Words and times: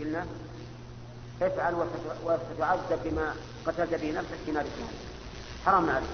قلنا 0.00 0.26
افعل 1.42 1.74
وستعذب 2.24 3.00
بما 3.04 3.34
قتلت 3.66 3.94
به 3.94 4.12
نفسك 4.12 4.38
في 4.46 4.52
نار 4.52 4.62
جهنم. 4.62 4.88
حرام 5.66 5.90
عليك. 5.90 6.08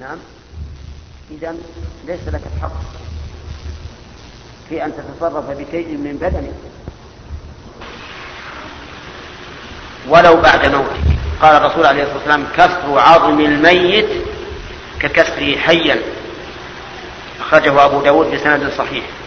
نعم. 0.00 0.18
إذا 1.30 1.56
ليس 2.06 2.28
لك 2.28 2.40
الحق 2.56 2.82
في 4.68 4.84
أن 4.84 4.92
تتصرف 4.96 5.50
بشيء 5.50 5.88
من 5.88 6.18
بدنك. 6.22 6.54
ولو 10.08 10.40
بعد 10.40 10.66
موته 10.66 10.96
قال 11.40 11.56
الرسول 11.56 11.86
عليه 11.86 12.02
الصلاة 12.02 12.16
والسلام 12.16 12.46
كسر 12.56 12.98
عظم 12.98 13.40
الميت 13.40 14.24
ككسره 15.00 15.56
حيا. 15.56 16.02
أخرجه 17.40 17.84
أبو 17.84 18.02
داود 18.02 18.26
بسند 18.34 18.70
صحيح. 18.78 19.21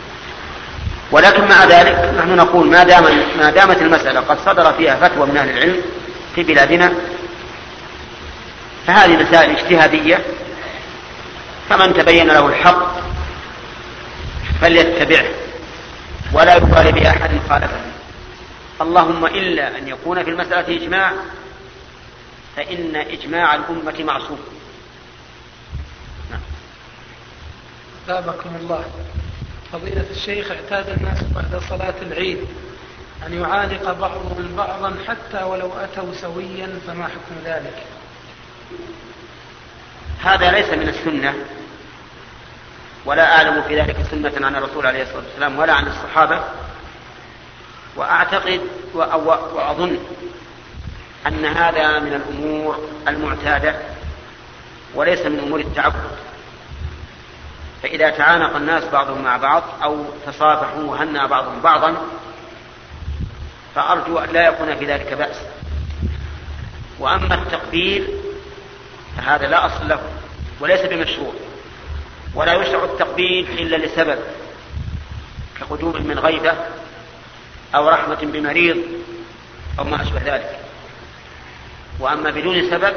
ولكن 1.11 1.47
مع 1.47 1.63
ذلك 1.63 2.13
نحن 2.17 2.35
نقول 2.35 2.67
ما 2.67 2.83
دام 2.83 3.03
ما 3.37 3.49
دامت 3.49 3.81
المسألة 3.81 4.19
قد 4.19 4.37
صدر 4.45 4.73
فيها 4.73 4.95
فتوى 4.95 5.27
من 5.27 5.37
أهل 5.37 5.49
العلم 5.49 5.81
في 6.35 6.43
بلادنا 6.43 6.93
فهذه 8.87 9.23
مسائل 9.23 9.57
اجتهادية 9.57 10.21
فمن 11.69 11.93
تبين 11.93 12.27
له 12.27 12.47
الحق 12.47 12.95
فليتبعه 14.61 15.25
ولا 16.33 16.55
يبالي 16.55 16.91
بأحد 16.91 17.31
خالفه 17.49 17.79
اللهم 18.81 19.25
إلا 19.25 19.77
أن 19.77 19.87
يكون 19.87 20.23
في 20.23 20.29
المسألة 20.29 20.77
إجماع 20.77 21.13
فإن 22.55 22.95
إجماع 22.95 23.55
الأمة 23.55 24.03
معصوم. 24.03 24.39
نعم. 26.31 26.41
الله. 28.61 28.85
فضيلة 29.75 30.05
الشيخ 30.11 30.51
اعتاد 30.51 30.89
الناس 30.89 31.23
بعد 31.23 31.61
صلاة 31.69 31.93
العيد 32.01 32.37
أن 33.27 33.41
يعانق 33.41 33.91
بعضهم 33.91 34.55
بعضا 34.57 34.95
حتى 35.07 35.43
ولو 35.43 35.71
أتوا 35.73 36.13
سويا 36.13 36.79
فما 36.87 37.03
حكم 37.03 37.35
ذلك؟ 37.45 37.83
هذا 40.21 40.51
ليس 40.51 40.69
من 40.69 40.89
السنة 40.89 41.33
ولا 43.05 43.35
أعلم 43.37 43.61
في 43.61 43.81
ذلك 43.81 43.97
سنة 44.11 44.47
عن 44.47 44.55
الرسول 44.55 44.87
عليه 44.87 45.03
الصلاة 45.03 45.23
والسلام 45.23 45.59
ولا 45.59 45.73
عن 45.73 45.87
الصحابة. 45.87 46.43
وأعتقد 47.95 48.61
وأظن 48.93 49.97
أن 51.27 51.45
هذا 51.45 51.99
من 51.99 52.13
الأمور 52.13 52.89
المعتادة 53.07 53.75
وليس 54.95 55.25
من 55.25 55.39
أمور 55.39 55.59
التعبد. 55.59 56.11
فإذا 57.83 58.09
تعانق 58.09 58.55
الناس 58.55 58.83
بعضهم 58.83 59.23
مع 59.23 59.37
بعض 59.37 59.63
أو 59.83 60.05
تصافحوا 60.25 60.83
وهنأ 60.83 61.27
بعضهم 61.27 61.61
بعضا 61.61 61.95
فأرجو 63.75 64.17
أن 64.17 64.29
لا 64.29 64.47
يكون 64.47 64.75
في 64.75 64.85
ذلك 64.85 65.13
بأس. 65.13 65.41
وأما 66.99 67.35
التقبيل 67.35 68.07
فهذا 69.17 69.47
لا 69.47 69.65
أصل 69.65 69.87
له 69.87 69.99
وليس 70.59 70.81
بمشروع. 70.81 71.33
ولا 72.35 72.53
يشرع 72.53 72.83
التقبيل 72.83 73.47
إلا 73.59 73.85
لسبب 73.85 74.19
كقدوم 75.59 76.07
من 76.07 76.19
غيبة 76.19 76.53
أو 77.75 77.89
رحمة 77.89 78.17
بمريض 78.21 78.77
أو 79.79 79.83
ما 79.83 80.01
أشبه 80.01 80.21
ذلك. 80.25 80.59
وأما 81.99 82.29
بدون 82.29 82.69
سبب 82.69 82.93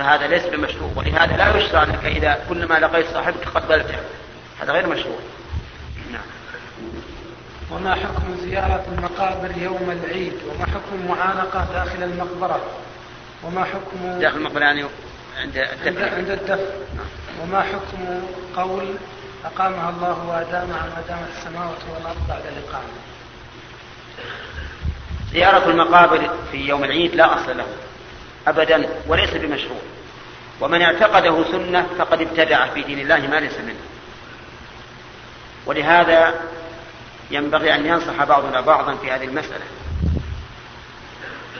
فهذا 0.00 0.26
ليس 0.26 0.46
بمشروع 0.46 0.90
ولهذا 0.96 1.36
لا 1.36 1.56
يشرع 1.56 1.82
أنك 1.82 2.04
إذا 2.04 2.44
كلما 2.48 2.74
لقيت 2.74 3.06
صاحبك 3.06 3.48
قبلته 3.48 3.96
هذا 4.60 4.72
غير 4.72 4.86
مشروع. 4.86 5.18
نعم. 6.12 6.22
وما 7.70 7.94
حكم 7.94 8.36
زيارة 8.40 8.84
المقابر 8.92 9.50
يوم 9.58 10.00
العيد؟ 10.04 10.32
وما 10.48 10.66
حكم 10.66 11.00
المعانقة 11.02 11.66
داخل 11.72 12.02
المقبرة؟ 12.02 12.60
وما 13.44 13.64
حكم 13.64 14.18
داخل 14.20 14.36
المقبرة 14.36 14.60
يعني 14.60 14.84
عند 15.38 15.56
الدفن. 15.56 16.14
عند 16.14 16.30
الدفن. 16.30 16.70
وما 17.42 17.62
حكم 17.62 18.22
قول 18.56 18.94
أقامها 19.44 19.90
الله 19.90 20.28
وأدامها 20.28 20.82
ما 20.82 21.02
دامت 21.08 21.28
السماوات 21.38 21.78
والأرض 21.94 22.28
بعد 22.28 22.42
الإقامة 22.46 22.88
زيارة 25.32 25.70
المقابر 25.70 26.30
في 26.52 26.56
يوم 26.56 26.84
العيد 26.84 27.14
لا 27.14 27.34
أصل 27.34 27.56
له 27.56 27.66
أبدا 28.46 28.88
وليس 29.06 29.34
بمشروع. 29.34 29.80
ومن 30.60 30.82
اعتقده 30.82 31.44
سنة 31.52 31.86
فقد 31.98 32.20
ابتدع 32.20 32.66
في 32.66 32.82
دين 32.82 32.98
الله 32.98 33.18
ما 33.18 33.36
ليس 33.40 33.58
منه. 33.58 33.80
ولهذا 35.66 36.34
ينبغي 37.30 37.74
أن 37.74 37.86
ينصح 37.86 38.24
بعضنا 38.24 38.60
بعضا 38.60 38.94
في 38.94 39.10
هذه 39.10 39.24
المسألة. 39.24 39.64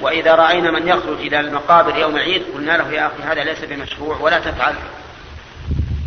وإذا 0.01 0.35
رأينا 0.35 0.71
من 0.71 0.89
يخرج 0.89 1.21
إلى 1.21 1.41
المقابر 1.41 1.97
يوم 1.97 2.17
العيد 2.17 2.43
قلنا 2.55 2.77
له 2.77 2.93
يا 2.93 3.07
أخي 3.07 3.23
هذا 3.23 3.45
ليس 3.45 3.65
بمشروع 3.65 4.17
ولا 4.17 4.39
تفعل. 4.39 4.75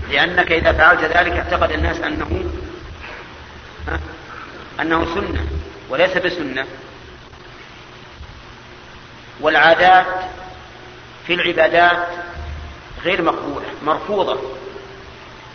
لأنك 0.10 0.52
إذا 0.52 0.72
فعلت 0.72 1.02
ذلك 1.02 1.32
اعتقد 1.32 1.72
الناس 1.72 2.00
أنه 2.00 2.46
أنه 4.82 5.06
سنة 5.16 5.48
وليس 5.90 6.18
بسنة. 6.18 6.66
والعادات 9.42 10.06
في 11.28 11.34
العبادات 11.34 12.08
غير 13.04 13.22
مقبولة 13.22 13.66
مرفوضة. 13.86 14.40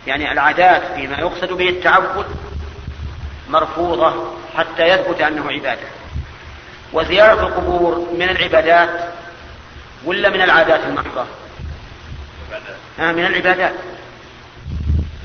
يعني 0.07 0.31
العادات 0.31 0.81
فيما 0.95 1.17
يقصد 1.17 1.53
به 1.53 1.69
التعبد 1.69 2.25
مرفوضة 3.49 4.33
حتى 4.57 4.87
يثبت 4.87 5.21
أنه 5.21 5.51
عبادة. 5.51 5.87
وزيارة 6.93 7.47
القبور 7.47 8.07
من 8.13 8.29
العبادات 8.29 8.89
ولا 10.05 10.29
من 10.29 10.41
العادات 10.41 10.79
المحضة؟ 10.83 11.25
آه 12.99 13.11
من 13.11 13.25
العبادات. 13.25 13.73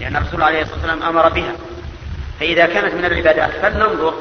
لأن 0.01 0.17
الرسول 0.17 0.43
عليه 0.43 0.63
الصلاة 0.63 0.77
والسلام 0.77 1.03
أمر 1.03 1.29
بها. 1.29 1.53
فإذا 2.41 2.67
كانت 2.67 2.95
من 2.95 3.05
العبادات 3.05 3.51
فلننظر 3.51 4.15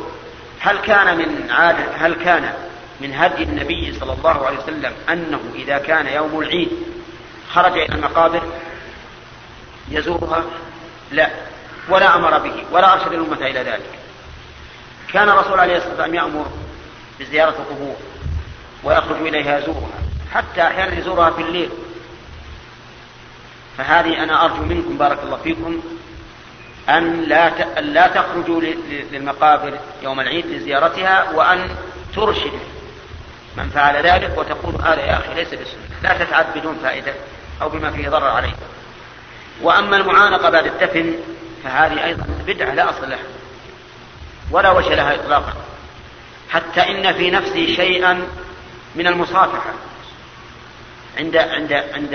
هل 0.59 0.78
كان 0.78 1.18
من 1.18 1.52
عادة 1.52 1.86
هل 1.97 2.13
كان 2.13 2.53
من 3.02 3.13
هدي 3.13 3.44
النبي 3.44 3.94
صلى 4.00 4.13
الله 4.13 4.46
عليه 4.46 4.58
وسلم 4.58 4.92
أنه 5.09 5.40
إذا 5.56 5.78
كان 5.78 6.08
يوم 6.08 6.40
العيد 6.40 6.69
خرج 7.56 7.72
إلى 7.72 7.96
المقابر 7.96 8.41
يزورها 9.90 10.44
لا 11.12 11.30
ولا 11.90 12.16
أمر 12.16 12.38
به 12.38 12.64
ولا 12.72 12.94
أرشد 12.94 13.14
الأمة 13.14 13.47
إلى 13.47 13.59
ذلك. 13.59 13.90
كان 15.14 15.30
الرسول 15.30 15.59
عليه 15.59 15.78
الصلاة 15.78 15.90
والسلام 15.90 16.16
يأمر 16.16 16.46
بزيارة 17.19 17.50
القبور 17.50 17.96
ويخرج 18.84 19.28
إليها 19.28 19.59
يزورها 19.59 20.00
حتى 20.34 20.62
أحيانا 20.62 21.00
يزورها 21.00 21.30
في 21.30 21.42
الليل. 21.42 21.69
فهذه 23.78 24.24
أنا 24.24 24.46
أرجو 24.46 24.63
منكم 24.63 24.97
بارك 24.97 25.19
الله 25.24 25.38
فيكم 25.38 25.81
أن 26.90 27.22
لا 27.22 27.80
أن 27.80 27.84
لا 27.84 28.08
تخرجوا 28.08 28.62
للمقابر 29.12 29.80
يوم 30.03 30.19
العيد 30.19 30.46
لزيارتها 30.46 31.31
وأن 31.31 31.75
ترشد 32.16 32.59
من 33.58 33.69
فعل 33.69 34.06
ذلك 34.06 34.38
وتقول 34.38 34.75
هذا 34.81 35.02
يا 35.02 35.18
أخي 35.18 35.34
ليس 35.34 35.47
بسنة. 35.47 35.84
لا 36.03 36.25
تتعب 36.25 36.46
بدون 36.56 36.80
فائدة. 36.84 37.13
أو 37.62 37.69
بما 37.69 37.91
فيه 37.91 38.09
ضرر 38.09 38.28
عليه. 38.28 38.53
وأما 39.62 39.97
المعانقة 39.97 40.50
بعد 40.50 40.66
الدفن 40.66 41.14
فهذه 41.64 42.06
أيضا 42.06 42.25
بدعة 42.47 42.74
لا 42.74 42.90
أصل 42.90 43.09
لها. 43.09 43.24
ولا 44.52 44.72
وجه 44.72 44.96
لها 44.96 45.16
إطلاقا. 45.16 45.53
حتى 46.50 46.81
إن 46.81 47.13
في 47.13 47.31
نفسي 47.31 47.75
شيئا 47.75 48.28
من 48.96 49.08
المصافحة 49.08 49.74
عند 51.18 51.38
عند 51.38 51.74
عند 51.74 52.13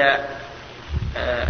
آه، 1.17 1.49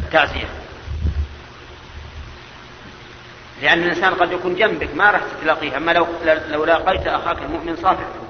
لأن 3.62 3.82
الإنسان 3.82 4.14
قد 4.14 4.32
يكون 4.32 4.54
جنبك 4.54 4.94
ما 4.94 5.10
راح 5.10 5.20
تلاقيه 5.42 5.76
أما 5.76 5.92
لو 5.92 6.06
لو 6.24 6.64
لاقيت 6.64 7.06
أخاك 7.06 7.38
المؤمن 7.38 7.76
صافحه 7.76 8.27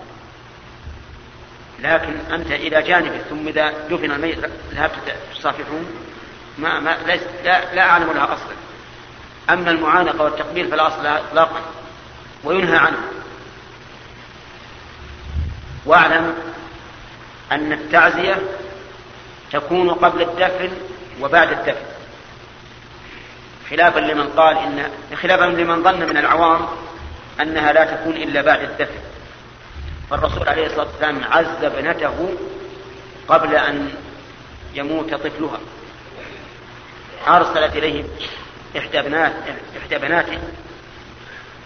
لكن 1.82 2.34
أنت 2.34 2.50
إلى 2.50 2.82
جانبه 2.82 3.18
ثم 3.18 3.48
إذا 3.48 3.70
دفن 3.90 4.10
الميت 4.10 4.38
ذهبت 4.74 5.16
تصافحون؟ 5.34 5.86
ما 6.58 6.80
ما 6.80 6.96
لا, 7.44 7.74
لا 7.74 7.82
أعلم 7.90 8.12
لها 8.12 8.24
أصلا. 8.24 8.56
أما 9.50 9.70
المعانقة 9.70 10.22
والتقبيل 10.24 10.68
فلا 10.68 10.86
أصل 10.86 11.06
إطلاقا. 11.06 11.60
وينهى 12.44 12.76
عنه. 12.76 12.98
واعلم 15.86 16.34
أن 17.52 17.72
التعزية 17.72 18.36
تكون 19.52 19.90
قبل 19.90 20.22
الدفن 20.22 20.70
وبعد 21.20 21.52
الدفن. 21.52 21.86
خلافا 23.70 23.98
لمن 23.98 24.28
قال 24.28 24.56
إن 24.58 24.90
خلافا 25.22 25.44
لمن 25.44 25.82
ظن 25.82 26.00
من 26.00 26.16
العوام 26.16 26.66
أنها 27.40 27.72
لا 27.72 27.84
تكون 27.84 28.12
إلا 28.12 28.40
بعد 28.40 28.62
الدفن. 28.62 29.07
فالرسول 30.10 30.48
عليه 30.48 30.66
الصلاة 30.66 30.86
والسلام 30.86 31.24
عز 31.24 31.64
ابنته 31.64 32.34
قبل 33.28 33.54
أن 33.54 33.94
يموت 34.74 35.14
طفلها. 35.14 35.60
أرسلت 37.28 37.76
إليه 37.76 38.04
إحدى 38.78 39.02
بنات 39.02 39.32
إحدى 39.78 39.98
بناته 39.98 40.38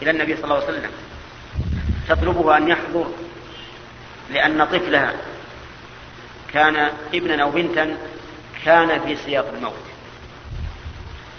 إلى 0.03 0.11
النبي 0.11 0.37
صلى 0.37 0.45
الله 0.45 0.55
عليه 0.57 0.65
وسلم 0.65 0.91
تطلبه 2.09 2.57
أن 2.57 2.69
يحضر 2.69 3.07
لأن 4.31 4.65
طفلها 4.65 5.13
كان 6.53 6.91
ابنا 7.15 7.43
أو 7.43 7.51
بنتا 7.51 7.97
كان 8.65 9.01
في 9.01 9.17
سياق 9.17 9.49
الموت. 9.55 9.85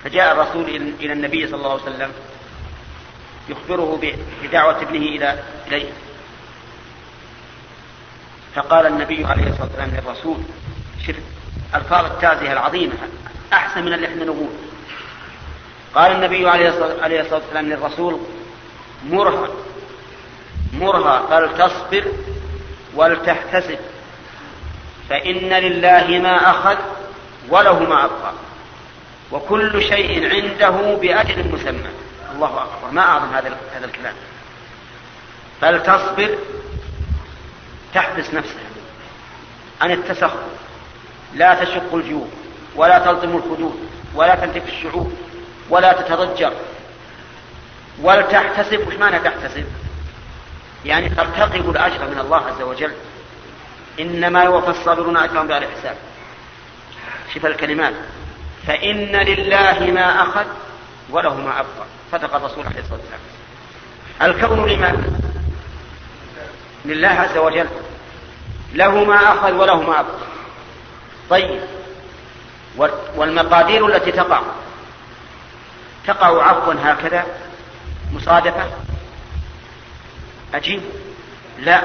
فجاء 0.03 0.33
الرسول 0.33 0.69
إلى 1.00 1.13
النبي 1.13 1.47
صلى 1.47 1.55
الله 1.55 1.71
عليه 1.71 1.83
وسلم 1.83 2.11
يخبره 3.50 4.01
بدعوة 4.44 4.81
ابنه 4.81 5.05
إلى 5.05 5.44
إليه. 5.67 5.91
فقال 8.55 8.85
النبي 8.88 9.25
عليه 9.25 9.47
الصلاة 9.47 9.63
والسلام 9.63 9.89
للرسول 9.89 10.38
شف 11.07 11.15
ألفاظ 11.75 12.05
التعزية 12.05 12.53
العظيمة 12.53 12.94
أحسن 13.53 13.85
من 13.85 13.94
اللي 13.94 14.07
إحنا 14.07 14.25
نقول 14.25 14.50
قال 15.95 16.11
النبي 16.11 16.50
عليه 16.50 16.69
الصلاة 17.21 17.33
والسلام 17.41 17.65
للرسول 17.65 18.19
مرها 19.09 19.47
مرها 20.73 21.27
فلتصبر 21.27 22.03
ولتحتسب 22.95 23.79
فإن 25.09 25.50
لله 25.53 26.19
ما 26.19 26.50
أخذ 26.50 26.77
وله 27.50 27.79
ما 27.79 28.05
أبقى 28.05 28.33
وكل 29.31 29.83
شيء 29.83 30.29
عنده 30.35 30.95
بأجل 30.95 31.51
مسمى. 31.51 31.89
الله 32.35 32.63
أكبر. 32.63 32.91
ما 32.91 33.01
أعظم 33.01 33.33
هذا 33.33 33.57
هذا 33.75 33.85
الكلام. 33.85 34.13
فلتصبر 35.61 36.38
تحبس 37.94 38.34
نفسها 38.34 38.63
عن 39.81 39.92
التسخط 39.92 40.40
لا 41.34 41.63
تشق 41.63 41.95
الجيوب 41.95 42.30
ولا 42.75 43.00
تلطم 43.00 43.36
الخدود 43.36 43.90
ولا 44.16 44.36
تنتف 44.36 44.68
الشعوب 44.68 45.13
ولا 45.69 45.94
تتضجر. 45.94 46.54
ولتحتسب 48.01 48.88
وش 48.88 48.94
معنى 48.94 49.19
تحتسب؟ 49.19 49.66
يعني 50.86 51.10
ترتقب 51.10 51.69
الأجر 51.69 52.10
من 52.10 52.19
الله 52.19 52.38
عز 52.38 52.62
وجل. 52.62 52.92
إنما 54.00 54.44
يوفى 54.44 54.69
الصابرون 54.69 55.18
أجرهم 55.18 55.48
بغير 55.48 55.69
حساب 55.72 55.96
شوف 57.34 57.46
الكلمات. 57.46 57.94
فإن 58.68 59.16
لله 59.16 59.92
ما 59.92 60.22
أخذ 60.24 60.46
وله 61.10 61.36
ما 61.36 61.60
أبقى. 61.60 61.86
صدق 62.12 62.36
الرسول 62.36 62.66
عليه 62.66 62.80
الصلاة 62.80 63.00
والسلام. 63.00 63.19
الكون 64.22 64.69
لمن 64.69 65.32
لله 66.85 67.07
عز 67.07 67.38
وجل. 67.38 67.68
له 68.74 69.03
ما 69.03 69.15
أخذ 69.15 69.51
وله 69.51 69.81
ما 69.81 70.00
أبقى 70.00 70.18
طيب. 71.30 71.62
والمقادير 73.15 73.88
التي 73.88 74.12
تقع. 74.12 74.41
تقع 76.07 76.44
عفوا 76.44 76.74
هكذا. 76.83 77.25
مصادفة. 78.13 78.71
أجيب. 80.53 80.81
لا. 81.59 81.81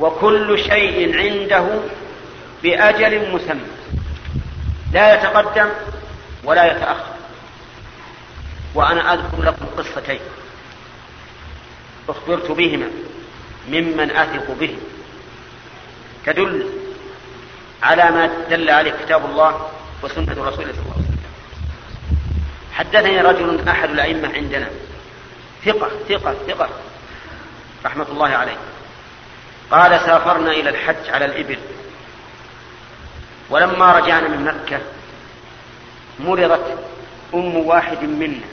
وكل 0.00 0.58
شيء 0.58 1.16
عنده 1.18 1.80
بأجل 2.62 3.32
مسمى. 3.32 3.66
لا 4.92 5.14
يتقدم 5.14 5.68
ولا 6.44 6.76
يتأخر. 6.76 7.12
وأنا 8.74 9.14
أذكر 9.14 9.42
لكم 9.42 9.66
قصتين. 9.78 10.20
أخبرت 12.08 12.50
بهما. 12.50 12.86
ممن 13.68 14.10
أثق 14.10 14.50
به. 14.60 14.76
تدل 16.26 16.70
على 17.82 18.10
ما 18.10 18.26
دل 18.50 18.70
عليه 18.70 18.90
كتاب 19.04 19.24
الله 19.24 19.70
وسنة 20.02 20.32
رسوله 20.32 20.52
صلى 20.52 20.82
الله 20.82 20.92
عليه 20.94 21.04
وسلم. 21.04 21.18
حدثني 22.72 23.20
رجل 23.20 23.68
أحد 23.68 23.90
الأئمة 23.90 24.34
عندنا. 24.34 24.70
ثقة 25.64 25.90
ثقة 26.08 26.34
ثقة. 26.46 26.68
رحمة 27.84 28.06
الله 28.10 28.28
عليه. 28.28 28.56
قال 29.70 30.00
سافرنا 30.00 30.50
إلى 30.50 30.70
الحج 30.70 31.08
على 31.08 31.24
الإبل. 31.24 31.58
ولما 33.50 33.92
رجعنا 33.92 34.28
من 34.28 34.44
مكة 34.44 34.80
مرضت 36.20 36.78
أم 37.34 37.56
واحد 37.56 38.04
منا. 38.04 38.46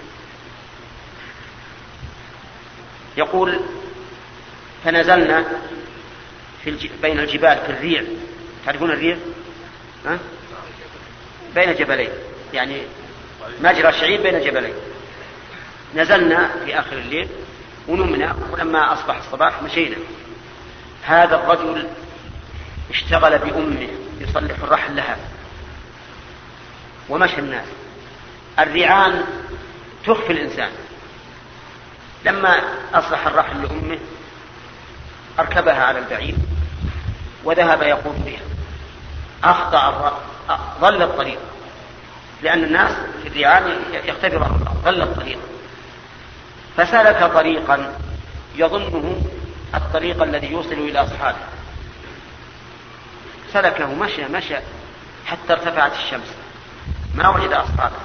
يقول 3.17 3.59
فنزلنا 4.83 5.45
في 6.63 6.69
الج... 6.69 6.87
بين 7.01 7.19
الجبال 7.19 7.57
في 7.65 7.69
الريع. 7.69 8.03
تعرفون 8.65 8.91
الريع؟ 8.91 9.17
ها؟ 10.05 10.19
بين 11.55 11.75
جبلين. 11.75 12.09
يعني 12.53 12.81
مجرى 13.61 13.91
شعيب 13.91 14.23
بين 14.23 14.41
جبلين. 14.41 14.73
نزلنا 15.95 16.49
في 16.65 16.79
آخر 16.79 16.97
الليل 16.97 17.27
ونمنا 17.87 18.35
ولما 18.51 18.93
أصبح 18.93 19.17
الصباح 19.17 19.63
مشينا. 19.63 19.95
هذا 21.03 21.35
الرجل 21.35 21.87
اشتغل 22.89 23.37
بأمه 23.37 23.87
يصلح 24.19 24.55
الرحل 24.63 24.95
لها. 24.95 25.17
ومشى 27.09 27.39
الناس. 27.39 27.65
الرعان 28.59 29.23
تخفي 30.05 30.33
الإنسان. 30.33 30.69
لما 32.25 32.63
أصلح 32.93 33.27
الرحل 33.27 33.63
لأمه 33.63 33.99
أركبها 35.39 35.83
على 35.83 35.99
البعير 35.99 36.35
وذهب 37.43 37.81
يقود 37.81 38.25
بها 38.25 38.41
أخطأ 39.43 40.17
ظل 40.81 41.01
الطريق 41.01 41.39
لأن 42.41 42.63
الناس 42.63 42.91
في 43.23 43.27
الرعان 43.27 43.81
يختبر 44.05 44.47
ظل 44.85 45.01
الطريق. 45.01 45.39
فسلك 46.77 47.23
طريقا 47.33 47.99
يظنه 48.55 49.21
الطريق 49.75 50.23
الذي 50.23 50.51
يوصل 50.51 50.73
إلى 50.73 50.99
أصحابه. 50.99 51.37
سلكه 53.53 53.93
مشى 53.93 54.25
مشى 54.25 54.55
حتى 55.25 55.53
ارتفعت 55.53 55.91
الشمس 55.93 56.33
ما 57.15 57.29
وجد 57.29 57.53
أصحابه. 57.53 57.95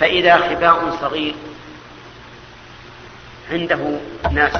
فإذا 0.00 0.36
خباء 0.36 0.96
صغير 1.00 1.34
عنده 3.50 4.00
ناس 4.32 4.52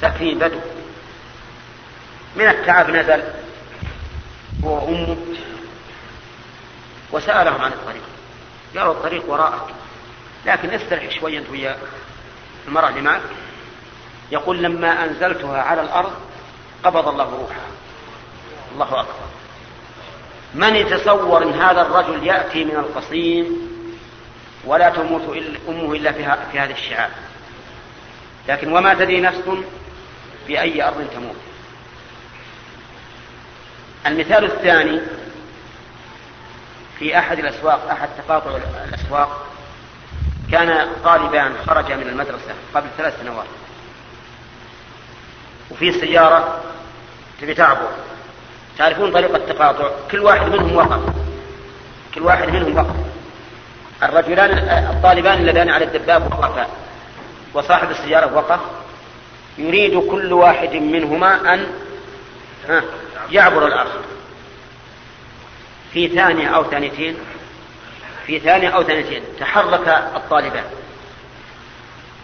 ساكنين 0.00 0.38
بدو. 0.38 0.60
من 2.36 2.48
التعب 2.48 2.90
نزل 2.90 3.22
هو 4.64 4.74
وأمه 4.74 5.16
وسألهم 7.12 7.60
عن 7.60 7.72
الطريق. 7.72 8.02
قالوا 8.76 8.92
الطريق 8.92 9.30
وراءك 9.30 9.74
لكن 10.46 10.70
استرح 10.70 11.10
شوية 11.20 11.38
أنت 11.38 11.50
ويا 11.50 11.78
المرأة 12.68 12.88
اللي 12.88 13.00
معك. 13.00 13.20
يقول 14.32 14.62
لما 14.62 15.04
أنزلتها 15.04 15.62
على 15.62 15.80
الأرض 15.80 16.12
قبض 16.84 17.08
الله 17.08 17.24
روحها. 17.24 17.66
الله 18.72 19.00
أكبر. 19.00 19.26
من 20.54 20.76
يتصور 20.76 21.42
أن 21.42 21.52
هذا 21.60 21.82
الرجل 21.82 22.26
يأتي 22.26 22.64
من 22.64 22.76
القصيم 22.76 23.76
ولا 24.64 24.90
تموت 24.90 25.36
إلا 25.36 25.58
أمه 25.68 25.94
إلا 25.94 26.12
في 26.12 26.24
هذا 26.58 26.72
الشعاب؟ 26.72 27.10
لكن 28.48 28.72
وما 28.72 28.94
تدري 28.94 29.20
نفس 29.20 29.38
بأي 30.48 30.82
أرض 30.82 31.06
تموت. 31.14 31.45
المثال 34.06 34.44
الثاني 34.44 35.00
في 36.98 37.18
أحد 37.18 37.38
الأسواق 37.38 37.90
أحد 37.90 38.08
تقاطع 38.18 38.50
الأسواق 38.88 39.46
كان 40.52 40.88
طالبان 41.04 41.52
خرجا 41.66 41.96
من 41.96 42.08
المدرسة 42.08 42.54
قبل 42.74 42.86
ثلاث 42.98 43.20
سنوات. 43.20 43.46
وفي 45.70 45.92
سيارة 45.92 46.60
تبي 47.40 47.54
تعبر 47.54 47.88
تعرفون 48.78 49.12
طريقة 49.12 49.36
التقاطع؟ 49.36 49.90
كل 50.10 50.20
واحد 50.20 50.48
منهم 50.48 50.76
وقف. 50.76 51.00
كل 52.14 52.22
واحد 52.22 52.48
منهم 52.48 52.76
وقف. 52.76 52.96
الرجلان 54.02 54.50
الطالبان 54.94 55.38
اللذان 55.38 55.70
على 55.70 55.84
الدباب 55.84 56.32
وقفا. 56.32 56.66
وصاحب 57.54 57.90
السيارة 57.90 58.34
وقف. 58.34 58.60
يريد 59.58 59.98
كل 60.10 60.32
واحد 60.32 60.74
منهما 60.74 61.54
أن 61.54 61.66
يعبر 63.30 63.66
الآخر 63.66 64.00
في 65.92 66.08
ثانية 66.08 66.48
أو 66.48 66.64
ثانيتين 66.64 67.16
في 68.26 68.40
ثانية 68.40 68.68
أو 68.68 68.82
ثانيتين 68.82 69.22
تحرك 69.40 69.88
الطالبان. 69.88 70.64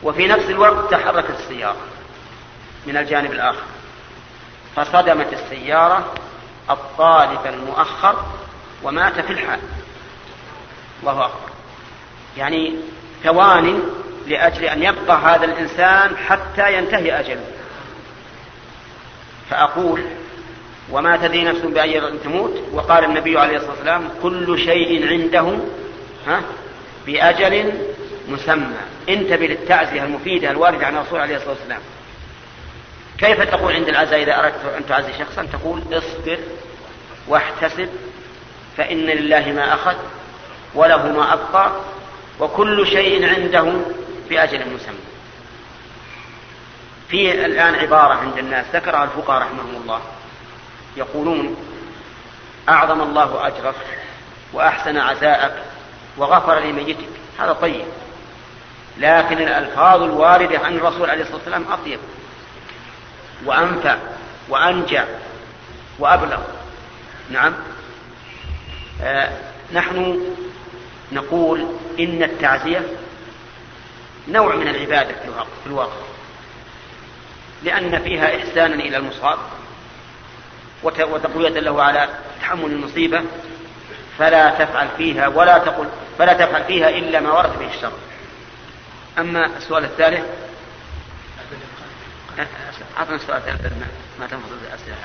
وفي 0.02 0.26
نفس 0.26 0.50
الوقت 0.50 0.90
تحركت 0.90 1.30
السيارة 1.30 1.76
من 2.86 2.96
الجانب 2.96 3.32
الآخر. 3.32 3.62
فصدمت 4.76 5.32
السيارة 5.32 6.14
الطالب 6.70 7.46
المؤخر 7.46 8.24
ومات 8.82 9.20
في 9.20 9.32
الحال. 9.32 9.60
الله 11.00 11.26
أكبر 11.26 11.50
يعني 12.36 12.76
ثوان 13.24 13.82
لأجل 14.26 14.64
أن 14.64 14.82
يبقى 14.82 15.16
هذا 15.16 15.44
الإنسان 15.44 16.16
حتى 16.16 16.74
ينتهي 16.74 17.20
أجله. 17.20 17.46
فأقول 19.50 20.04
وما 20.92 21.16
تدري 21.16 21.44
نفس 21.44 21.60
بأي 21.60 22.18
تموت. 22.24 22.62
وقال 22.72 23.04
النبي 23.04 23.38
عليه 23.38 23.56
الصلاة 23.56 23.72
والسلام 23.72 24.08
كل 24.22 24.58
شيء 24.58 25.08
عنده 25.08 25.58
ها 26.26 26.42
بأجل 27.06 27.72
مسمى. 28.28 28.76
انتبه 29.08 29.46
للتعزية 29.46 30.04
المفيدة 30.04 30.50
الواردة 30.50 30.86
عن 30.86 30.96
الرسول 30.96 31.20
عليه 31.20 31.36
الصلاة 31.36 31.50
والسلام. 31.50 31.80
كيف 33.18 33.42
تقول 33.42 33.72
عند 33.72 33.88
العزاء 33.88 34.22
إذا 34.22 34.38
أردت 34.38 34.64
أن 34.78 34.86
تعزي 34.86 35.12
شخصا 35.18 35.46
تقول 35.52 35.82
اصبر 35.92 36.38
واحتسب 37.28 37.88
فإن 38.76 38.96
لله 38.96 39.52
ما 39.52 39.74
أخذ 39.74 39.96
وله 40.74 41.12
ما 41.12 41.32
أبقى 41.32 41.72
وكل 42.40 42.86
شيء 42.86 43.28
عنده 43.28 43.72
بأجل 44.30 44.58
مسمى. 44.58 45.02
في 47.08 47.44
الآن 47.46 47.74
عبارة 47.74 48.14
عند 48.14 48.38
الناس 48.38 48.66
ذكرها 48.74 49.04
الفقهاء 49.04 49.42
رحمهم 49.42 49.82
الله. 49.82 50.00
يقولون 50.96 51.56
أعظم 52.68 53.00
الله 53.00 53.46
أجرك 53.46 53.74
وأحسن 54.52 54.98
عزاءك 54.98 55.54
وغفر 56.16 56.58
لميتك. 56.58 57.08
هذا 57.38 57.52
طيب. 57.52 57.84
لكن 58.98 59.38
الألفاظ 59.38 60.02
الواردة 60.02 60.58
عن 60.58 60.76
الرسول 60.76 61.10
عليه 61.10 61.22
الصلاة 61.22 61.36
والسلام 61.36 61.64
أطيب. 61.72 61.98
وأنفع 63.44 63.96
وأنجع 64.48 65.04
وأبلغ. 65.98 66.40
نعم. 67.30 67.54
آه 69.02 69.30
نحن 69.72 70.20
نقول 71.12 71.66
إن 72.00 72.22
التعزية 72.22 72.82
نوع 74.28 74.54
من 74.54 74.68
العبادة 74.68 75.14
في 75.62 75.66
الواقع. 75.66 76.02
لأن 77.62 78.02
فيها 78.02 78.36
إحسانا 78.36 78.74
إلى 78.74 78.96
المصاب. 78.96 79.38
وتقوية 80.84 81.48
له 81.48 81.82
على 81.82 82.08
تحمل 82.40 82.70
المصيبة 82.70 83.22
فلا 84.18 84.50
تفعل 84.50 84.88
فيها 84.96 85.28
ولا 85.28 85.58
تقل 85.58 85.88
فلا 86.18 86.32
تفعل 86.32 86.64
فيها 86.64 86.88
إلا 86.88 87.20
ما 87.20 87.32
ورد 87.32 87.58
به 87.58 87.74
الشرع. 87.74 87.92
أما 89.18 89.46
السؤال 89.56 89.84
الثالث 89.84 90.24
أعطنا 92.98 93.16
السؤال 93.16 93.36
الثالث 93.36 93.72
ما 94.20 94.26
تنفض 94.26 94.52
الأسئلة. 94.68 94.96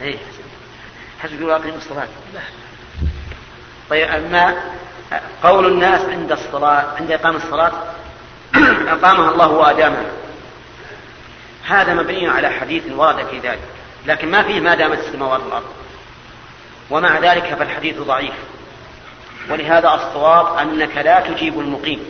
هذه 0.00 0.08
إيه 0.08 0.18
حسب 1.22 1.42
واقع 1.42 1.68
الصلاة. 1.68 2.08
لا 2.34 2.40
طيب 3.90 4.08
أما 4.08 4.54
قول 5.42 5.66
الناس 5.72 6.00
عند 6.00 6.32
الصلاة 6.32 6.96
عند 6.96 7.12
إقام 7.12 7.36
الصلاة 7.36 7.72
أقامها 8.88 9.30
الله 9.30 9.48
وأدامها. 9.48 10.25
هذا 11.66 11.94
مبني 11.94 12.28
على 12.28 12.50
حديث 12.50 12.82
ورد 12.92 13.26
في 13.26 13.38
ذلك 13.38 13.62
لكن 14.06 14.30
ما 14.30 14.42
فيه 14.42 14.60
ما 14.60 14.74
دامت 14.74 14.98
السماوات 14.98 15.40
والأرض. 15.40 15.64
ومع 16.90 17.18
ذلك 17.18 17.54
فالحديث 17.54 17.98
ضعيف. 17.98 18.34
ولهذا 19.50 19.94
الصواب 19.94 20.58
أنك 20.58 20.96
لا 20.96 21.20
تجيب 21.20 21.60
المقيم. 21.60 22.00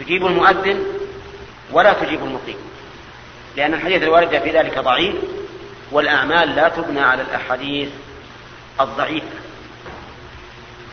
تجيب 0.00 0.26
المؤذن 0.26 0.84
ولا 1.72 1.92
تجيب 1.92 2.22
المقيم. 2.22 2.56
لأن 3.56 3.74
الحديث 3.74 4.02
الوارد 4.02 4.42
في 4.42 4.50
ذلك 4.50 4.78
ضعيف 4.78 5.14
والأعمال 5.92 6.54
لا 6.56 6.68
تبنى 6.68 7.00
على 7.00 7.22
الأحاديث 7.22 7.88
الضعيفة. 8.80 9.26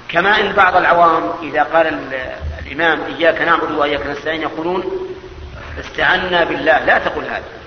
كما 0.10 0.40
إن 0.40 0.54
بعض 0.54 0.75
العوام 0.75 1.34
إذا 1.44 1.63
قال 1.63 2.00
الإمام 2.66 3.01
إياك 3.04 3.42
نعبد 3.42 3.72
وإياك 3.72 4.08
نستعين 4.08 4.42
يقولون 4.42 5.08
استعنا 5.80 6.44
بالله 6.44 6.86
لا 6.86 6.98
تقل 6.98 7.24
هذا. 7.24 7.61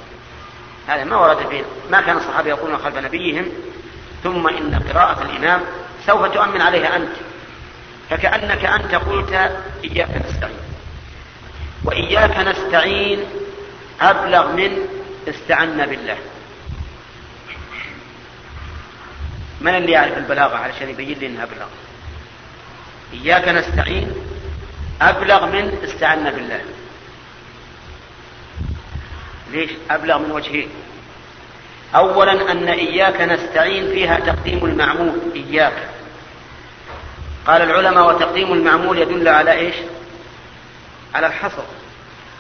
هذا 0.88 1.04
ما 1.04 1.16
ورد 1.16 1.48
فيه 1.48 1.62
ما 1.90 2.00
كان 2.00 2.16
الصحابه 2.16 2.48
يقولون 2.48 2.78
خلف 2.78 2.96
نبيهم 2.96 3.48
ثم 4.22 4.48
إن 4.48 4.82
قراءة 4.92 5.22
الإمام 5.22 5.60
سوف 6.06 6.24
تؤمن 6.26 6.60
عليها 6.60 6.96
أنت. 6.96 7.16
فكأنك 8.10 8.64
أنت 8.64 8.94
قلت 8.94 9.32
إياك 9.84 10.10
نستعين. 10.26 10.58
وإياك 11.84 12.38
نستعين 12.38 13.24
أبلغ 14.00 14.52
من 14.52 14.78
استعنا 15.28 15.86
بالله. 15.86 16.16
من 19.60 19.74
اللي 19.74 19.92
يعرف 19.92 20.18
البلاغة 20.18 20.56
علشان 20.56 20.88
يبين 20.88 21.18
لي 21.18 21.26
إنها 21.26 21.44
أبلغ؟ 21.44 21.66
إياك 23.12 23.48
نستعين 23.48 24.14
أبلغ 25.02 25.46
من 25.46 25.78
استعنا 25.84 26.30
بالله. 26.30 26.60
ليش؟ 29.54 29.70
أبلغ 29.90 30.18
من 30.18 30.30
وجهين 30.30 30.68
أولا 31.94 32.52
أن 32.52 32.68
إياك 32.68 33.20
نستعين 33.20 33.90
فيها 33.92 34.20
تقديم 34.20 34.64
المعمول 34.64 35.18
إياك. 35.34 35.88
قال 37.46 37.62
العلماء 37.62 38.08
وتقديم 38.08 38.52
المعمول 38.52 38.99
يدل 38.99 39.28
على 39.28 39.52
إيش؟ 39.52 39.75
على 41.14 41.26
الحصر 41.26 41.62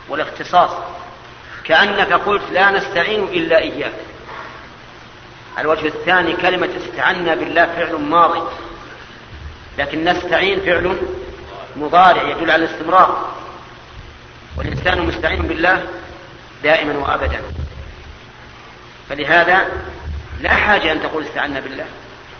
والاختصاص. 0.08 0.70
كأنك 1.64 2.12
قلت 2.12 2.42
لا 2.52 2.70
نستعين 2.70 3.24
إلا 3.24 3.58
إياك. 3.58 3.94
الوجه 5.58 5.86
الثاني 5.86 6.36
كلمة 6.36 6.68
استعنا 6.76 7.34
بالله 7.34 7.66
فعل 7.66 7.94
ماضي. 7.94 8.42
لكن 9.78 10.04
نستعين 10.04 10.60
فعل 10.60 10.96
مضارع 11.76 12.22
يدل 12.22 12.50
على 12.50 12.64
الاستمرار. 12.64 13.34
والإنسان 14.58 15.06
مستعين 15.06 15.42
بالله 15.42 15.86
دائما 16.64 16.98
وأبدا. 16.98 17.40
فلهذا 19.08 19.68
لا 20.40 20.54
حاجة 20.54 20.92
أن 20.92 21.02
تقول 21.02 21.24
استعنا 21.24 21.60
بالله. 21.60 21.86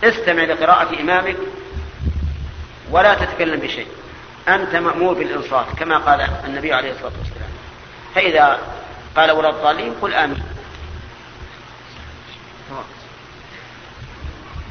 استمع 0.04 0.42
لقراءة 0.42 1.00
إمامك 1.00 1.36
ولا 2.90 3.14
تتكلم 3.14 3.60
بشيء. 3.60 3.86
أنت 4.48 4.76
مأمور 4.76 5.14
بالإنصات 5.14 5.66
كما 5.78 5.98
قال 5.98 6.20
النبي 6.20 6.72
عليه 6.72 6.90
الصلاة 6.90 7.12
والسلام. 7.18 7.50
فإذا 8.14 8.58
قال 9.16 9.30
ولا 9.30 9.50
الضالين 9.50 9.94
قل 10.02 10.14
آمين. 10.14 10.42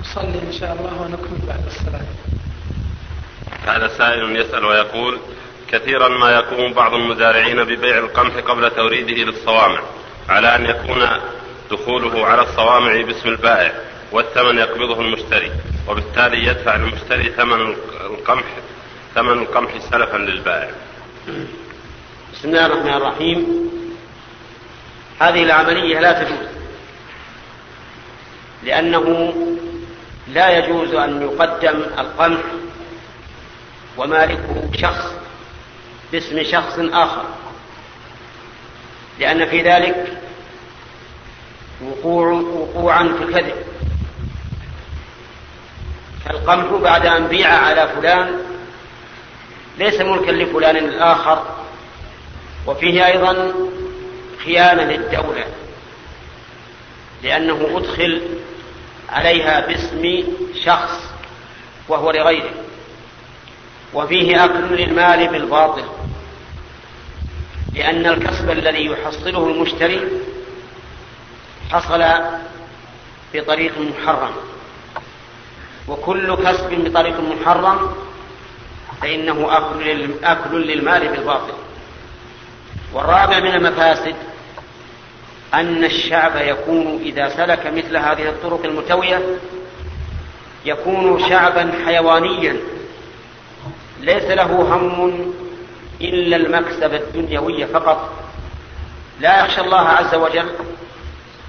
نصلي 0.01 0.39
إن 0.47 0.53
شاء 0.59 0.73
الله 0.73 1.01
ونكمل 1.01 1.47
بعد 1.47 1.65
الصلاة. 1.65 2.05
هذا 3.67 3.87
سائل 3.87 4.35
يسأل 4.35 4.65
ويقول 4.65 5.19
كثيرا 5.73 6.07
ما 6.07 6.31
يقوم 6.31 6.73
بعض 6.73 6.93
المزارعين 6.93 7.63
ببيع 7.63 7.97
القمح 7.97 8.35
قبل 8.35 8.71
توريده 8.71 9.23
للصوامع 9.23 9.81
على 10.29 10.55
أن 10.55 10.65
يكون 10.65 11.07
دخوله 11.71 12.25
على 12.25 12.41
الصوامع 12.41 13.01
باسم 13.01 13.29
البائع 13.29 13.73
والثمن 14.11 14.57
يقبضه 14.57 15.01
المشتري 15.01 15.51
وبالتالي 15.87 16.47
يدفع 16.47 16.75
المشتري 16.75 17.29
ثمن 17.29 17.75
القمح 18.05 18.43
ثمن 19.15 19.31
القمح 19.31 19.77
سلفا 19.77 20.17
للبائع. 20.17 20.69
بسم 22.33 22.49
الله 22.49 22.65
الرحمن 22.65 22.93
الرحيم. 22.93 23.69
هذه 25.19 25.43
العملية 25.43 25.99
لا 25.99 26.23
تجوز 26.23 26.47
لأنه 28.63 29.33
لا 30.27 30.57
يجوز 30.57 30.93
أن 30.93 31.21
يقدم 31.21 31.81
القمح 31.99 32.41
ومالكه 33.97 34.69
شخص 34.81 35.22
باسم 36.13 36.43
شخص 36.43 36.79
آخر. 36.79 37.25
لأن 39.19 39.45
في 39.45 39.61
ذلك 39.61 40.17
وقوع 41.85 42.31
وقوعا 42.31 43.03
في 43.03 43.23
الكذب. 43.23 43.55
فالقمح 46.25 46.81
بعد 46.81 47.05
أن 47.05 47.27
بيع 47.27 47.49
على 47.49 47.87
فلان 47.87 48.39
ليس 49.77 50.01
ملكا 50.01 50.31
لفلان 50.31 50.77
الآخر 50.77 51.45
وفيه 52.67 53.05
أيضا 53.05 53.53
خيانة 54.45 54.83
للدولة 54.83 55.45
لأنه 57.23 57.77
أدخل 57.77 58.21
عليها 59.09 59.67
باسم 59.67 60.23
شخص 60.65 61.11
وهو 61.89 62.11
لغيره 62.11 62.53
وفيه 63.93 64.45
أكل 64.45 64.75
للمال 64.75 65.27
بالباطل. 65.27 66.02
لأن 67.75 68.05
الكسب 68.05 68.49
الذي 68.49 68.85
يحصله 68.85 69.47
المشتري 69.47 70.07
حصل 71.71 72.03
بطريق 73.33 73.73
محرم. 73.79 74.31
وكل 75.87 76.35
كسب 76.35 76.69
بطريق 76.69 77.19
محرم 77.19 77.95
فإنه 79.01 79.57
أكل 80.23 80.67
للمال 80.67 81.07
بالباطل. 81.07 81.53
والرابع 82.93 83.39
من 83.39 83.55
المفاسد 83.55 84.15
أن 85.53 85.83
الشعب 85.83 86.31
يكون 86.35 87.01
إذا 87.03 87.29
سلك 87.29 87.67
مثل 87.67 87.97
هذه 87.97 88.29
الطرق 88.29 88.65
المتوية 88.65 89.21
يكون 90.65 91.29
شعبا 91.29 91.71
حيوانيا. 91.85 92.57
ليس 94.01 94.23
له 94.23 94.75
هم 94.75 95.33
إلا 96.09 96.35
المكسب 96.35 96.93
الدنيوي 96.93 97.65
فقط. 97.65 98.09
لا 99.19 99.45
يخشى 99.45 99.61
الله 99.61 99.79
عز 99.89 100.15
وجل 100.15 100.51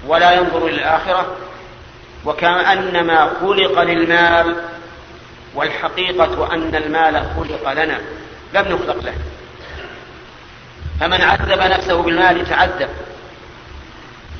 ولا 0.07 0.31
ينظر 0.31 0.67
إلى 0.67 0.75
الآخرة 0.75 1.35
وكأنما 2.25 3.33
خلق 3.41 3.81
للمال 3.81 4.55
والحقيقة 5.55 6.53
أن 6.53 6.75
المال 6.75 7.25
خلق 7.35 7.73
لنا. 7.73 8.01
لم 8.53 8.75
نخلق 8.75 9.03
له. 9.03 9.13
فمن 10.99 11.21
عذب 11.21 11.59
نفسه 11.71 12.01
بالمال 12.01 12.45
تعذب 12.45 12.89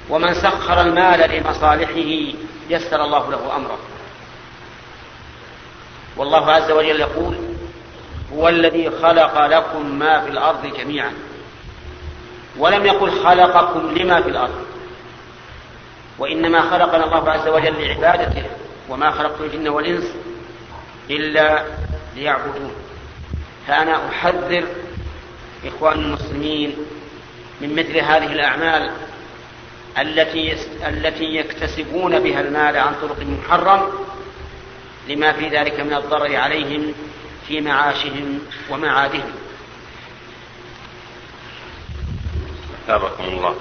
ومن 0.09 0.33
سخر 0.33 0.81
المال 0.81 1.29
لمصالحه 1.29 2.35
يسر 2.69 3.03
الله 3.03 3.31
له 3.31 3.55
أمره. 3.55 3.77
والله 6.17 6.51
عز 6.51 6.71
وجل 6.71 6.99
يقول 6.99 7.54
هو 8.33 8.49
الذي 8.49 8.89
خلق 8.89 9.45
لكم 9.45 9.99
ما 9.99 10.21
في 10.21 10.29
الأرض 10.29 10.73
جميعا. 10.77 11.13
ولم 12.57 12.85
يقل 12.85 13.11
خلقكم 13.11 13.91
لما 13.97 14.21
في 14.21 14.29
الأرض. 14.29 14.65
وإنما 16.19 16.61
خلقنا 16.61 17.05
الله 17.05 17.31
عز 17.31 17.47
وجل 17.47 17.87
لعبادته 17.87 18.43
وما 18.89 19.11
خلقت 19.11 19.41
الجن 19.41 19.67
والإنس 19.67 20.15
إلا 21.09 21.63
ليعبدون. 22.15 22.71
فأنا 23.67 24.09
أحذر 24.09 24.65
إخوان 25.65 25.99
المسلمين 25.99 26.75
من 27.61 27.75
مثل 27.75 27.97
هذه 27.97 28.33
الأعمال 28.33 28.91
التي 29.99 30.53
التي 30.87 31.35
يكتسبون 31.35 32.19
بها 32.19 32.41
المال 32.41 32.77
عن 32.77 32.93
طرق 33.01 33.19
محرم 33.19 33.89
لما 35.09 35.31
في 35.31 35.49
ذلك 35.49 35.79
من 35.79 35.93
الضرر 35.93 36.35
عليهم 36.35 36.93
في 37.47 37.61
معاشهم 37.61 38.39
ومعادهم. 38.69 39.31
أثابكم 42.83 43.23
الله. 43.23 43.55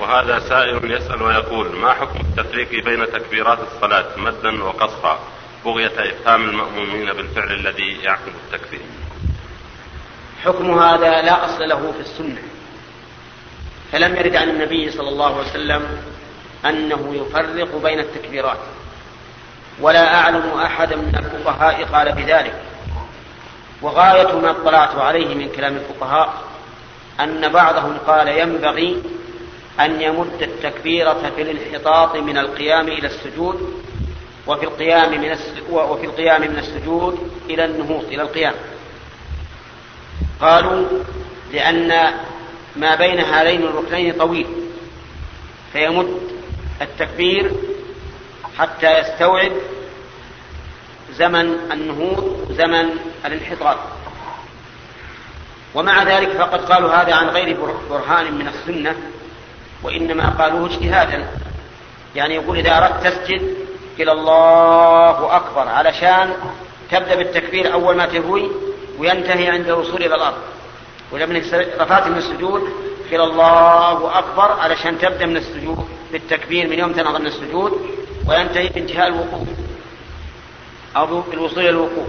وهذا 0.00 0.38
سائل 0.38 0.92
يسأل 0.92 1.22
ويقول 1.22 1.76
ما 1.76 1.92
حكم 1.92 2.20
التفريق 2.20 2.84
بين 2.84 3.06
تكبيرات 3.06 3.58
الصلاة 3.58 4.06
مدا 4.16 4.64
وقصرا 4.64 5.18
بغية 5.64 6.10
إفهام 6.10 6.48
المأمومين 6.48 7.12
بالفعل 7.12 7.52
الذي 7.52 7.98
يعقب 8.02 8.32
التكبير 8.44 8.80
حكم 10.44 10.78
هذا 10.78 11.22
لا 11.22 11.44
أصل 11.44 11.68
له 11.68 11.92
في 11.92 12.00
السنة 12.00 12.42
فلم 13.92 14.16
يرد 14.16 14.36
عن 14.36 14.48
النبي 14.48 14.90
صلى 14.90 15.08
الله 15.08 15.26
عليه 15.26 15.50
وسلم 15.50 16.02
أنه 16.64 17.14
يفرق 17.14 17.82
بين 17.82 18.00
التكبيرات 18.00 18.58
ولا 19.80 20.14
أعلم 20.14 20.60
أحدا 20.60 20.96
من 20.96 21.14
الفقهاء 21.16 21.84
قال 21.84 22.12
بذلك 22.12 22.62
وغاية 23.82 24.32
ما 24.32 24.50
اطلعت 24.50 24.96
عليه 24.96 25.34
من 25.34 25.48
كلام 25.48 25.76
الفقهاء 25.76 26.42
أن 27.20 27.48
بعضهم 27.48 27.98
قال 28.06 28.28
ينبغي 28.28 29.02
أن 29.80 30.00
يمد 30.00 30.42
التكبيرة 30.42 31.32
في 31.36 31.42
الانحطاط 31.42 32.16
من 32.16 32.38
القيام 32.38 32.88
إلى 32.88 33.06
السجود 33.06 33.82
وفي 34.46 34.64
القيام 34.64 35.10
من 35.10 35.36
وفي 35.70 36.06
القيام 36.06 36.40
من 36.40 36.58
السجود 36.58 37.30
إلى 37.50 37.64
النهوض 37.64 38.04
إلى 38.04 38.22
القيام. 38.22 38.54
قالوا 40.40 40.86
لأن 41.52 42.12
ما 42.76 42.94
بين 42.94 43.20
هذين 43.20 43.62
الركنين 43.62 44.12
طويل 44.12 44.46
فيمد 45.72 46.20
التكبير 46.82 47.52
حتى 48.58 48.98
يستوعب 48.98 49.52
زمن 51.14 51.56
النهوض 51.72 52.46
وزمن 52.50 52.90
الانحطاط. 53.26 53.76
ومع 55.74 56.02
ذلك 56.02 56.28
فقد 56.28 56.60
قالوا 56.60 56.92
هذا 56.92 57.14
عن 57.14 57.28
غير 57.28 57.56
برهان 57.90 58.34
من 58.34 58.48
السنة 58.48 58.96
وإنما 59.82 60.30
قالوه 60.38 60.66
اجتهادا. 60.66 61.26
يعني 62.16 62.34
يقول 62.34 62.58
إذا 62.58 62.78
أردت 62.78 63.06
تسجد 63.06 63.54
إلى 64.00 64.12
الله 64.12 65.36
أكبر 65.36 65.68
علشان 65.68 66.32
تبدأ 66.90 67.14
بالتكبير 67.14 67.72
أول 67.72 67.96
ما 67.96 68.06
تهوي 68.06 68.50
وينتهي 68.98 69.48
عند 69.48 69.68
الوصول 69.68 70.02
إلى 70.02 70.14
الأرض. 70.14 70.38
ولما 71.12 71.42
رفعت 71.80 72.06
من 72.06 72.16
السجود 72.16 72.62
إلى 73.12 73.24
الله 73.24 74.18
أكبر 74.18 74.52
علشان 74.60 74.98
تبدأ 74.98 75.26
من 75.26 75.36
السجود 75.36 75.88
بالتكبير 76.12 76.68
من 76.68 76.78
يوم 76.78 76.92
تنهض 76.92 77.20
من 77.20 77.26
السجود 77.26 77.96
وينتهي 78.28 78.68
بانتهاء 78.68 79.08
الوقوف. 79.08 79.48
أو 80.96 81.20
بالوصول 81.20 81.58
إلى 81.58 81.70
الوقوف. 81.70 82.08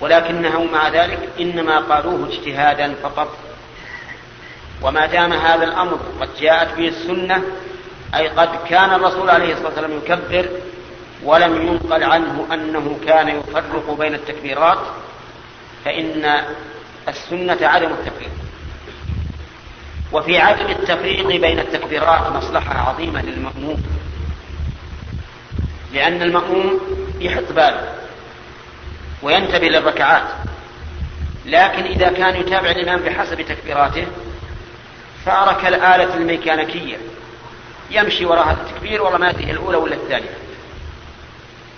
ولكنهم 0.00 0.72
مع 0.72 0.88
ذلك 0.88 1.28
إنما 1.40 1.78
قالوه 1.78 2.28
اجتهادا 2.28 2.94
فقط. 3.02 3.36
وما 4.82 5.06
دام 5.06 5.32
هذا 5.32 5.64
الأمر 5.64 5.98
قد 6.20 6.28
جاءت 6.40 6.76
به 6.76 6.88
السنة 6.88 7.42
أي 8.14 8.28
قد 8.28 8.48
كان 8.68 8.94
الرسول 8.94 9.30
عليه 9.30 9.52
الصلاة 9.52 9.68
والسلام 9.68 9.92
يكبر 9.96 10.48
ولم 11.24 11.66
ينقل 11.66 12.02
عنه 12.02 12.46
أنه 12.52 12.98
كان 13.06 13.28
يفرق 13.28 13.96
بين 13.98 14.14
التكبيرات 14.14 14.78
فإن 15.84 16.44
السنة 17.08 17.58
عدم 17.62 17.90
التفريق. 17.90 18.30
وفي 20.12 20.38
عدم 20.38 20.66
التفريق 20.66 21.26
بين 21.26 21.58
التكبيرات 21.58 22.32
مصلحة 22.32 22.88
عظيمة 22.88 23.22
للمأموم. 23.22 23.82
لأن 25.92 26.22
المأموم 26.22 26.80
يحط 27.20 27.52
باله 27.52 27.94
وينتبه 29.22 29.68
للركعات. 29.68 30.28
لكن 31.46 31.82
إذا 31.82 32.08
كان 32.08 32.36
يتابع 32.36 32.70
الإمام 32.70 33.00
بحسب 33.00 33.42
تكبيراته 33.42 34.06
صار 35.24 35.52
كالآلة 35.62 36.14
الميكانيكية. 36.14 36.96
يمشي 37.90 38.26
وراء 38.26 38.50
التكبير 38.50 39.02
والله 39.02 39.18
ما 39.18 39.30
الأولى 39.30 39.76
ولا 39.76 39.94
الثانية. 39.94 40.38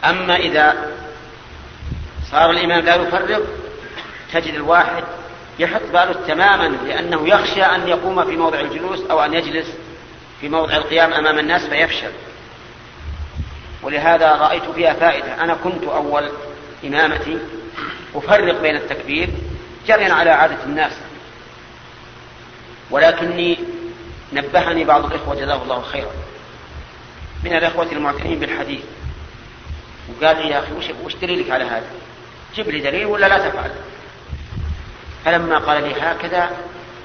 أما 0.05 0.37
إذا 0.37 0.75
صار 2.31 2.51
الإمام 2.51 2.81
لا 2.81 2.94
يفرق 2.94 3.42
تجد 4.33 4.55
الواحد 4.55 5.05
يحط 5.59 5.83
باله 5.92 6.12
تماما 6.12 6.77
لأنه 6.87 7.29
يخشى 7.29 7.62
أن 7.62 7.88
يقوم 7.88 8.25
في 8.25 8.37
موضع 8.37 8.61
الجلوس 8.61 9.01
أو 9.11 9.20
أن 9.20 9.35
يجلس 9.35 9.75
في 10.40 10.49
موضع 10.49 10.77
القيام 10.77 11.12
أمام 11.12 11.38
الناس 11.38 11.66
فيفشل. 11.66 12.11
ولهذا 13.82 14.32
رأيت 14.32 14.64
فيها 14.64 14.92
فائدة. 14.92 15.44
أنا 15.44 15.54
كنت 15.54 15.84
أول 15.84 16.30
إمامتي. 16.84 17.38
أفرق 18.14 18.60
بين 18.60 18.76
التكبير 18.76 19.28
جريا 19.86 20.12
على 20.12 20.30
عادة 20.30 20.64
الناس. 20.64 20.92
ولكني 22.90 23.58
نبهني 24.32 24.84
بعض 24.84 25.04
الإخوة 25.04 25.34
جزاه 25.34 25.62
الله 25.62 25.82
خيرا. 25.82 26.12
من 27.44 27.52
الإخوة 27.52 27.92
المعتنين 27.92 28.38
بالحديث. 28.38 28.82
وقال 30.08 30.36
لي 30.36 30.48
يا 30.48 30.58
أخي 30.58 30.72
وش, 31.04 31.14
دليلك 31.14 31.50
على 31.50 31.64
هذا؟ 31.64 31.86
جيب 32.54 32.68
لي 32.68 32.80
دليل 32.80 33.06
ولا 33.06 33.28
لا 33.28 33.48
تفعل؟ 33.48 33.70
فلما 35.24 35.58
قال 35.58 35.82
لي 35.82 35.94
هكذا 36.00 36.50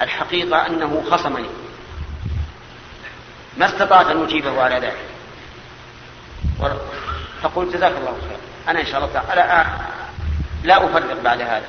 الحقيقة 0.01 0.67
أنه 0.67 1.03
خصمني. 1.11 1.49
ما 3.57 3.65
استطعت 3.65 4.05
أن 4.05 4.23
أجيبه 4.23 4.61
على 4.61 4.75
ذلك. 4.75 5.14
فقلت 7.41 7.75
جزاك 7.75 7.91
الله 7.97 8.11
خير. 8.29 8.37
أنا 8.67 8.79
إن 8.81 8.85
شاء 8.85 8.97
الله 8.97 9.13
تعالى 9.13 9.65
لا 10.63 10.85
أفرق 10.85 11.21
بعد 11.23 11.41
هذا. 11.41 11.67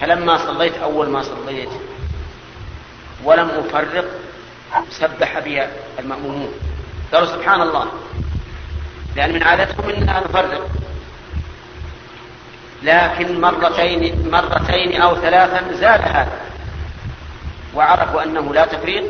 فلما 0.00 0.38
صليت 0.46 0.76
أول 0.76 1.08
ما 1.08 1.22
صليت 1.22 1.68
ولم 3.24 3.48
أفرق 3.48 4.04
سبح 4.90 5.38
بي 5.38 5.66
المأمومون. 5.98 6.52
قالوا 7.12 7.28
سبحان 7.28 7.60
الله. 7.62 7.86
لأن 9.16 9.32
من 9.34 9.42
عادتهم 9.42 9.90
أننا 9.90 10.20
نفرق 10.20 10.68
لكن 12.82 13.40
مرتين 13.40 14.30
مرتين 14.30 15.02
أو 15.02 15.16
ثلاثا 15.16 15.72
زاد 15.72 16.00
هذا. 16.00 16.40
وعرفوا 17.74 18.22
أنه 18.22 18.54
لا 18.54 18.66
تفريق. 18.66 19.04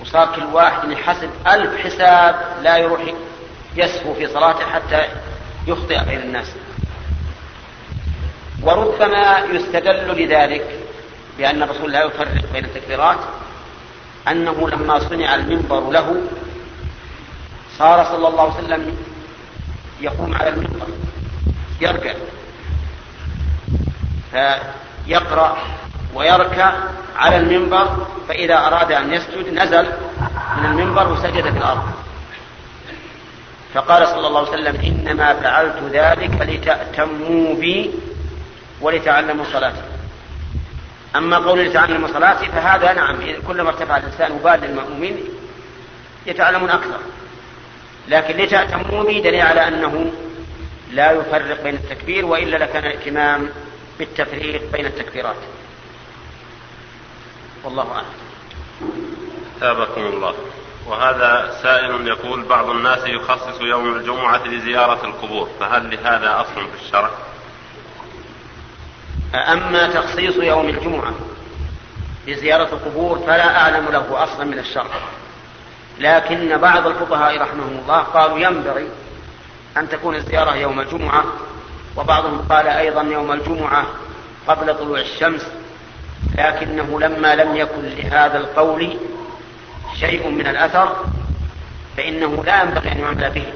وصار 0.00 0.34
كل 0.36 0.44
واحد 0.44 0.90
يحسب 0.90 1.30
ألف 1.46 1.76
حساب 1.86 2.34
لا 2.62 2.76
يروح 2.76 3.00
يسهو 3.76 4.14
في 4.14 4.26
صلاته 4.26 4.66
حتى 4.66 5.08
يخطئ 5.66 6.04
بين 6.04 6.20
الناس. 6.20 6.52
وربما 8.62 9.38
يستدل 9.38 10.22
لذلك 10.22 10.78
بأن 11.38 11.62
الرسول 11.62 11.92
لا 11.92 12.04
يفرق 12.04 12.52
بين 12.52 12.64
التكبيرات 12.64 13.18
أنه 14.28 14.68
لما 14.70 14.98
صنع 15.08 15.34
المنبر 15.34 15.90
له 15.90 16.16
صار 17.78 18.04
صلى 18.04 18.28
الله 18.28 18.42
عليه 18.42 18.64
وسلم 18.64 18.96
يقوم 20.00 20.34
على 20.34 20.48
المنبر 20.48 20.86
يركع 21.80 22.14
فيقرأ 24.30 25.58
ويركع 26.14 26.72
على 27.16 27.36
المنبر 27.36 28.06
فإذا 28.28 28.66
أراد 28.66 28.92
أن 28.92 29.12
يسجد 29.12 29.54
نزل 29.54 29.86
من 30.58 30.64
المنبر 30.64 31.12
وسجد 31.12 31.42
في 31.42 31.58
الأرض. 31.58 31.82
فقال 33.74 34.08
صلى 34.08 34.26
الله 34.26 34.38
عليه 34.38 34.50
وسلم 34.50 34.80
إنما 34.80 35.34
فعلت 35.34 35.82
ذلك 35.92 36.40
لتأتموا 36.40 37.54
بي 37.54 37.90
ولتعلموا 38.80 39.44
صلاتي. 39.52 39.82
أما 41.16 41.36
قول 41.36 41.64
لتعلم 41.64 42.06
صلاتي 42.06 42.46
فهذا 42.46 42.92
نعم 42.92 43.16
كلما 43.46 43.68
ارتفع 43.68 43.96
الإنسان 43.96 44.32
وبال 44.32 44.60
للمأمومين 44.60 45.16
يتعلمون 46.26 46.70
أكثر. 46.70 46.98
لكن 48.08 48.36
لتأتموا 48.36 49.04
بي 49.04 49.20
دليل 49.20 49.40
على 49.40 49.68
أنه 49.68 50.12
لا 50.92 51.12
يفرق 51.12 51.62
بين 51.62 51.74
التكبير 51.74 52.26
وإلا 52.26 52.56
لكان 52.56 52.84
الإتمام 52.84 53.48
بالتفريق 53.98 54.72
بين 54.72 54.86
التكبيرات. 54.86 55.36
والله 57.64 57.92
أعلم. 57.92 58.06
تابكم 59.60 60.00
الله. 60.00 60.34
وهذا 60.86 61.58
سائل 61.62 62.08
يقول 62.08 62.42
بعض 62.42 62.70
الناس 62.70 63.06
يخصص 63.06 63.60
يوم 63.60 63.96
الجمعة 63.96 64.46
لزيارة 64.46 65.04
القبور 65.04 65.48
فهل 65.60 65.90
لهذا 65.90 66.40
أصل 66.40 66.68
في 66.68 66.84
الشرع؟ 66.86 67.10
أما 69.34 69.90
تخصيص 69.90 70.36
يوم 70.36 70.68
الجمعة 70.68 71.14
لزيارة 72.26 72.74
القبور 72.74 73.18
فلا 73.18 73.56
أعلم 73.56 73.88
له 73.88 74.24
أصلا 74.24 74.44
من 74.44 74.58
الشرع 74.58 74.90
لكن 75.98 76.56
بعض 76.56 76.86
الفقهاء 76.86 77.38
رحمهم 77.38 77.78
الله 77.82 77.98
قالوا 77.98 78.38
ينبغي 78.38 78.88
أن 79.76 79.88
تكون 79.88 80.14
الزيارة 80.14 80.56
يوم 80.56 80.80
الجمعة 80.80 81.24
وبعضهم 81.96 82.46
قال 82.50 82.66
أيضا 82.66 83.02
يوم 83.02 83.32
الجمعة 83.32 83.86
قبل 84.48 84.78
طلوع 84.78 85.00
الشمس 85.00 85.46
لكنه 86.38 87.00
لما 87.00 87.34
لم 87.34 87.56
يكن 87.56 87.82
لهذا 87.82 88.38
القول 88.38 88.96
شيء 90.00 90.28
من 90.28 90.46
الأثر 90.46 90.96
فإنه 91.96 92.44
لا 92.44 92.62
ينبغي 92.62 92.92
أن 92.92 92.98
يعمل 92.98 93.30
به 93.30 93.46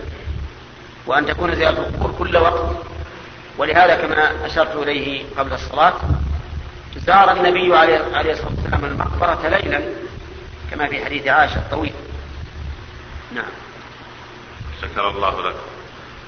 وأن 1.06 1.26
تكون 1.26 1.54
زيارة 1.54 1.78
القبور 1.78 2.14
كل 2.18 2.36
وقت. 2.36 2.76
ولهذا 3.58 3.94
كما 3.94 4.46
أشرت 4.46 4.76
إليه 4.76 5.24
قبل 5.38 5.52
الصلاة 5.52 5.94
زار 6.96 7.32
النبي 7.32 7.76
عليه 7.76 8.32
الصلاة 8.32 8.50
والسلام 8.56 8.84
المقبرة 8.84 9.48
ليلا 9.48 9.80
كما 10.70 10.86
في 10.86 11.04
حديث 11.04 11.26
عائشة 11.26 11.56
الطويل. 11.56 11.92
نعم. 13.34 13.52
شكر 14.82 15.08
الله 15.08 15.48
لك. 15.48 15.54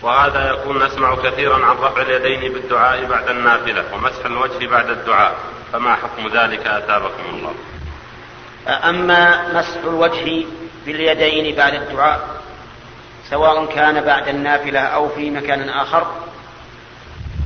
وهذا 0.02 0.50
يكون 0.50 0.84
نسمع 0.86 1.14
كثيرا 1.14 1.66
عن 1.66 1.76
رفع 1.76 2.02
اليدين 2.02 2.52
بالدعاء 2.52 3.04
بعد 3.04 3.28
النافلة 3.28 3.84
ومسح 3.94 4.24
الوجه 4.24 4.66
بعد 4.66 4.90
الدعاء 4.90 5.34
فما 5.72 5.94
حكم 5.94 6.28
ذلك؟ 6.28 6.66
أثابكم 6.66 7.24
الله. 7.34 7.54
أما 8.68 9.52
مسح 9.58 9.84
الوجه 9.84 10.44
باليدين 10.86 11.56
بعد 11.56 11.74
الدعاء 11.74 12.38
سواء 13.30 13.66
كان 13.66 14.00
بعد 14.00 14.28
النافلة 14.28 14.80
أو 14.80 15.08
في 15.08 15.30
مكان 15.30 15.68
آخر 15.68 16.06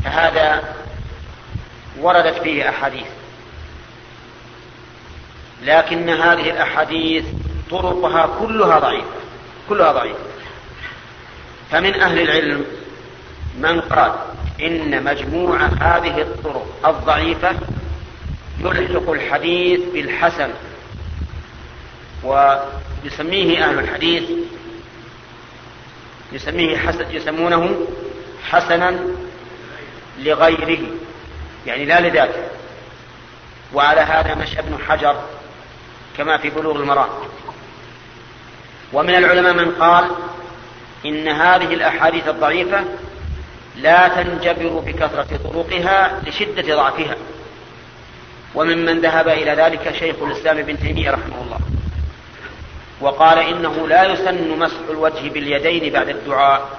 فهذا 0.05 0.63
وردت 2.01 2.43
فيه 2.43 2.69
أحاديث. 2.69 3.07
لكن 5.63 6.09
هذه 6.09 6.51
الأحاديث 6.51 7.25
طرقها 7.71 8.29
كلها 8.41 8.79
ضعيفة 8.79 9.07
كلها 9.69 9.93
ضعيفة. 9.93 10.19
فمن 11.71 12.01
أهل 12.01 12.21
العلم 12.21 12.65
من 13.59 13.81
قال 13.81 14.13
إن 14.61 15.05
مجموع 15.05 15.65
هذه 15.65 16.21
الطرق 16.21 16.67
الضعيفة 16.87 17.57
يلحق 18.61 19.11
الحديث 19.11 19.81
بالحسن. 19.93 20.51
ويسميه 22.25 23.65
أهل 23.65 23.79
الحديث 23.79 24.23
يسميه 26.33 26.77
حسن 26.77 27.11
يسمونه 27.11 27.87
حسنا 28.51 29.01
لغيره 30.19 30.79
يعني 31.67 31.85
لا 31.85 32.01
لذاته. 32.01 32.43
وعلى 33.75 34.01
هذا 34.01 34.35
مشى 34.35 34.59
ابن 34.59 34.79
حجر 34.89 35.17
كما 36.17 36.37
في 36.39 36.51
بلوغ 36.51 36.77
المرام. 36.77 37.09
ومن 38.93 39.15
العلماء 39.15 39.55
من 39.55 39.71
قال 39.71 40.11
إن 41.07 41.29
هذه 41.29 41.75
الأحاديث 41.75 42.29
الضعيفة 42.29 42.85
لا 43.77 44.09
تنجبر 44.09 44.69
بكثرة 44.69 45.41
طرقها 45.45 46.21
لشدة 46.27 46.77
ضعفها. 46.77 47.17
وممن 48.55 49.01
ذهب 49.01 49.29
إلى 49.29 49.51
ذلك 49.51 49.95
شيخ 49.99 50.17
الإسلام 50.23 50.59
ابن 50.59 50.79
تيمية 50.79 51.11
رحمه 51.11 51.43
الله. 51.43 51.72
وقال 53.03 53.39
إنه 53.39 53.89
لا 53.89 54.05
يسن 54.05 54.59
مسح 54.59 54.77
الوجه 54.91 55.29
باليدين 55.29 55.93
بعد 55.93 56.09
الدعاء. 56.09 56.79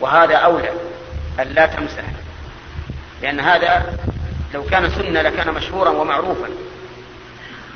وهذا 0.00 0.36
أولى 0.36 0.72
أن 1.40 1.48
لا 1.48 1.66
تمسح 1.66 2.04
لأن 3.22 3.40
هذا 3.40 3.98
لو 4.54 4.64
كان 4.64 4.90
سنة 4.90 5.22
لكان 5.22 5.54
مشهورا 5.54 5.90
ومعروفا. 5.90 6.48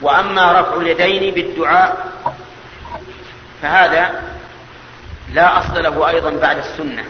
وأما 0.03 0.61
رفع 0.61 0.77
اليدين 0.77 1.35
بالدعاء 1.35 2.13
فهذا 3.63 4.23
لا 5.33 5.59
أصل 5.59 5.83
له 5.83 6.09
أيضا 6.09 6.31
بعد 6.31 6.59
السنة 6.59 7.05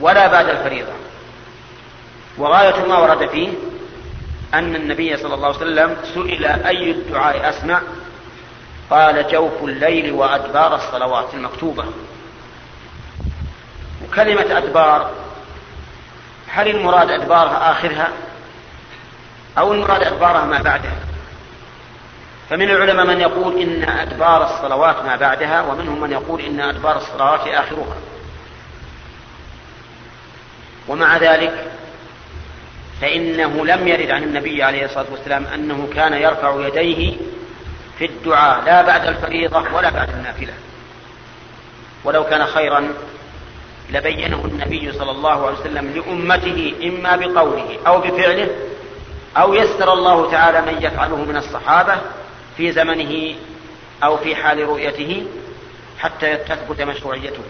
ولا 0.00 0.26
بعد 0.26 0.48
الفريضة. 0.48 0.92
وغاية 2.38 2.86
ما 2.86 2.98
ورد 2.98 3.28
فيه 3.28 3.48
أن 4.54 4.76
النبي 4.76 5.16
صلى 5.16 5.34
الله 5.34 5.46
عليه 5.46 5.56
وسلم 5.56 5.96
سئل 6.14 6.46
أي 6.46 6.90
الدعاء 6.90 7.48
أسمع؟ 7.48 7.80
قال 8.90 9.28
جوف 9.28 9.62
الليل 9.62 10.12
وأدبار 10.12 10.74
الصلوات 10.74 11.34
المكتوبة. 11.34 11.84
وكلمة 14.04 14.58
أدبار 14.58 15.10
هل 16.48 16.68
المراد 16.68 17.10
أدبارها 17.10 17.72
آخرها؟ 17.72 18.08
أو 19.58 19.72
المراد 19.72 20.02
أدبارها 20.02 20.44
ما 20.44 20.62
بعدها؟ 20.62 20.96
فمن 22.50 22.70
العلماء 22.70 23.06
من 23.06 23.20
يقول 23.20 23.60
إن 23.60 23.88
أدبار 23.88 24.44
الصلوات 24.44 25.04
ما 25.04 25.16
بعدها 25.16 25.62
ومنهم 25.62 26.00
من 26.00 26.12
يقول 26.12 26.40
إن 26.40 26.60
أدبار 26.60 26.96
الصلوات 26.96 27.40
آخرها. 27.40 27.96
ومع 30.88 31.16
ذلك 31.16 31.75
فإنه 33.00 33.66
لم 33.66 33.88
يرد 33.88 34.10
عن 34.10 34.22
النبي 34.22 34.62
عليه 34.62 34.84
الصلاة 34.84 35.06
والسلام 35.10 35.46
أنه 35.46 35.88
كان 35.94 36.12
يرفع 36.12 36.66
يديه 36.66 37.16
في 37.98 38.04
الدعاء 38.04 38.64
لا 38.64 38.82
بعد 38.82 39.06
الفريضة 39.06 39.74
ولا 39.74 39.90
بعد 39.90 40.08
النافلة. 40.10 40.52
ولو 42.04 42.24
كان 42.24 42.46
خيرا 42.46 42.88
لبينه 43.90 44.44
النبي 44.44 44.92
صلى 44.92 45.10
الله 45.10 45.46
عليه 45.46 45.58
وسلم 45.58 45.90
لأمته 45.90 46.74
إما 46.82 47.16
بقوله 47.16 47.78
أو 47.86 48.00
بفعله 48.00 48.48
أو 49.36 49.54
يسر 49.54 49.92
الله 49.92 50.30
تعالى 50.30 50.72
من 50.72 50.82
يفعله 50.82 51.16
من 51.16 51.36
الصحابة 51.36 51.96
في 52.56 52.72
زمنه 52.72 53.34
أو 54.04 54.16
في 54.16 54.36
حال 54.36 54.68
رؤيته 54.68 55.26
حتى 55.98 56.36
تثبت 56.36 56.82
مشروعيته. 56.82 57.42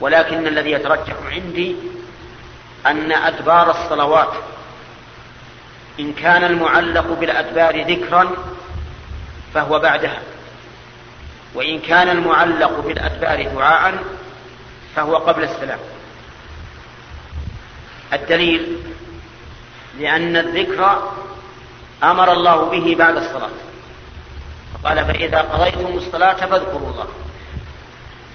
ولكن 0.00 0.46
الذي 0.46 0.70
يترجح 0.70 1.14
عندي 1.30 1.76
أن 2.86 3.12
أدبار 3.12 3.70
الصلوات 3.70 4.32
إن 6.00 6.12
كان 6.12 6.44
المعلق 6.44 7.06
بالأدبار 7.06 7.82
ذكرا 7.82 8.30
فهو 9.54 9.78
بعدها 9.78 10.18
وإن 11.54 11.78
كان 11.78 12.08
المعلق 12.08 12.80
بالأدبار 12.80 13.42
دعاء 13.42 14.04
فهو 14.96 15.16
قبل 15.16 15.44
السلام. 15.44 15.78
الدليل 18.12 18.78
لأن 19.98 20.36
الذكر 20.36 21.12
أمر 22.02 22.32
الله 22.32 22.64
به 22.64 22.96
بعد 22.98 23.16
الصلاة. 23.16 23.50
قال 24.84 25.04
فإذا 25.04 25.38
قضيتم 25.38 25.96
الصلاة 25.96 26.34
فاذكروا 26.34 26.90
الله. 26.90 27.06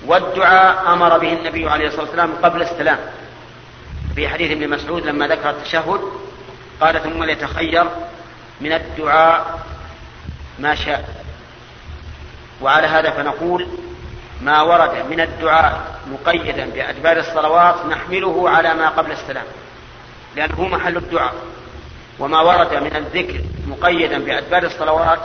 والدعاء 0.05 0.93
أمر 0.93 1.17
به 1.17 1.33
النبي 1.33 1.69
عليه 1.69 1.87
الصلاة 1.87 2.03
والسلام 2.03 2.33
قبل 2.43 2.61
السلام. 2.61 2.99
في 4.17 4.29
حديث 4.29 4.51
ابن 4.51 4.69
مسعود 4.69 5.05
لما 5.05 5.27
ذكر 5.27 5.49
التشهد 5.49 6.01
قال 6.81 7.03
ثم 7.03 7.23
ليتخير 7.23 7.83
من 8.61 8.73
الدعاء 8.73 9.59
ما 10.59 10.75
شاء. 10.75 11.23
وعلى 12.61 12.87
هذا 12.87 13.09
فنقول 13.09 13.67
ما 14.41 14.61
ورد 14.61 15.05
من 15.09 15.21
الدعاء 15.21 15.99
مقيدا 16.11 16.69
بأدبار 16.69 17.17
الصلوات 17.17 17.85
نحمله 17.85 18.49
على 18.49 18.73
ما 18.73 18.89
قبل 18.89 19.11
السلام 19.11 19.45
لأنه 20.35 20.67
محل 20.67 20.97
الدعاء. 20.97 21.33
وما 22.19 22.41
ورد 22.41 22.73
من 22.73 22.95
الذكر 22.95 23.41
مقيدا 23.67 24.17
بأدبار 24.17 24.63
الصلوات 24.63 25.19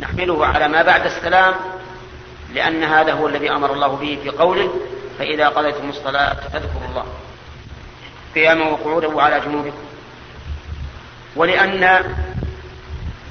نحمله 0.00 0.46
على 0.46 0.68
ما 0.68 0.82
بعد 0.82 1.06
السلام 1.06 1.54
لأن 2.54 2.84
هذا 2.84 3.12
هو 3.12 3.28
الذي 3.28 3.50
أمر 3.50 3.72
الله 3.72 3.88
به 3.88 4.18
في 4.22 4.28
قوله 4.28 4.70
فإذا 5.18 5.48
قضيتم 5.48 5.88
الصلاة 5.88 6.34
فاذكروا 6.34 6.88
الله. 6.90 7.06
قياما 8.36 8.68
وقعودا 8.68 9.06
وعلى 9.06 9.40
جنوبكم 9.40 9.84
ولأن 11.36 12.04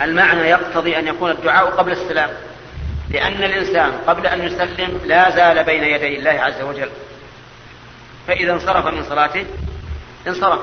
المعنى 0.01 0.41
يقتضي 0.41 0.99
أن 0.99 1.07
يكون 1.07 1.31
الدعاء 1.31 1.65
قبل 1.65 1.91
السلام. 1.91 2.29
لأن 3.09 3.43
الإنسان 3.43 3.91
قبل 4.07 4.27
أن 4.27 4.43
يسلم 4.43 5.01
لا 5.05 5.29
زال 5.29 5.63
بين 5.63 5.83
يدي 5.83 6.17
الله 6.17 6.31
عز 6.31 6.61
وجل. 6.61 6.89
فإذا 8.27 8.53
انصرف 8.53 8.87
من 8.87 9.03
صلاته 9.03 9.45
انصرف. 10.27 10.59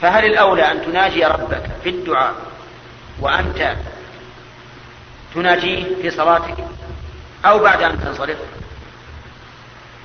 فهل 0.00 0.24
الأولى 0.24 0.70
أن 0.72 0.82
تناجي 0.82 1.24
ربك 1.24 1.62
في 1.84 1.90
الدعاء 1.90 2.34
وأنت 3.20 3.76
تناجيه 5.34 5.84
في 6.02 6.10
صلاتك 6.10 6.64
أو 7.44 7.58
بعد 7.58 7.82
أن 7.82 8.00
تنصرف؟ 8.00 8.38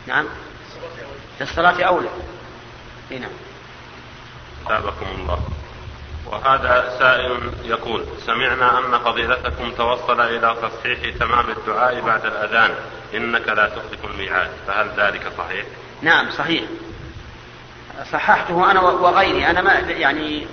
نعم. 0.07 0.25
في 1.37 1.43
الصلاة 1.43 1.83
أولى. 1.83 2.09
نعم. 3.11 3.29
أثابكم 4.65 5.05
الله. 5.21 5.39
وهذا 6.25 6.95
سائل 6.99 7.51
يقول 7.63 8.05
سمعنا 8.25 8.79
أن 8.79 8.99
فضيلتكم 8.99 9.71
توصل 9.71 10.21
إلى 10.21 10.55
تصحيح 10.61 11.17
تمام 11.19 11.49
الدعاء 11.49 12.01
بعد 12.01 12.25
الأذان. 12.25 12.71
إنك 13.13 13.47
لا 13.47 13.69
تخلف 13.69 14.05
الميعاد. 14.05 14.49
فهل 14.67 14.89
ذلك 14.97 15.31
صحيح؟ 15.37 15.65
نعم 16.01 16.31
صحيح. 16.31 16.63
صححته 18.11 18.71
أنا 18.71 18.81
وغيري. 18.81 19.47
أنا 19.47 19.61
ما 19.61 19.73
يعني 19.73 20.47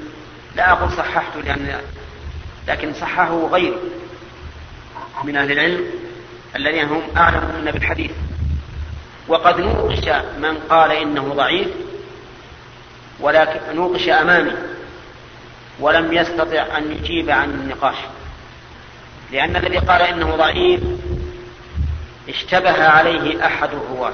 لا 0.56 0.72
أقول 0.72 0.92
صححته 0.92 1.40
لأن 1.40 1.80
لكن 2.68 2.94
صححه 2.94 3.46
غيري 3.46 3.78
من 5.24 5.36
أهل 5.36 5.52
العلم 5.52 5.84
الذين 6.56 6.88
هم 6.88 7.02
أعلم 7.16 7.54
منا 7.58 7.70
بالحديث. 7.70 8.10
وقد 9.28 9.60
نوقش 9.60 10.08
من 10.38 10.58
قال 10.70 10.92
إنه 10.92 11.34
ضعيف 11.34 11.68
ولكن 13.22 13.76
نوقش 13.76 14.08
أمامي 14.08 14.52
ولم 15.80 16.12
يستطع 16.12 16.78
أن 16.78 16.92
يجيب 16.92 17.30
عن 17.30 17.50
النقاش. 17.50 17.96
لأن 19.32 19.56
الذي 19.56 19.78
قال 19.78 20.02
إنه 20.02 20.36
ضعيف 20.36 20.80
اشتبه 22.28 22.88
عليه 22.88 23.46
أحد 23.46 23.68
الرواة. 23.72 24.12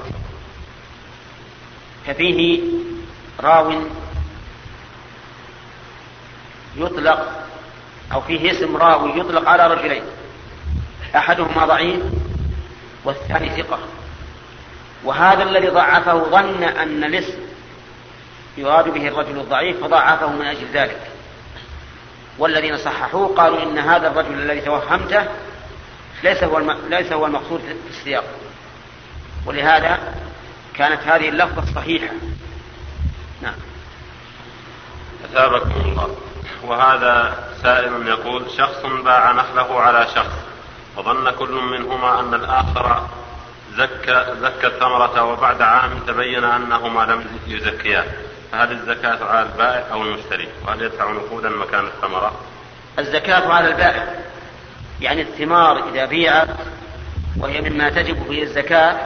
ففيه 2.06 2.60
راو 3.40 3.72
يطلق 6.76 7.32
أو 8.12 8.20
فيه 8.20 8.50
اسم 8.50 8.76
راوي 8.76 9.20
يطلق 9.20 9.48
على 9.48 9.74
رجلين. 9.74 10.02
أحدهما 11.16 11.66
ضعيف 11.66 12.02
والثاني 13.04 13.62
ثقة. 13.62 13.78
وهذا 15.04 15.42
الذي 15.42 15.68
ضعفه 15.68 16.18
ظن 16.18 16.62
أن 16.62 17.04
الاسم 17.04 17.47
يراد 18.58 18.88
به 18.88 19.08
الرجل 19.08 19.40
الضعيف 19.40 19.84
فضعفه 19.84 20.32
من 20.32 20.46
أجل 20.46 20.66
ذلك. 20.72 21.00
والذين 22.38 22.76
صححوه 22.76 23.34
قالوا 23.34 23.62
إن 23.62 23.78
هذا 23.78 24.08
الرجل 24.08 24.32
الذي 24.32 24.60
توهمته 24.60 25.24
ليس 26.22 26.44
هو 26.44 26.58
الم... 26.58 26.76
ليس 26.88 27.12
هو 27.12 27.26
المقصود 27.26 27.60
في 27.60 27.90
السياق. 27.90 28.24
ولهذا 29.46 29.98
كانت 30.74 31.00
هذه 31.02 31.28
اللفظة 31.28 31.74
صحيحة 31.74 32.14
نعم. 33.42 33.54
أثابكم 35.24 35.80
الله. 35.80 36.16
وهذا 36.64 37.44
سائل 37.62 38.08
يقول 38.08 38.50
شخص 38.58 38.86
باع 39.04 39.32
نخله 39.32 39.80
على 39.80 40.06
شخص 40.14 40.34
وظن 40.96 41.30
كل 41.30 41.52
منهما 41.52 42.20
أن 42.20 42.34
الآخر 42.34 43.08
زكى 43.76 44.24
زكى 44.40 44.66
الثمرة 44.66 45.22
وبعد 45.22 45.62
عام 45.62 45.90
تبين 46.06 46.44
أنهما 46.44 47.00
لم 47.02 47.26
يزكياه. 47.46 48.04
فهل 48.52 48.72
الزكاة 48.72 49.24
على 49.24 49.46
البائع 49.46 49.92
أو 49.92 50.02
المشتري 50.02 50.48
وهل 50.66 50.82
يدفع 50.82 51.12
نقودا 51.12 51.48
مكان 51.48 51.86
الثمرة؟ 51.86 52.32
الزكاة 52.98 53.52
على 53.52 53.68
البائع 53.68 54.14
يعني 55.00 55.22
الثمار 55.22 55.88
إذا 55.88 56.04
بيعت 56.04 56.48
وهي 57.36 57.60
مما 57.60 57.90
تجب 57.90 58.26
فيه 58.28 58.42
الزكاة 58.42 58.96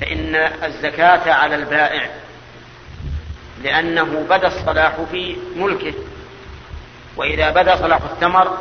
فإن 0.00 0.34
الزكاة 0.64 1.32
على 1.32 1.54
البائع 1.54 2.10
لأنه 3.62 4.26
بدا 4.30 4.46
الصلاح 4.46 4.96
في 5.10 5.36
ملكه 5.56 5.94
وإذا 7.16 7.50
بدا 7.50 7.76
صلاح 7.76 8.00
الثمر 8.02 8.58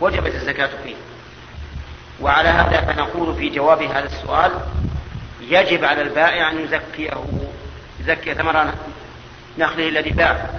وجبت 0.00 0.34
الزكاة 0.34 0.70
فيه. 0.84 0.94
وعلى 2.20 2.48
هذا 2.48 2.80
فنقول 2.80 3.34
في 3.34 3.48
جواب 3.48 3.82
هذا 3.82 4.06
السؤال 4.06 4.52
يجب 5.40 5.84
على 5.84 6.02
البائع 6.02 6.50
أن 6.50 6.64
يزكيه 6.64 7.24
يزكي 8.10 8.34
ثمر 8.34 8.74
نخله 9.58 9.88
الذي 9.88 10.10
باع. 10.10 10.50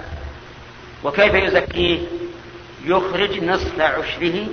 وكيف 1.04 1.34
يزكيه 1.34 1.98
يخرج 2.84 3.44
نصف 3.44 3.80
عشره 3.80 4.46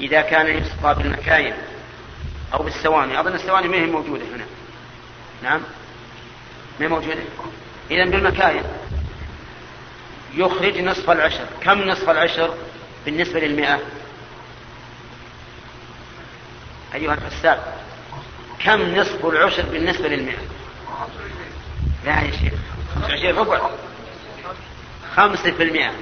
إذا 0.00 0.20
كان 0.20 0.46
يسقى 0.46 0.94
بالمكاين 0.94 1.54
أو 2.54 2.62
بالسواني. 2.62 3.20
أظن 3.20 3.34
السواني 3.34 3.68
ما 3.68 3.76
هي 3.76 3.86
موجودة 3.86 4.24
هنا. 4.24 4.44
نعم. 5.42 5.60
ما 6.80 6.86
هي 6.86 6.88
موجودة؟ 6.88 7.22
إذا 7.90 8.04
بالمكاين. 8.04 8.62
يخرج 10.34 10.78
نصف 10.78 11.10
العشر. 11.10 11.46
كم 11.60 11.82
نصف 11.82 12.10
العشر 12.10 12.54
بالنسبة 13.04 13.40
للمئة؟ 13.40 13.80
أيها 16.94 17.14
الحساب. 17.14 17.74
كم 18.64 18.96
نصف 18.96 19.26
العشر 19.26 19.62
بالنسبة 19.62 20.08
للمئة؟ 20.08 20.38
لا 22.06 22.20
يا 22.20 22.30
شيخ. 22.30 22.52
خمسة 22.94 23.08
وعشرين 23.12 23.36
ربع. 23.36 23.70
خمسة 25.16 25.50
في 25.50 25.62
المئة. 25.62 25.92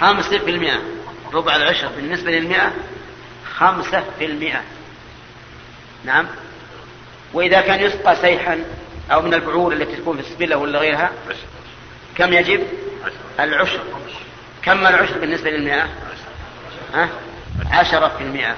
خمسة 0.00 0.38
في 0.38 0.50
المئة. 0.50 0.80
ربع 1.32 1.56
العشر 1.56 1.88
بالنسبة 1.88 2.30
للمئة. 2.30 2.72
خمسة 3.56 4.04
في 4.18 4.24
المئة. 4.24 4.60
نعم. 6.04 6.26
وإذا 7.32 7.60
كان 7.60 7.80
يسقى 7.80 8.16
سيحا 8.16 8.64
أو 9.12 9.22
من 9.22 9.34
البعور 9.34 9.72
التي 9.72 9.96
تكون 9.96 10.22
في 10.22 10.28
السبلة 10.28 10.56
ولا 10.56 10.78
غيرها 10.78 11.10
كم 12.16 12.32
يجب؟ 12.32 12.66
العشر. 13.40 13.80
كم 14.62 14.86
العشر 14.86 15.18
بالنسبة 15.18 15.50
للمئة؟ 15.50 15.88
ها؟ 16.94 17.08
عشرة 17.70 18.08
في 18.08 18.24
المئة. 18.24 18.56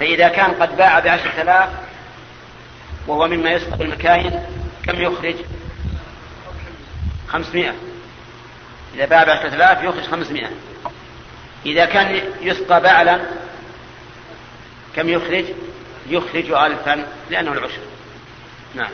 فإذا 0.00 0.28
كان 0.28 0.50
قد 0.50 0.76
باع 0.76 0.98
بعشرة 0.98 1.42
آلاف 1.42 1.68
وهو 3.06 3.28
مما 3.28 3.50
يسقى 3.50 3.78
بالمكاين 3.78 4.42
كم 4.86 5.00
يخرج؟ 5.00 5.34
خمسمائة. 7.28 7.74
إذا 8.94 9.04
باع 9.06 9.24
بعشرة 9.24 9.54
آلاف 9.54 9.84
يخرج 9.84 10.10
خمسمائة. 10.10 10.50
إذا 11.66 11.84
كان 11.84 12.22
يسقى 12.40 12.80
بعلا 12.80 13.20
كم 14.96 15.08
يخرج؟ 15.08 15.44
يخرج 16.06 16.50
ألفا 16.50 17.06
لأنه 17.30 17.52
العشر. 17.52 17.80
نعم. 18.74 18.90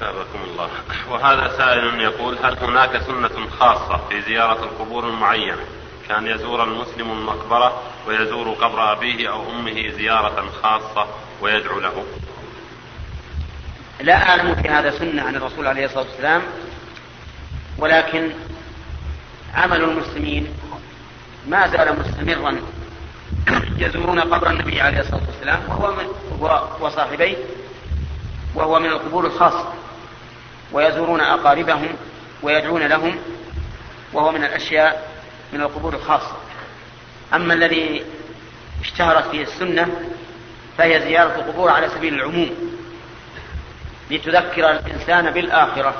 ثابكم 0.00 0.42
الله. 0.44 0.70
وهذا 1.10 1.56
سائل 1.56 2.00
يقول 2.00 2.38
هل 2.42 2.58
هناك 2.58 3.02
سنة 3.02 3.48
خاصة 3.58 4.08
في 4.08 4.20
زيارة 4.20 4.64
القبور 4.64 5.08
المعينة؟ 5.08 5.64
كان 6.08 6.26
يزور 6.26 6.64
المسلم 6.64 7.10
المقبرة 7.10 7.82
ويزور 8.06 8.50
قبر 8.50 8.92
أبيه 8.92 9.32
أو 9.32 9.50
أمه 9.50 9.90
زيارة 9.90 10.50
خاصة 10.62 11.06
ويدعو 11.40 11.80
له. 11.80 12.04
لا 14.00 14.28
أعلم 14.28 14.54
في 14.54 14.68
هذا 14.68 14.90
سنة 14.90 15.22
عن 15.22 15.36
الرسول 15.36 15.66
عليه 15.66 15.84
الصلاة 15.84 16.04
والسلام 16.04 16.42
ولكن 17.78 18.30
عمل 19.54 19.84
المسلمين 19.84 20.48
ما 21.48 21.66
زال 21.66 21.98
مستمرا 22.00 22.60
يزورون 23.78 24.20
قبر 24.20 24.50
النبي 24.50 24.80
عليه 24.80 25.00
الصلاة 25.00 25.22
والسلام 25.26 25.60
وهو 25.68 25.94
من 25.94 26.06
وصاحبيه 26.80 27.36
وهو 28.54 28.80
من 28.80 28.86
القبور 28.86 29.26
الخاصة 29.26 29.72
ويزورون 30.72 31.20
أقاربهم 31.20 31.88
ويدعون 32.42 32.82
لهم 32.82 33.16
وهو 34.12 34.32
من 34.32 34.44
الأشياء 34.44 35.10
من 35.52 35.60
القبور 35.60 35.94
الخاصة. 35.94 36.36
أما 37.34 37.54
الذي 37.54 38.04
اشتهرت 38.82 39.28
فيه 39.30 39.42
السنة 39.42 39.88
فهي 40.78 41.00
زيارة 41.00 41.34
القبور 41.34 41.70
على 41.70 41.88
سبيل 41.88 42.14
العموم. 42.14 42.73
لتذكر 44.10 44.70
الإنسان 44.70 45.30
بالآخرة. 45.30 45.94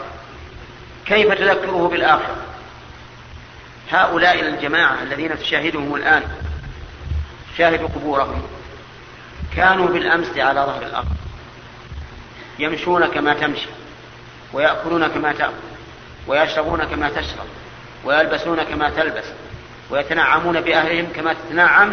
كيف 1.07 1.33
تذكره 1.33 1.89
بالآخرة؟ 1.89 2.37
هؤلاء 3.91 4.41
الجماعة 4.41 5.03
الذين 5.03 5.39
تشاهدهم 5.39 5.95
الآن 5.95 6.23
شاهدوا 7.59 7.89
قبورهم 7.89 8.43
كانوا 9.57 9.89
بالأمس 9.89 10.39
على 10.39 10.61
ظهر 10.61 10.83
الأرض 10.83 11.09
يمشون 12.59 13.07
كما 13.07 13.35
تمشي 13.35 13.69
ويأكلون 14.53 15.09
كما 15.09 15.33
تأكل 15.33 15.53
ويشربون 16.27 16.85
كما 16.85 17.09
تشرب 17.09 17.47
ويلبسون 18.05 18.63
كما 18.63 18.91
تلبس 18.91 19.25
ويتنعمون 19.91 20.61
بأهلهم 20.61 21.07
كما 21.17 21.33
تتنعم 21.33 21.93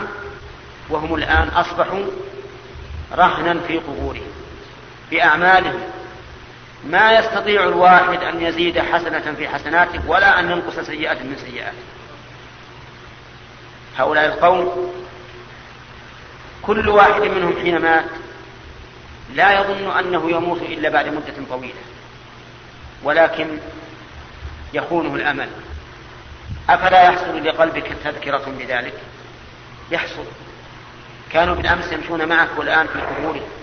وهم 0.90 1.16
الآن 1.16 1.48
أصبحوا 1.48 2.06
رهنا 3.14 3.60
في 3.68 3.78
قبورهم 3.78 4.28
بأعمالهم 5.12 5.80
ما 6.84 7.12
يستطيع 7.12 7.64
الواحد 7.64 8.24
أن 8.24 8.42
يزيد 8.42 8.80
حسنة 8.80 9.34
في 9.38 9.50
حسناته 9.50 10.10
ولا 10.10 10.40
أن 10.40 10.52
ينقص 10.52 10.80
سيئة 10.80 11.24
من 11.24 11.38
سيئاته. 11.46 11.78
هؤلاء 13.98 14.26
القوم 14.26 14.94
كل 16.62 16.90
واحد 16.90 17.22
منهم 17.22 17.56
حين 17.62 17.78
مات 17.78 18.06
لا 19.34 19.60
يظن 19.60 19.92
أنه 20.00 20.32
يموت 20.32 20.62
إلا 20.62 20.90
بعد 20.90 21.08
مدة 21.08 21.34
طويلة 21.50 21.82
ولكن 23.04 23.48
يخونه 24.74 25.16
الأمل. 25.16 25.50
أفلا 26.70 27.04
يحصل 27.04 27.46
لقلبك 27.46 27.92
تذكرة 28.04 28.46
بذلك؟ 28.60 28.94
يحصل. 29.92 30.26
كانوا 31.32 31.56
بالأمس 31.56 31.92
يمشون 31.92 32.30
معك 32.30 32.50
والآن 32.58 32.88
في 32.88 33.02
قبورهم 33.02 33.61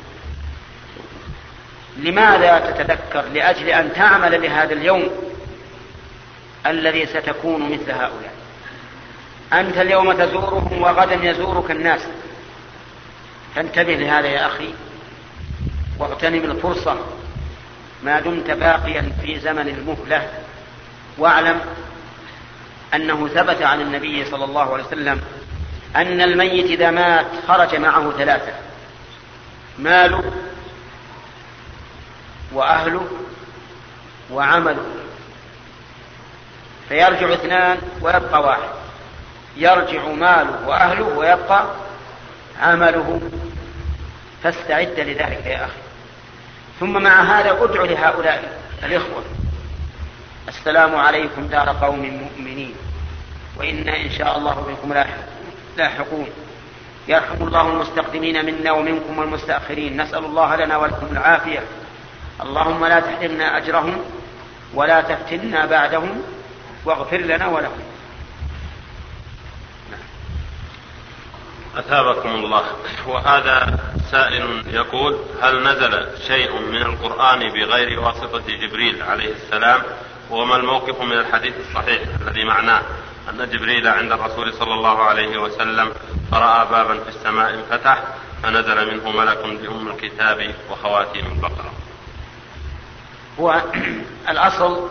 لماذا 1.98 2.58
تتذكر 2.58 3.24
لأجل 3.34 3.68
أن 3.68 3.92
تعمل 3.92 4.42
لهذا 4.42 4.72
اليوم 4.72 5.10
الذي 6.66 7.06
ستكون 7.06 7.72
مثل 7.72 7.90
هؤلاء؟ 7.90 8.32
أنت 9.52 9.78
اليوم 9.78 10.12
تزورهم 10.12 10.82
وغدا 10.82 11.14
يزورك 11.30 11.70
الناس. 11.70 12.00
فانتبه 13.54 13.94
لهذا 13.94 14.26
يا 14.26 14.46
أخي 14.46 14.74
واغتنم 15.98 16.50
الفرصة 16.50 16.96
ما 18.02 18.20
دمت 18.20 18.50
باقيا 18.50 19.12
في 19.22 19.38
زمن 19.38 19.68
المهلة 19.68 20.28
واعلم 21.18 21.60
أنه 22.94 23.28
ثبت 23.28 23.62
عن 23.62 23.80
النبي 23.80 24.24
صلى 24.24 24.44
الله 24.44 24.72
عليه 24.72 24.84
وسلم 24.84 25.20
أن 25.96 26.20
الميت 26.20 26.64
إذا 26.64 26.90
مات 26.90 27.26
خرج 27.48 27.76
معه 27.76 28.12
ثلاثة 28.18 28.52
ماله 29.78 30.32
وأهله 32.52 33.08
وعمله. 34.30 34.86
فيرجع 36.88 37.32
اثنان 37.32 37.78
ويبقى 38.00 38.42
واحد. 38.42 38.68
يرجع 39.56 40.04
ماله 40.08 40.68
وأهله 40.68 41.04
ويبقى 41.04 41.64
عمله. 42.60 43.20
فاستعد 44.42 45.00
لذلك 45.00 45.46
يا 45.46 45.64
أخي. 45.64 45.80
ثم 46.80 47.02
مع 47.02 47.22
هذا 47.22 47.64
ادع 47.64 47.82
لهؤلاء 47.82 48.62
الإخوة. 48.84 49.24
السلام 50.48 50.96
عليكم 50.96 51.46
دار 51.46 51.76
قوم 51.82 51.98
مؤمنين. 51.98 52.74
وإنا 53.58 53.96
إن 53.96 54.10
شاء 54.10 54.38
الله 54.38 54.54
بكم 54.54 55.04
لاحقون. 55.76 56.28
يرحم 57.08 57.46
الله 57.46 57.68
المستقدمين 57.68 58.46
منا 58.46 58.72
ومنكم 58.72 59.18
والمستأخرين. 59.18 60.02
نسأل 60.02 60.24
الله 60.24 60.56
لنا 60.56 60.76
ولكم 60.76 61.06
العافية. 61.12 61.62
اللهم 62.40 62.86
لا 62.86 63.00
تحرمنا 63.00 63.56
أجرهم 63.56 64.04
ولا 64.74 65.00
تفتنا 65.00 65.66
بعدهم 65.66 66.22
واغفر 66.84 67.16
لنا 67.16 67.46
ولهم. 67.46 67.80
أثابكم 71.76 72.28
الله. 72.28 72.64
وهذا 73.06 73.78
سائل 74.10 74.64
يقول 74.70 75.18
هل 75.42 75.62
نزل 75.62 76.08
شيء 76.26 76.60
من 76.60 76.82
القرآن 76.82 77.38
بغير 77.38 78.00
واسطة 78.00 78.42
جبريل 78.48 79.02
عليه 79.02 79.32
السلام؟ 79.32 79.82
وما 80.30 80.56
الموقف 80.56 81.00
من 81.00 81.12
الحديث 81.12 81.54
الصحيح 81.68 82.02
الذي 82.20 82.44
معناه؟ 82.44 82.82
أن 83.30 83.50
جبريل 83.50 83.88
عند 83.88 84.12
الرسول 84.12 84.54
صلى 84.54 84.74
الله 84.74 85.02
عليه 85.02 85.38
وسلم 85.38 85.92
فرأى 86.30 86.66
بابا 86.66 87.04
في 87.04 87.08
السماء 87.08 87.54
انفتح 87.54 88.02
فنزل 88.42 88.94
منه 88.94 89.10
ملك 89.10 89.38
بأم 89.38 89.88
الكتاب 89.88 90.54
وخواتيم 90.70 91.26
البقرة. 91.26 91.72
هو 93.40 93.62
الأصل 94.28 94.88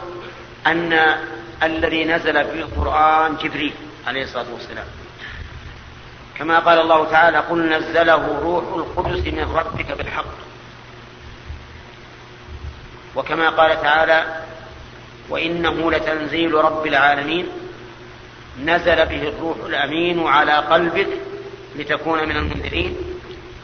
أن 0.68 1.18
الذي 1.64 2.06
نزل 2.06 2.46
في 2.46 2.60
القرآن 2.60 3.38
جبريل 3.38 3.74
عليه 4.08 4.24
الصلاة 4.24 4.54
والسلام. 4.54 4.86
كما 6.38 6.60
قال 6.60 6.80
الله 6.80 7.12
تعالى 7.12 7.38
قل 7.38 7.70
نزله 7.70 8.40
روح 8.42 8.64
القدس 8.76 9.34
من 9.34 9.56
ربك 9.56 9.92
بالحق. 9.92 10.34
وكما 13.16 13.50
قال 13.50 13.82
تعالى 13.82 14.44
وإنه 15.30 15.92
لتنزيل 15.92 16.54
رب 16.54 16.88
العالمين. 16.88 17.48
نزل 18.64 19.06
به 19.06 19.28
الروح 19.28 19.58
الأمين 19.66 20.28
على 20.28 20.54
قلبك 20.54 21.08
لتكون 21.76 22.30
من 22.30 22.36
المنذرين 22.36 22.98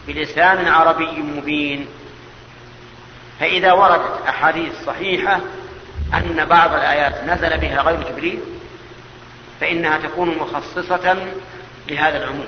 بلسان 0.08 0.68
عربي 0.68 1.22
مبين. 1.22 1.88
فإذا 3.40 3.74
وردت 3.74 4.28
أحاديث 4.28 4.74
صحيحة 4.86 5.40
أن 6.14 6.46
بعض 6.46 6.74
الآيات 6.74 7.24
نزل 7.24 7.58
بها 7.58 7.82
غير 7.82 8.04
جبريل 8.10 8.40
فإنها 9.62 9.98
تكون 9.98 10.38
مخصصة 10.38 11.18
لهذا 11.90 12.18
العموم. 12.18 12.48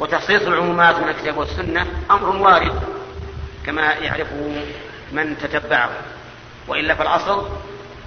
وتخصيص 0.00 0.42
العمومات 0.42 0.98
من 0.98 1.08
الكتاب 1.08 1.36
والسنة 1.36 1.86
أمر 2.10 2.36
وارد 2.36 2.80
كما 3.66 3.92
يعرفه 3.92 4.62
من 5.12 5.36
تتبعه. 5.38 5.90
وإلا 6.68 6.94
فالأصل 6.94 7.48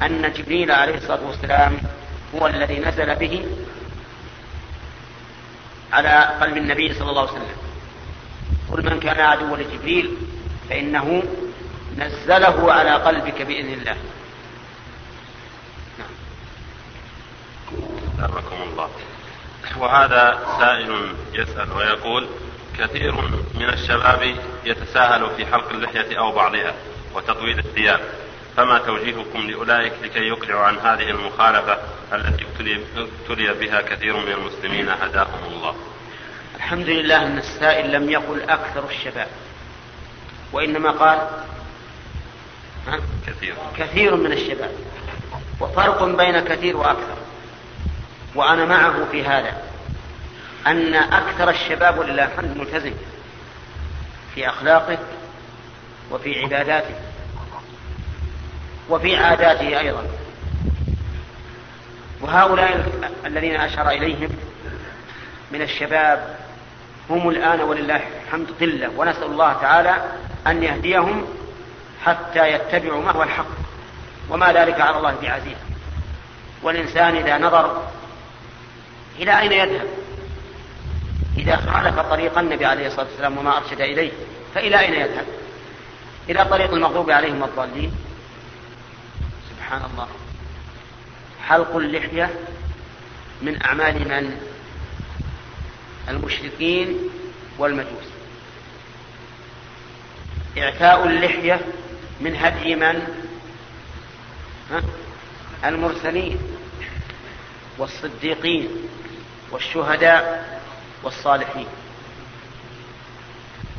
أن 0.01 0.33
جبريل 0.33 0.71
عليه 0.71 0.95
الصلاة 0.95 1.19
والسلام 1.27 1.77
هو 2.35 2.47
الذي 2.47 2.79
نزل 2.79 3.15
به 3.15 3.45
على 5.93 6.37
قلب 6.41 6.57
النبي 6.57 6.93
صلى 6.93 7.09
الله 7.09 7.21
عليه 7.21 7.31
وسلم. 7.31 7.57
قل 8.71 8.85
من 8.85 8.99
كان 8.99 9.19
عدوا 9.19 9.57
لجبريل 9.57 10.17
فإنه 10.69 11.23
نزله 11.97 12.73
على 12.73 12.91
قلبك 12.91 13.41
بإذن 13.41 13.73
الله. 13.73 13.97
نعم. 15.99 16.09
الله. 18.71 18.89
وهذا 19.77 20.39
سائل 20.59 21.15
يسأل 21.33 21.71
ويقول 21.71 22.27
كثير 22.79 23.11
من 23.53 23.69
الشباب 23.69 24.35
يتساهل 24.65 25.29
في 25.37 25.45
حلق 25.45 25.69
اللحية 25.69 26.19
أو 26.19 26.31
بعضها 26.31 26.73
وتطويل 27.15 27.59
الثياب. 27.59 27.99
فما 28.57 28.77
توجيهكم 28.77 29.39
لأولئك 29.39 29.93
لكي 30.03 30.19
يقلعوا 30.19 30.63
عن 30.63 30.77
هذه 30.77 31.09
المخالفة 31.09 31.77
التي 32.13 32.45
ابتلي 32.95 33.53
بها 33.53 33.81
كثير 33.81 34.17
من 34.17 34.31
المسلمين؟ 34.31 34.89
هداهم 34.89 35.43
الله. 35.53 35.75
الحمد 36.55 36.89
لله 36.89 37.25
أن 37.25 37.37
السائل 37.37 37.91
لم 37.91 38.09
يقل 38.09 38.41
أكثر 38.41 38.89
الشباب 38.89 39.27
وإنما 40.53 40.91
قال 40.91 41.29
كثير. 43.27 43.55
كثير 43.77 44.15
من 44.15 44.31
الشباب. 44.31 44.71
وفرق 45.59 46.03
بين 46.03 46.39
كثير 46.39 46.77
وأكثر. 46.77 47.17
وأنا 48.35 48.65
معه 48.65 49.05
في 49.11 49.25
هذا. 49.25 49.61
أن 50.67 50.93
أكثر 50.93 51.49
الشباب 51.49 51.99
ولله 51.99 52.25
الحمد 52.25 52.57
ملتزم. 52.57 52.93
في 54.35 54.49
أخلاقه 54.49 54.97
وفي 56.11 56.39
عباداته. 56.43 56.95
وفي 58.89 59.15
عاداته 59.15 59.79
أيضا. 59.79 60.03
وهؤلاء 62.21 62.91
الذين 63.25 63.55
أشار 63.55 63.89
إليهم 63.89 64.29
من 65.51 65.61
الشباب 65.61 66.37
هم 67.09 67.29
الآن 67.29 67.61
ولله 67.61 68.01
الحمد 68.25 68.47
قلة. 68.61 68.89
ونسأل 68.97 69.23
الله 69.23 69.53
تعالى 69.53 70.11
أن 70.47 70.63
يهديهم 70.63 71.27
حتى 72.07 72.51
يتبعوا 72.53 73.03
ما 73.03 73.11
هو 73.11 73.23
الحق 73.23 73.47
وما 74.29 74.53
ذلك 74.53 74.81
على 74.81 74.97
الله 74.97 75.15
بعزيز. 75.21 75.57
والإنسان 76.63 77.15
إذا 77.15 77.37
نظر 77.37 77.87
إلى 79.19 79.39
أين 79.39 79.51
يذهب؟ 79.51 79.87
إذا 81.37 81.55
خالف 81.55 81.99
طريق 81.99 82.37
النبي 82.37 82.65
عليه 82.65 82.87
الصلاة 82.87 83.05
والسلام 83.05 83.37
وما 83.37 83.57
أرشد 83.57 83.81
إليه 83.81 84.11
فإلى 84.55 84.79
أين 84.79 84.93
يذهب؟ 84.93 85.25
إلى 86.29 86.45
طريق 86.45 86.73
المغضوب 86.73 87.11
عليهم 87.11 87.43
الضالين. 87.43 87.91
سبحان 89.49 89.81
الله. 89.91 90.07
حلق 91.47 91.75
اللحية 91.75 92.29
من 93.41 93.63
أعمال 93.63 94.07
من؟ 94.07 94.37
المشركين 96.09 96.97
والمجوس. 97.57 98.07
إعفاء 100.57 101.07
اللحية 101.07 101.61
من 102.21 102.35
هدي 102.35 102.75
من؟ 102.75 103.01
ها؟ 104.71 104.81
المرسلين 105.65 106.39
والصديقين 107.77 108.69
والشهداء 109.51 110.59
والصالحين. 111.03 111.67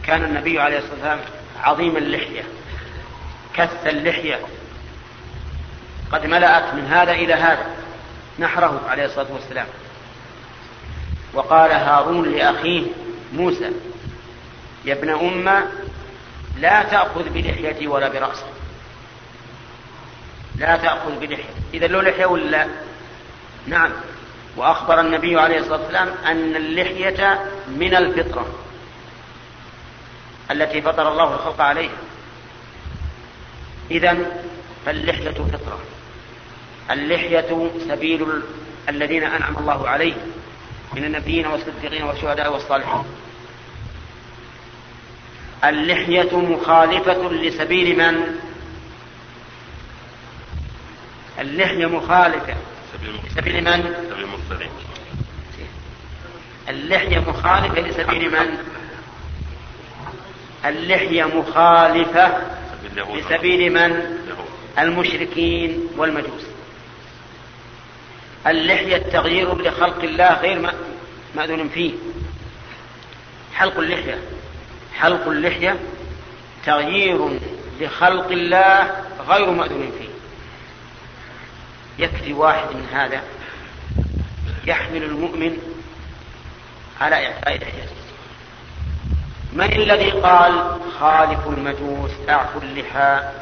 كان 0.02 0.24
النبي 0.24 0.60
عليه 0.60 0.78
الصلاة 0.78 0.92
والسلام 0.92 1.20
عظيم 1.62 1.96
اللحية 1.96 2.42
كث 3.54 3.86
اللحية. 3.86 4.40
قد 6.12 6.26
ملأت 6.26 6.74
من 6.74 6.86
هذا 6.86 7.12
إلى 7.12 7.34
هذا 7.34 7.66
نحره 8.38 8.82
عليه 8.88 9.04
الصلاة 9.04 9.32
والسلام. 9.32 9.66
وقال 11.34 11.70
هارون 11.70 12.32
لأخيه 12.32 12.82
موسى 13.32 13.70
يا 14.84 14.94
ابن 14.94 15.10
أم 15.10 15.64
لا 16.61 16.82
تأخذ 16.82 17.28
بلحيتي 17.28 17.86
ولا 17.86 18.09
برأسي. 18.09 18.46
لا 20.56 20.76
تأخذ 20.76 21.18
بلحيتي 21.20 21.52
إذا 21.74 21.86
له 21.86 22.02
لحية 22.02 22.26
ولا 22.26 22.66
نعم. 23.66 23.90
وأخبر 24.56 25.00
النبي 25.00 25.40
عليه 25.40 25.59
الصلاة 25.59 25.80
والسلام 25.80 26.09
أن 26.26 26.56
اللحية 26.56 27.44
من 27.68 27.94
الفطرة 27.94 28.46
التي 30.50 30.82
فطر 30.82 31.12
الله 31.12 31.34
الخلق 31.34 31.61
عليها. 31.61 31.96
إذا 33.90 34.16
فاللحية 34.86 35.30
فطرة. 35.30 35.80
اللحية 36.90 37.70
سبيل 37.88 38.42
الذين 38.88 39.24
أنعم 39.24 39.56
الله 39.59 39.88
عليهم 39.88 40.32
من 40.92 41.04
النبيين 41.04 41.46
والصديقين 41.46 42.02
والشهداء 42.02 42.52
والصالحين. 42.52 43.04
اللحية 45.64 46.36
مخالفة 46.38 47.28
لسبيل 47.32 47.98
من؟ 47.98 48.38
اللحية 51.40 51.86
مخالفة 51.86 52.54
لسبيل 53.26 53.64
من؟ 53.64 53.94
سبيل 54.11 54.24
المرسلين 54.24 54.70
اللحية 56.68 57.18
مخالفة 57.18 57.80
لسبيل 57.80 58.30
من؟ 58.30 58.59
اللحية 60.64 61.24
مخالفة 61.24 62.38
لسبيل 63.14 63.72
من؟ 63.72 64.18
المشركين 64.78 65.86
والمجوس 65.96 66.44
اللحية 68.46 68.96
تغيير 68.96 69.59
لخلق 69.62 70.02
الله 70.04 70.34
غير 70.40 70.72
مأذون 71.36 71.68
فيه 71.68 71.92
حلق 73.54 73.78
اللحية 73.78 74.18
حلق 75.01 75.28
اللحية 75.28 75.76
تغيير 76.66 77.40
لخلق 77.80 78.26
الله 78.26 79.05
غير 79.28 79.51
مأذون 79.51 79.92
فيه. 79.99 80.09
يكفي 82.05 82.32
واحد 82.32 82.68
من 82.76 82.88
هذا 82.92 83.22
يحمل 84.66 85.03
المؤمن 85.03 85.59
على 87.01 87.26
إعفاء 87.26 87.59
لحيته. 87.59 87.99
من 89.53 89.72
الذي 89.72 90.11
قال 90.11 90.80
خالف 91.01 91.46
المجوس 91.46 92.11
اعفوا 92.28 92.61
اللحى 92.61 93.32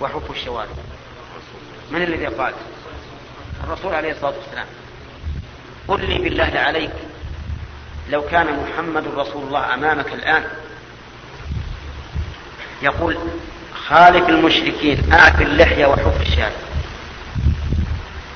وحفوا 0.00 0.34
الشوارب؟ 0.34 0.76
من 1.90 2.02
الذي 2.02 2.26
قال؟ 2.26 2.54
الرسول 3.64 3.94
عليه 3.94 4.12
الصلاة 4.12 4.34
والسلام. 4.38 4.66
قل 5.88 6.08
لي 6.08 6.18
بالله 6.18 6.52
عليك 6.54 6.92
لو 8.10 8.22
كان 8.22 8.46
محمد 8.46 9.04
رسول 9.16 9.42
الله 9.42 9.74
أمامك 9.74 10.12
الآن. 10.12 10.44
يقول 12.82 13.18
خالف 13.88 14.28
المشركين 14.28 15.12
اعف 15.12 15.40
اللحية 15.40 15.86
وحف 15.86 16.20
الشارب 16.20 16.52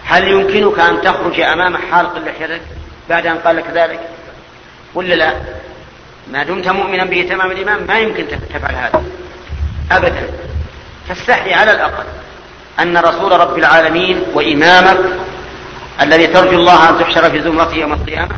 هل 0.04 0.28
يمكنك 0.28 0.78
أن 0.78 1.00
تخرج 1.00 1.40
أمام 1.40 1.76
حالق 1.76 2.16
اللحية؟ 2.16 2.60
بعد 3.08 3.26
أن 3.26 3.38
قال 3.38 3.56
لك 3.56 3.66
ذلك؟ 3.74 4.00
ولا 4.94 5.14
لا؟ 5.14 5.34
ما 6.32 6.42
دمت 6.44 6.68
مؤمنا 6.68 7.04
به 7.04 7.26
تمام 7.30 7.50
الايمان 7.50 7.86
ما 7.86 7.98
يمكن 7.98 8.26
تفعل 8.28 8.74
هذا. 8.74 9.02
ابدا. 9.92 10.28
فاستحي 11.08 11.54
على 11.54 11.70
الأقل. 11.72 12.04
أن 12.80 12.96
رسول 12.96 13.32
رب 13.32 13.58
العالمين 13.58 14.22
وإمامك 14.34 14.98
الذي 16.00 16.26
ترجو 16.26 16.58
الله 16.58 16.90
أن 16.90 16.98
تحشر 16.98 17.30
في 17.30 17.42
زمرته 17.42 17.74
يوم 17.74 17.92
القيامة 17.92 18.36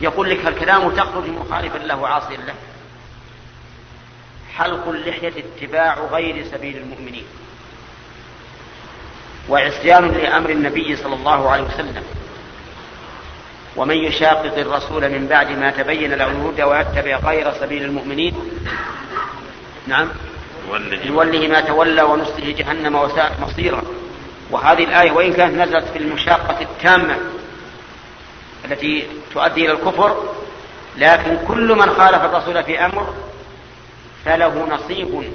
يقول 0.00 0.30
لك 0.30 0.46
الكلام 0.46 0.90
تخرج 0.90 1.28
مخالفا 1.28 1.78
له 1.78 2.08
عاصيا 2.08 2.36
له. 2.36 2.54
حلق 4.54 4.88
اللحيه 4.88 5.32
اتباع 5.38 5.98
غير 6.12 6.44
سبيل 6.44 6.76
المؤمنين. 6.76 7.24
وعصيان 9.48 10.08
لأمر 10.08 10.50
النبي 10.50 10.96
صلى 10.96 11.14
الله 11.14 11.50
عليه 11.50 11.62
وسلم. 11.62 12.02
ومن 13.76 13.96
يشاقق 13.96 14.58
الرسول 14.58 15.08
من 15.08 15.26
بعد 15.26 15.50
ما 15.50 15.70
تبين 15.70 16.14
له 16.14 16.26
الهدى 16.26 16.64
ويتبع 16.64 17.16
غير 17.16 17.52
سبيل 17.52 17.84
المؤمنين. 17.84 18.34
نعم. 19.86 20.08
نوله 21.04 21.48
ما 21.48 21.60
تولى 21.60 22.02
ونصله 22.02 22.50
جهنم 22.50 22.94
وساءت 22.94 23.40
مصيرا. 23.40 23.82
وهذه 24.50 24.84
الآية 24.84 25.12
وإن 25.12 25.32
كانت 25.32 25.54
نزلت 25.54 25.84
في 25.88 25.98
المشاقة 25.98 26.60
التامة 26.60 27.16
التي 28.64 29.06
تؤدي 29.34 29.64
إلى 29.64 29.72
الكفر 29.72 30.34
لكن 30.96 31.38
كل 31.48 31.74
من 31.74 31.90
خالف 31.90 32.24
الرسول 32.24 32.64
في 32.64 32.84
أمر 32.84 33.14
فله 34.24 34.68
نصيب 34.68 35.32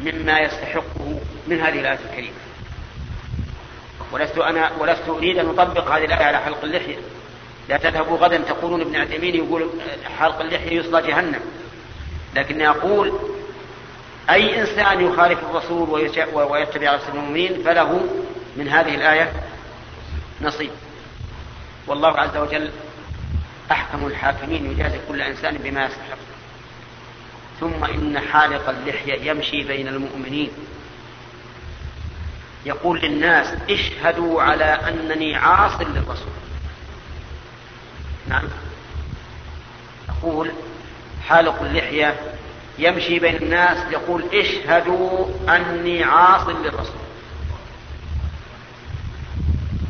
مما 0.00 0.40
يستحقه 0.40 1.20
من 1.46 1.60
هذه 1.60 1.80
الآية 1.80 1.98
الكريمة. 2.10 2.36
ولست 4.12 4.38
أنا 4.38 4.70
ولست 4.78 5.08
أريد 5.08 5.38
أن 5.38 5.48
أطبق 5.48 5.90
هذه 5.90 6.04
الآية 6.04 6.24
على 6.24 6.38
حلق 6.38 6.64
اللحية. 6.64 6.96
لا 7.68 7.76
تذهبوا 7.76 8.18
غدا 8.18 8.36
تقولون 8.38 8.80
ابن 8.80 8.96
عثيمين 8.96 9.34
يقول 9.34 9.70
حلق 10.18 10.40
اللحية 10.40 10.78
يصلى 10.78 11.02
جهنم. 11.02 11.40
لكني 12.36 12.68
أقول 12.68 13.12
أي 14.30 14.60
إنسان 14.60 15.00
يخالف 15.00 15.38
الرسول 15.50 15.90
ويتبع 16.34 16.94
رسول 16.94 17.14
المؤمنين 17.14 17.62
فله 17.64 18.00
من 18.56 18.68
هذه 18.68 18.94
الآية 18.94 19.32
نصيب. 20.40 20.70
والله 21.88 22.08
عز 22.08 22.36
وجل 22.36 22.70
أحكم 23.70 24.06
الحاكمين 24.06 24.70
يجازي 24.70 24.98
كل 25.08 25.22
إنسان 25.22 25.56
بما 25.56 25.84
يستحق 25.84 26.18
ثم 27.60 27.84
إن 27.84 28.20
حالق 28.20 28.68
اللحية 28.68 29.30
يمشي 29.30 29.62
بين 29.62 29.88
المؤمنين. 29.88 30.50
يقول 32.66 33.00
للناس 33.00 33.54
اشهدوا 33.70 34.42
على 34.42 34.64
أنني 34.64 35.36
عاص 35.36 35.80
للرسول. 35.80 36.32
نعم. 38.28 38.44
يقول 40.08 40.50
حالق 41.28 41.62
اللحية 41.62 42.14
يمشي 42.78 43.18
بين 43.18 43.36
الناس 43.36 43.78
يقول 43.92 44.24
اشهدوا 44.34 45.26
أني 45.48 46.04
عاص 46.04 46.48
للرسول. 46.48 47.02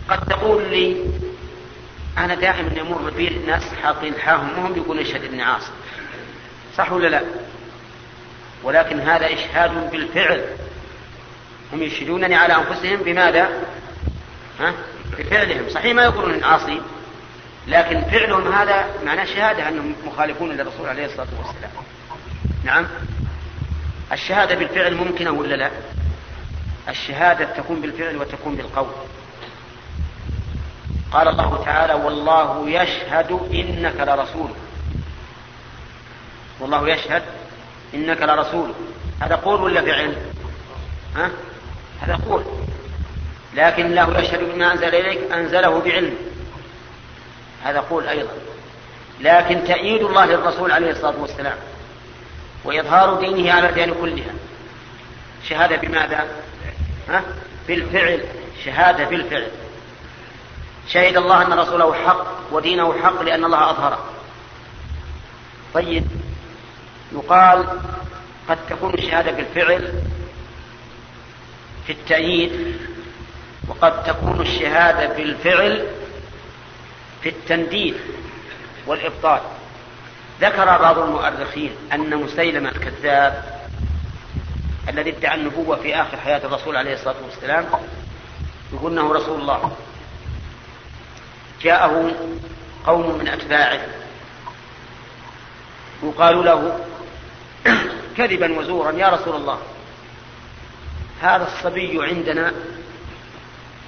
قد 0.08 0.26
تقول 0.26 0.70
لي 0.70 0.96
أنا 2.24 2.34
دائما 2.34 2.70
يمر 2.76 3.10
بي 3.10 3.28
ناس 3.46 3.62
حاطين 3.82 4.14
حاهم 4.14 4.58
وهم 4.58 4.76
يقولون 4.76 5.02
اشهد 5.02 5.24
أني 5.24 5.42
عاص 5.42 5.70
صح 6.76 6.92
ولا 6.92 7.08
لا؟ 7.08 7.22
ولكن 8.62 9.00
هذا 9.00 9.26
إشهاد 9.26 9.90
بالفعل. 9.90 10.44
هم 11.72 11.82
يشهدونني 11.82 12.34
على 12.34 12.54
أنفسهم 12.54 12.96
بماذا؟ 12.96 13.48
ها؟ 14.60 14.74
بفعلهم. 15.18 15.68
صحيح 15.68 15.94
ما 15.94 16.02
يقولون 16.02 16.34
إن 16.34 16.44
عاصي 16.44 16.80
لكن 17.66 18.00
فعلهم 18.00 18.52
هذا 18.52 18.86
معناه 19.04 19.24
شهادة 19.24 19.68
أنهم 19.68 19.94
مخالفون 20.06 20.50
للرسول 20.50 20.88
عليه 20.88 21.04
الصلاة 21.04 21.26
والسلام. 21.38 21.70
نعم. 22.64 22.86
الشهادة 24.12 24.54
بالفعل 24.54 24.94
ممكنة 24.94 25.30
ولا 25.30 25.54
لا؟ 25.54 25.70
الشهادة 26.88 27.44
تكون 27.44 27.80
بالفعل 27.80 28.16
وتكون 28.16 28.54
بالقول. 28.54 28.88
قال 31.12 31.28
الله 31.28 31.64
تعالى 31.64 31.94
والله 31.94 32.70
يشهد 32.70 33.30
إنك 33.52 34.00
لرسول. 34.00 34.50
والله 36.60 36.88
يشهد 36.88 37.22
إنك 37.94 38.22
لرسول. 38.22 38.72
هذا 39.20 39.34
قول 39.34 39.60
ولا 39.60 39.80
فعل؟ 39.80 40.16
ها؟ 41.16 41.30
هذا 42.00 42.18
قول. 42.28 42.44
لكن 43.54 43.86
الله 43.86 44.18
يشهد 44.18 44.52
بما 44.52 44.72
أنزل 44.72 44.94
إليك 44.94 45.32
أنزله 45.32 45.80
بعلم. 45.80 46.14
هذا 47.64 47.80
قول 47.80 48.06
أيضا. 48.06 48.32
لكن 49.20 49.64
تأييد 49.64 50.02
الله 50.02 50.26
للرسول 50.26 50.72
عليه 50.72 50.90
الصلاة 50.90 51.20
والسلام 51.20 51.56
وإظهار 52.64 53.14
دينه 53.14 53.52
على 53.52 53.68
الأديان 53.68 53.94
كلها. 54.00 54.34
شهادة 55.48 55.76
بماذا؟ 55.76 56.28
ها؟ 57.08 57.22
بالفعل. 57.68 58.24
شهادة 58.64 59.04
بالفعل. 59.04 59.50
شهد 60.88 61.16
الله 61.16 61.46
أن 61.46 61.52
رسوله 61.52 61.94
حق 61.94 62.26
ودينه 62.52 63.02
حق 63.02 63.22
لأن 63.22 63.44
الله 63.44 63.70
أظهره. 63.70 64.04
طيب 65.74 66.04
يقال 67.12 67.66
قد 68.48 68.58
تكون 68.70 68.94
الشهادة 68.94 69.30
بالفعل 69.30 70.02
في 71.86 71.92
التأييد 71.92 72.76
وقد 73.68 74.04
تكون 74.04 74.40
الشهادة 74.40 75.14
بالفعل 75.14 75.86
في 77.22 77.28
التنديد 77.28 77.96
والإبطال. 78.86 79.40
ذكر 80.40 80.64
بعض 80.64 80.98
المؤرخين 80.98 81.72
أن 81.92 82.16
مسيلمة 82.16 82.68
الكذاب 82.68 83.58
الذي 84.88 85.10
ادعى 85.10 85.34
النبوة 85.34 85.76
في 85.76 85.94
آخر 85.94 86.16
حياة 86.16 86.40
الرسول 86.44 86.76
عليه 86.76 86.94
الصلاة 86.94 87.16
والسلام 87.24 87.66
يقول 88.72 88.92
أنه 88.92 89.12
رسول 89.12 89.40
الله. 89.40 89.76
جاءه 91.62 92.12
قوم 92.86 93.18
من 93.18 93.28
أتباعه 93.28 93.80
يقال 96.02 96.44
له 96.44 96.80
كذبا 98.16 98.58
وزورا 98.58 98.92
يا 98.92 99.08
رسول 99.08 99.36
الله 99.36 99.58
هذا 101.22 101.46
الصبي 101.46 101.98
عندنا 102.02 102.52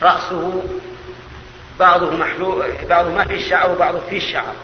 رأسه 0.03 0.63
بعضه 1.81 2.11
محلوق 2.17 2.85
بعضه 2.89 3.11
ما 3.11 3.25
فيه 3.25 3.35
الشعر 3.35 3.71
وبعضه 3.71 4.01
فيه 4.11 4.17
الشعر 4.17 4.55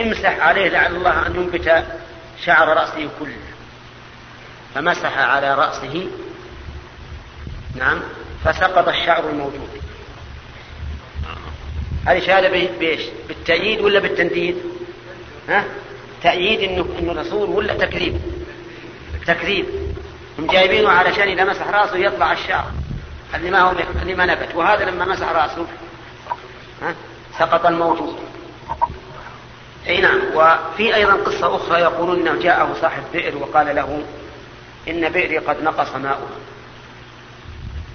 امسح 0.00 0.40
عليه 0.40 0.68
لعل 0.68 0.96
الله 0.96 1.26
أن 1.26 1.36
ينبت 1.36 1.84
شعر 2.44 2.68
رأسه 2.68 3.08
كله. 3.20 3.38
فمسح 4.74 5.18
على 5.18 5.54
رأسه 5.54 6.08
نعم 7.74 8.00
فسقط 8.44 8.88
الشعر 8.88 9.28
الموجود. 9.28 9.79
هذه 12.06 12.18
شهادة 12.18 12.48
بإيش؟ 12.78 13.02
بالتأييد 13.28 13.80
ولا 13.80 14.00
بالتنديد؟ 14.00 14.56
ها؟ 15.48 15.64
تأييد 16.22 16.60
إنه 16.60 16.86
إنه 16.98 17.12
رسول 17.12 17.50
ولا 17.50 17.74
تكذيب؟ 17.74 18.20
تكذيب 19.26 19.66
هم 20.38 20.46
جايبينه 20.46 20.88
علشان 20.88 21.28
إذا 21.28 21.44
مسح 21.44 21.68
رأسه 21.68 21.96
يطلع 21.96 22.32
الشعر 22.32 22.70
اللي 23.34 23.50
ما 23.50 23.60
هو 23.60 23.74
اللي 24.02 24.14
ما 24.14 24.26
نبت 24.26 24.54
وهذا 24.54 24.84
لما 24.84 25.04
مسح 25.04 25.32
رأسه 25.32 25.66
ها 26.82 26.94
سقط 27.38 27.66
الموجود 27.66 28.16
أي 29.86 30.00
نعم 30.00 30.20
وفي 30.34 30.94
أيضا 30.94 31.12
قصة 31.12 31.56
أخرى 31.56 31.80
يقولون 31.80 32.20
إنه 32.28 32.42
جاءه 32.42 32.76
صاحب 32.80 33.02
بئر 33.12 33.36
وقال 33.36 33.76
له 33.76 34.02
إن 34.88 35.08
بئري 35.08 35.38
قد 35.38 35.62
نقص 35.62 35.94
ماؤها 35.94 36.36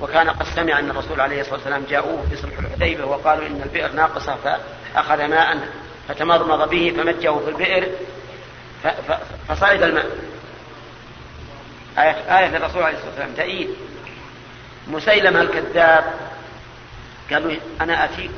وكان 0.01 0.29
قد 0.29 0.45
سمع 0.45 0.79
أن 0.79 0.89
الرسول 0.89 1.21
عليه 1.21 1.41
الصلاة 1.41 1.55
والسلام 1.55 1.83
جاءوه 1.89 2.25
في 2.29 2.35
صلح 2.35 2.59
الحديبة 2.59 3.05
وقالوا 3.05 3.47
إن 3.47 3.61
البئر 3.63 3.91
ناقصة 3.91 4.35
فأخذ 4.35 5.25
ماء 5.27 5.69
فتمضمض 6.07 6.69
به 6.69 6.93
فمجه 6.97 7.39
في 7.39 7.49
البئر 7.49 7.87
فصعد 9.47 9.83
الماء. 9.83 10.05
آية, 11.97 12.39
آية 12.39 12.47
للرسول 12.47 12.83
عليه 12.83 12.95
الصلاة 12.95 13.09
والسلام 13.09 13.33
تأييد 13.33 13.69
مسيلمة 14.87 15.41
الكذاب. 15.41 16.13
قالوا 17.31 17.51
أنا 17.81 18.05
أتيك 18.05 18.31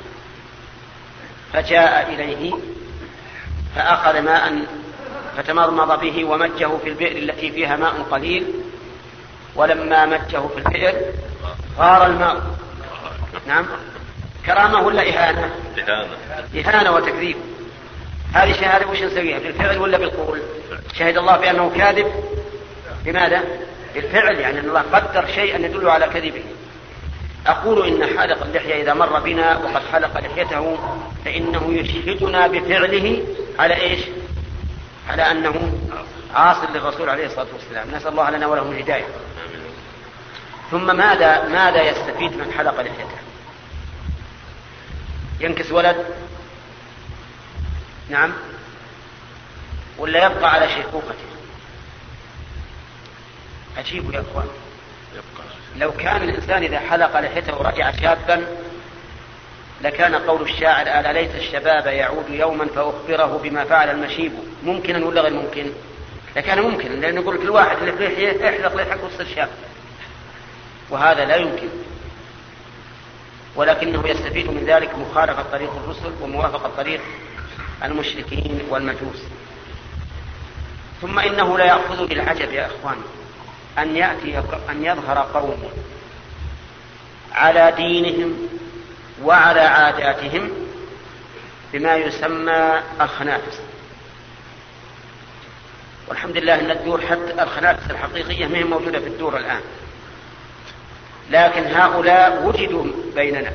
فجاء 1.53 2.14
إليه 2.14 2.53
فأخذ 3.76 4.22
ماء 4.22 4.66
فتمضمض 5.38 5.99
به 5.99 6.26
ومجه 6.26 6.78
في 6.78 6.89
البئر 6.89 7.18
التي 7.18 7.51
فيها 7.51 7.76
ماء 7.76 7.93
قليل. 8.12 8.53
ولما 9.55 10.05
مجه 10.05 10.47
في 10.47 10.58
البئر 10.58 10.95
غار 11.78 12.05
الماء. 12.05 12.41
نعم. 13.47 13.65
كرامة 14.45 14.82
ولا 14.82 15.01
إهانة؟ 15.01 15.55
إهانة. 15.78 16.07
إهانة 16.55 16.91
وتكذيب. 16.91 17.38
هذه 18.34 18.51
شهادة 18.51 18.88
وش 18.88 19.01
نسويها؟ 19.01 19.39
بالفعل 19.39 19.78
ولا 19.78 19.97
بالقول؟ 19.97 20.41
شهد 20.93 21.17
الله 21.17 21.38
بأنه 21.38 21.71
كاذب. 21.78 22.11
بماذا؟ 23.05 23.43
بالفعل 23.95 24.39
يعني 24.39 24.59
أن 24.59 24.65
الله 24.65 24.84
قدر 24.93 25.28
شيئا 25.28 25.59
يدل 25.59 25.89
على 25.89 26.05
كذبه. 26.05 26.43
أقول 27.47 27.88
إن 27.88 28.19
حلق 28.19 28.43
اللحية 28.43 28.82
إذا 28.82 28.93
مر 28.93 29.19
بنا 29.19 29.57
وقد 29.57 29.82
حلق 29.91 30.19
لحيته 30.19 30.78
فإنه 31.25 31.73
يشهدنا 31.73 32.47
بفعله 32.47 33.23
على 33.59 33.82
إيش؟ 33.82 33.99
على 35.09 35.32
أنه 35.32 35.71
عاص 36.36 36.57
للرسول 36.75 37.09
عليه 37.09 37.25
الصلاة 37.25 37.47
والسلام. 37.53 37.88
نسأل 37.95 38.11
الله 38.11 38.30
لنا 38.30 38.47
ولهم 38.47 38.71
الهداية. 38.71 39.05
ثم 40.72 40.97
ماذا 40.97 41.43
ماذا 41.43 41.82
يستفيد 41.82 42.38
من 42.38 42.53
حلق 42.57 42.82
لحيته؟ 42.82 43.18
ينكس 45.39 45.72
ولد؟ 45.72 46.05
نعم. 48.09 48.34
ولا 49.97 50.26
يبقى 50.26 50.53
على 50.53 50.70
شيخوخته 50.70 51.28
عجيب 53.78 54.13
يا 54.13 54.22
إخوان. 54.22 54.47
لو 55.76 55.91
كان 55.91 56.24
الإنسان 56.24 56.63
إذا 56.63 56.80
حلق 56.80 57.20
لحيته 57.20 57.57
رجع 57.57 57.91
شابا 57.91 58.47
لكان 59.82 60.15
قول 60.15 60.41
الشاعر 60.41 60.82
ألا 60.82 61.13
ليت 61.13 61.36
الشباب 61.36 61.88
يعود 61.88 62.30
يوما 62.30 62.65
فأخبره 62.65 63.39
بما 63.43 63.63
فعل 63.63 63.89
المشيب. 63.89 64.32
ممكنا 64.63 65.05
ولا 65.05 65.22
غير 65.22 65.34
ممكن؟ 65.34 65.72
لكان 66.36 66.61
ممكن 66.61 66.99
لأن 66.99 67.15
يقول 67.15 67.38
كل 67.38 67.49
واحد 67.49 67.78
اللي 67.78 67.91
في 67.91 68.07
لحيه 68.07 68.49
احلق 68.49 68.76
لحيك 68.76 69.03
وتصير 69.03 69.36
شاب. 69.36 69.49
وهذا 70.89 71.25
لا 71.25 71.35
يمكن. 71.35 71.69
ولكنه 73.55 74.07
يستفيد 74.07 74.47
من 74.47 74.65
ذلك 74.65 74.95
مخالفة 74.95 75.43
طريق 75.51 75.71
الرسل 75.83 76.11
وموافقة 76.21 76.71
طريق 76.77 77.01
المشركين 77.83 78.61
والمجوس. 78.69 79.23
ثم 81.01 81.19
إنه 81.19 81.57
لا 81.57 81.65
يأخذ 81.65 82.07
بالعجب 82.07 82.51
يا 82.51 82.65
إخوان 82.65 82.97
أن 83.77 83.95
يأتي 83.95 84.38
أن 84.69 84.85
يظهر 84.85 85.17
قوم 85.33 85.69
على 87.31 87.73
دينهم 87.77 88.47
وعلى 89.23 89.59
عاداتهم 89.59 90.51
بما 91.73 91.95
يسمى 91.95 92.81
الخنافس. 93.01 93.59
والحمد 96.07 96.38
لله 96.38 96.59
أن 96.59 96.71
الدور 96.71 97.01
حتى 97.01 97.43
الخنافس 97.43 97.91
الحقيقية 97.91 98.47
ما 98.47 98.57
هي 98.57 98.63
موجودة 98.63 98.99
في 98.99 99.07
الدور 99.07 99.38
الآن. 99.38 99.61
لكن 101.30 101.63
هؤلاء 101.63 102.45
وجدوا 102.45 102.86
بيننا. 103.15 103.51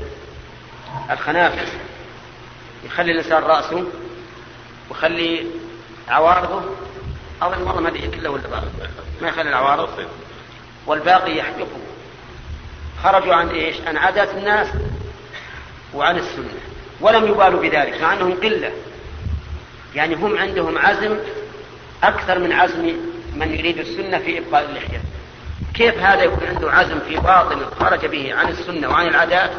الخنافس. 1.10 1.72
يخلي 2.84 3.12
الإنسان 3.12 3.42
رأسه 3.42 3.84
ويخلي 4.90 5.46
عوارضه. 6.08 6.62
أظن 7.42 7.62
والله 7.62 7.80
ما 7.80 7.88
أدري 7.88 8.08
كله 8.08 8.30
ولا 8.30 8.48
بعض 8.48 8.62
ما 9.22 9.28
يخلي 9.28 9.48
العوارض. 9.48 9.88
والباقي 10.86 11.36
يحدقه 11.36 11.80
خرجوا 13.02 13.34
عن 13.34 13.48
إيش؟ 13.48 13.76
عن 13.86 13.96
عادات 13.96 14.30
الناس 14.30 14.68
وعن 15.94 16.16
السنة. 16.18 16.60
ولم 17.00 17.24
يبالوا 17.24 17.60
بذلك 17.60 18.02
مع 18.02 18.12
أنهم 18.12 18.32
قلة. 18.32 18.72
يعني 19.94 20.14
هم 20.14 20.38
عندهم 20.38 20.78
عزم 20.78 21.18
أكثر 22.02 22.38
من 22.38 22.52
عزم 22.52 22.96
من 23.36 23.54
يريد 23.54 23.78
السنة 23.78 24.18
في 24.18 24.38
إبقاء 24.38 24.64
اللحية 24.64 25.00
كيف 25.82 25.98
هذا 25.98 26.22
يكون 26.22 26.46
عنده 26.48 26.72
عزم 26.72 27.00
في 27.00 27.16
باطل 27.16 27.66
خرج 27.80 28.06
به 28.06 28.34
عن 28.34 28.48
السنة 28.48 28.88
وعن 28.88 29.08
العادات؟ 29.08 29.50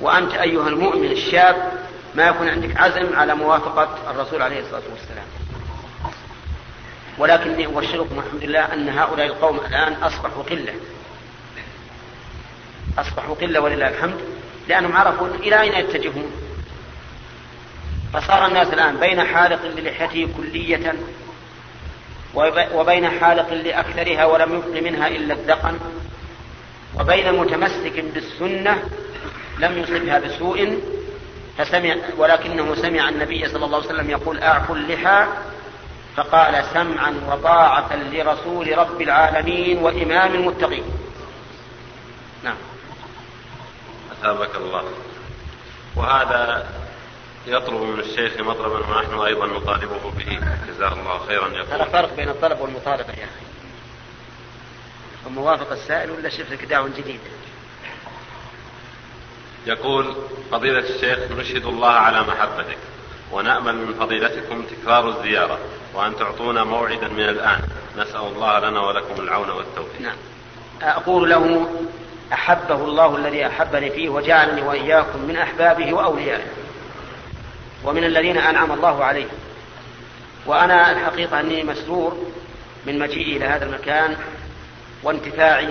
وأنت 0.00 0.34
أيها 0.34 0.68
المؤمن 0.68 1.10
الشاب 1.10 1.72
ما 2.14 2.28
يكون 2.28 2.48
عندك 2.48 2.76
عزم 2.76 3.16
على 3.16 3.34
موافقة 3.34 4.10
الرسول 4.10 4.42
عليه 4.42 4.60
الصلاة 4.60 4.82
والسلام؟ 4.92 5.26
ولكني 7.18 7.66
أبشركم 7.66 8.18
الحمد 8.18 8.44
لله 8.44 8.60
أن 8.74 8.88
هؤلاء 8.88 9.26
القوم 9.26 9.56
الآن 9.56 9.92
أصبحوا 9.92 10.42
قلة. 10.42 10.74
أصبحوا 12.98 13.34
قلة 13.34 13.60
ولله 13.60 13.88
الحمد 13.88 14.20
لأنهم 14.68 14.96
عرفوا 14.96 15.26
إلى 15.26 15.60
أين 15.60 15.72
يتجهون. 15.72 16.32
فصار 18.12 18.46
الناس 18.46 18.68
الآن 18.68 18.96
بين 18.96 19.24
حالق 19.24 19.60
للحيته 19.64 20.28
كلية. 20.36 20.94
وبين 22.74 23.10
حالق 23.20 23.52
لأكثرها 23.52 24.24
ولم 24.24 24.54
يبق 24.54 24.82
منها 24.82 25.08
إلا 25.08 25.34
الذقن 25.34 25.78
وبين 27.00 27.32
متمسك 27.32 28.04
بالسنة 28.14 28.82
لم 29.58 29.78
يصبها 29.78 30.18
بسوء 30.18 30.80
فسمع 31.58 31.96
ولكنه 32.18 32.74
سمع 32.74 33.08
النبي 33.08 33.48
صلى 33.48 33.64
الله 33.64 33.76
عليه 33.76 33.86
وسلم 33.86 34.10
يقول 34.10 34.38
أعفوا 34.38 34.76
اللحى 34.76 35.26
فقال 36.16 36.64
سمعا 36.74 37.14
وطاعة 37.28 37.96
لرسول 37.96 38.78
رب 38.78 39.02
العالمين 39.02 39.78
وإمام 39.78 40.34
المتقين. 40.34 40.84
نعم. 42.44 42.56
أثابك 44.12 44.56
الله. 44.56 44.84
وهذا 45.96 46.66
يطلب 47.46 47.82
من 47.82 48.00
الشيخ 48.00 48.40
مطلبا 48.40 48.78
ونحن 48.78 49.18
أيضا 49.18 49.46
نطالبه 49.46 50.10
به. 50.18 50.40
جزاه 50.68 50.92
الله 50.92 51.18
خيرا 51.26 51.48
يقول. 51.48 51.78
ترى 51.78 51.90
فرق 51.90 52.16
بين 52.16 52.28
الطلب 52.28 52.60
والمطالبة 52.60 53.12
يا 53.12 53.24
أخي. 53.24 53.46
وموافق 55.26 55.72
السائل 55.72 56.10
ولا 56.10 56.28
لك 56.28 56.64
دعوة 56.64 56.88
جديد؟ 56.96 57.20
يقول 59.66 60.14
فضيلة 60.50 60.78
الشيخ 60.78 61.18
نشهد 61.18 61.64
الله 61.66 61.90
على 61.90 62.20
محبتك 62.20 62.78
ونأمل 63.32 63.76
من 63.76 63.94
فضيلتكم 63.94 64.62
تكرار 64.62 65.08
الزيارة 65.08 65.58
وأن 65.94 66.16
تعطونا 66.16 66.64
موعدا 66.64 67.08
من 67.08 67.28
الآن. 67.28 67.60
نسأل 67.96 68.20
الله 68.20 68.58
لنا 68.58 68.80
ولكم 68.80 69.22
العون 69.22 69.50
والتوفيق. 69.50 70.00
نعم. 70.00 70.16
أقول 70.82 71.30
له 71.30 71.70
أحبه 72.32 72.74
الله 72.74 73.16
الذي 73.16 73.46
أحبني 73.46 73.90
فيه 73.90 74.08
وجعلني 74.08 74.62
وإياكم 74.62 75.22
من 75.22 75.36
أحبابه 75.36 75.92
وأوليائه. 75.92 76.61
ومن 77.84 78.04
الذين 78.04 78.38
أنعم 78.38 78.72
الله 78.72 79.04
عليهم. 79.04 79.38
وأنا 80.46 80.92
الحقيقة 80.92 81.40
أني 81.40 81.64
مسرور 81.64 82.32
من 82.86 82.98
مجيئي 82.98 83.36
إلى 83.36 83.44
هذا 83.44 83.64
المكان 83.64 84.16
وانتفاعي 85.02 85.68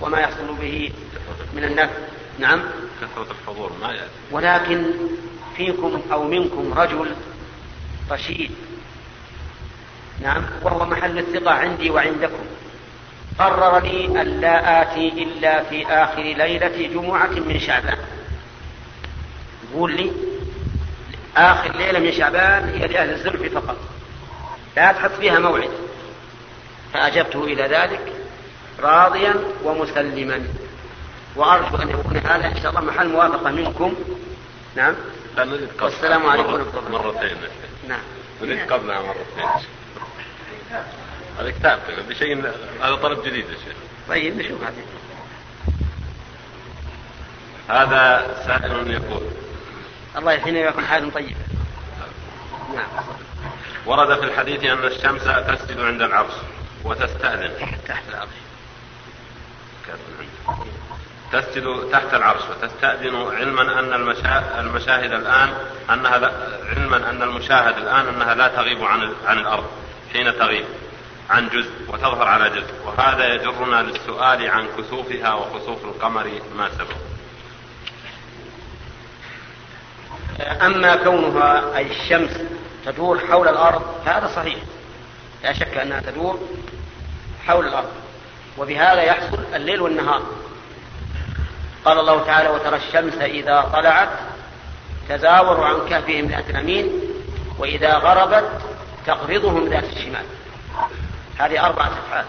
وما 0.00 0.18
يحصل 0.20 0.54
به 0.60 0.92
من 1.54 1.64
النفع. 1.64 1.94
نعم. 2.38 2.62
كثرة 3.02 3.26
الحضور 3.40 3.72
ما 3.82 3.92
يأتي. 3.92 4.10
ولكن 4.30 4.84
فيكم 5.56 6.02
أو 6.12 6.24
منكم 6.24 6.72
رجل 6.76 7.14
رشيد. 8.10 8.50
نعم. 10.22 10.42
وهو 10.62 10.86
محل 10.86 11.18
الثقة 11.18 11.50
عندي 11.50 11.90
وعندكم. 11.90 12.44
قرر 13.38 13.78
لي 13.80 14.06
أن 14.06 14.40
لا 14.40 14.82
آتي 14.82 15.08
إلا 15.08 15.62
في 15.62 15.86
آخر 15.86 16.22
ليلة 16.22 16.88
جمعة 16.94 17.30
من 17.30 17.60
شعبان. 17.60 17.98
يقول 19.72 19.96
لي 19.96 20.12
آخر 21.36 21.76
ليلة 21.76 21.98
من 21.98 22.12
شعبان 22.12 22.68
هي 22.68 22.86
لأهل 22.86 23.10
الزلف 23.10 23.54
فقط. 23.54 23.76
لا 24.76 24.92
تحط 24.92 25.10
فيها 25.10 25.38
موعد. 25.38 25.70
فأجبته 26.92 27.44
إلى 27.44 27.62
ذلك 27.62 28.12
راضيا 28.80 29.34
ومسلما. 29.64 30.48
وأرجو 31.36 31.76
أن 31.76 31.90
يكون 31.90 32.16
هذا 32.16 32.46
إن 32.46 32.62
شاء 32.62 32.70
الله 32.70 32.80
محل 32.80 33.08
موافقة 33.08 33.50
منكم. 33.50 33.94
نعم. 34.76 34.94
لا 35.36 35.44
نريد 35.44 35.68
والسلام 35.82 36.26
عليكم 36.26 36.52
ورحمة 36.52 36.78
الله. 36.78 37.02
مرتين. 37.02 37.36
نعم. 37.88 38.02
وليت 38.40 38.72
قبلها 38.72 39.02
مرتين. 39.02 39.68
هذا 41.38 41.50
كتاب 41.50 41.78
بشيء 42.08 42.52
هذا 42.82 42.94
طلب 42.94 43.22
جديد 43.22 43.44
يا 43.44 43.54
شيخ. 43.54 43.76
طيب 44.08 44.36
نشوف 44.36 44.62
هذه. 44.62 44.84
هذا 47.68 48.26
سائل 48.46 48.90
يقول 48.90 49.22
الله 50.18 50.32
يحيينا 50.32 50.60
ويكون 50.66 50.84
حال 50.84 51.14
طيب 51.14 51.36
نعم. 52.74 52.88
ورد 53.86 54.18
في 54.18 54.24
الحديث 54.24 54.64
أن 54.64 54.84
الشمس 54.84 55.22
تسجد 55.22 55.80
عند 55.80 56.02
العرش 56.02 56.32
وتستأذن. 56.84 57.50
تحت 57.88 58.02
العرش. 58.08 58.28
تسجد 61.32 61.88
تحت 61.92 62.14
العرش 62.14 62.42
وتستأذن 62.50 63.14
علما 63.14 63.78
أن 63.78 63.92
المشاهد 64.58 65.12
الآن 65.12 65.54
أنها 65.90 66.18
لا 66.18 66.32
علما 66.68 67.10
أن 67.10 67.22
المشاهد 67.22 67.76
الآن 67.78 68.08
أنها 68.08 68.34
لا 68.34 68.48
تغيب 68.48 68.84
عن 68.84 69.12
عن 69.26 69.38
الأرض 69.38 69.66
حين 70.12 70.38
تغيب 70.38 70.64
عن 71.30 71.48
جزء 71.48 71.70
وتظهر 71.88 72.28
على 72.28 72.50
جزء. 72.50 72.74
وهذا 72.84 73.34
يجرنا 73.34 73.82
للسؤال 73.82 74.50
عن 74.50 74.68
كسوفها 74.78 75.34
وخسوف 75.34 75.84
القمر 75.84 76.40
ما 76.56 76.68
سبب. 76.68 77.11
أما 80.42 80.96
كونها 80.96 81.76
أي 81.76 81.90
الشمس 81.90 82.30
تدور 82.86 83.18
حول 83.18 83.48
الأرض 83.48 83.82
فهذا 84.04 84.26
صحيح. 84.36 84.58
لا 85.44 85.52
شك 85.52 85.76
أنها 85.76 86.00
تدور 86.00 86.40
حول 87.46 87.66
الأرض. 87.66 87.90
وبهذا 88.58 89.02
يحصل 89.02 89.38
الليل 89.54 89.80
والنهار. 89.80 90.22
قال 91.84 91.98
الله 91.98 92.24
تعالى 92.24 92.48
وترى 92.48 92.76
الشمس 92.76 93.14
إذا 93.14 93.70
طلعت 93.72 94.08
تزاور 95.08 95.64
عن 95.64 95.88
كهفهم 95.88 96.26
ذات 96.26 96.50
اليمين 96.50 97.00
وإذا 97.58 97.94
غربت 97.94 98.50
تقرضهم 99.06 99.68
ذات 99.68 99.84
الشمال. 99.84 100.24
هذه 101.38 101.66
أربعة 101.66 101.86
أفعال. 101.86 102.24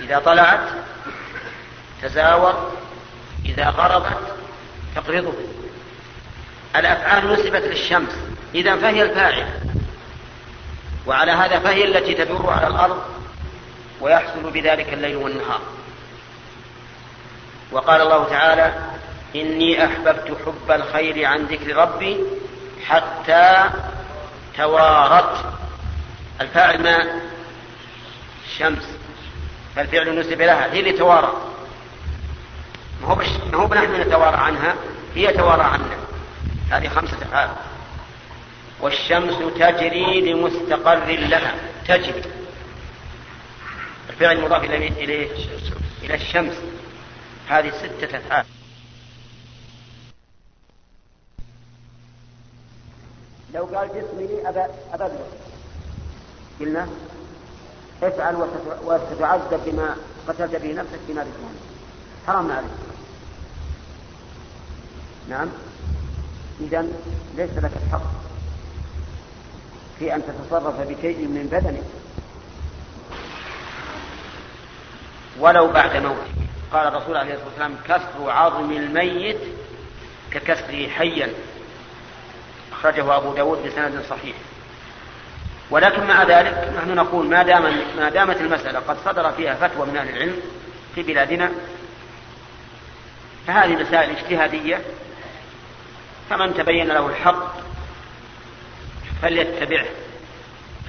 إذا 0.00 0.18
طلعت 0.18 0.68
تزاور 2.02 2.72
إذا 3.44 3.68
غربت 3.70 4.18
تقرضهم. 4.96 5.55
الأفعال 6.78 7.32
نسبت 7.32 7.62
للشمس. 7.62 8.18
إذا 8.54 8.76
فهي 8.76 9.02
الفاعل. 9.02 9.46
وعلى 11.06 11.32
هذا 11.32 11.58
فهي 11.58 11.84
التي 11.84 12.14
تدور 12.14 12.50
على 12.50 12.66
الأرض 12.66 13.02
ويحصل 14.00 14.50
بذلك 14.50 14.92
الليل 14.92 15.16
والنهار. 15.16 15.60
وقال 17.72 18.00
الله 18.00 18.24
تعالى 18.24 18.74
إني 19.36 19.84
أحببت 19.84 20.36
حب 20.46 20.70
الخير 20.70 21.24
عن 21.24 21.44
ذكر 21.44 21.76
ربي 21.76 22.20
حتى 22.86 23.70
توارت. 24.56 25.44
الفاعل 26.40 26.82
ما؟ 26.82 27.20
الشمس 28.46 28.88
فالفعل 29.76 30.18
نسب 30.18 30.42
لها. 30.42 30.72
هي 30.72 30.80
اللي 30.80 30.92
توارى 30.92 31.32
ما 33.02 33.08
هو 33.08 33.14
بش... 33.14 33.26
ما 33.52 33.58
هو 33.58 33.74
نحن 33.74 34.00
نتوارى 34.00 34.36
عنها 34.36 34.74
هي 35.14 35.32
توارى 35.32 35.62
عنا. 35.62 36.05
هذه 36.70 36.88
خمسة 36.88 37.16
أفعال. 37.16 37.50
والشمس 38.80 39.38
تجري 39.58 40.20
لمستقر 40.20 41.06
لها. 41.06 41.54
تجري. 41.88 42.22
الفعل 44.10 44.36
المضاف 44.36 44.64
إليه 44.64 45.30
إلى 46.02 46.14
الشمس. 46.14 46.54
هذه 47.48 47.70
ستة 47.70 48.18
أفعال. 48.18 48.44
لو 53.54 53.64
قال 53.64 53.88
جسمي 53.88 54.48
أبا 54.48 54.68
أبدله 54.92 55.26
قلنا 56.60 56.88
افعل 58.02 58.48
وستعذب 58.84 59.60
بما 59.66 59.96
قتلت 60.28 60.56
به 60.56 60.72
نفسك 60.72 60.98
في 61.06 61.12
نار 61.12 61.24
جهنم. 61.24 61.56
حرام 62.26 62.52
عليك. 62.52 62.70
نعم. 65.28 65.48
إذا 66.60 66.86
ليس 67.36 67.50
لك 67.50 67.70
الحق 67.86 68.02
في 69.98 70.14
أن 70.14 70.22
تتصرف 70.22 70.80
بشيء 70.80 71.18
من 71.18 71.48
بدنك. 71.52 71.82
ولو 75.38 75.72
بعد 75.72 75.96
موته. 75.96 76.46
قال 76.72 76.88
الرسول 76.88 77.16
عليه 77.16 77.34
الصلاة 77.34 77.48
والسلام 77.48 77.74
كسر 77.88 78.30
عظم 78.30 78.72
الميت 78.72 79.38
ككسره 80.30 80.88
حيا. 80.88 81.28
أخرجه 82.72 83.16
أبو 83.16 83.34
داود 83.34 83.66
بسند 83.66 84.02
صحيح. 84.10 84.36
ولكن 85.70 86.06
مع 86.06 86.22
ذلك 86.22 86.72
نحن 86.76 86.94
نقول 86.94 87.26
ما 87.26 87.42
دام 87.42 87.62
ما 87.96 88.08
دامت 88.08 88.40
المسألة 88.40 88.78
قد 88.78 88.96
صدر 89.04 89.32
فيها 89.32 89.54
فتوى 89.54 89.86
من 89.86 89.96
أهل 89.96 90.08
العلم 90.08 90.36
في 90.94 91.02
بلادنا 91.02 91.52
فهذه 93.46 93.82
مسائل 93.82 94.10
اجتهادية 94.10 94.80
فمن 96.30 96.54
تبين 96.54 96.88
له 96.88 97.06
الحق 97.06 97.56
فليتبعه 99.22 99.86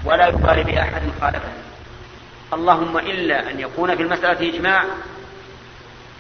ولا 0.06 0.28
يبالي 0.28 0.64
بأحد 0.64 1.02
خالفه. 1.22 1.52
اللهم 2.54 2.98
إلا 2.98 3.52
أن 3.52 3.60
يكون 3.60 3.96
في 3.96 4.02
المسألة 4.02 4.50
إجماع 4.50 4.84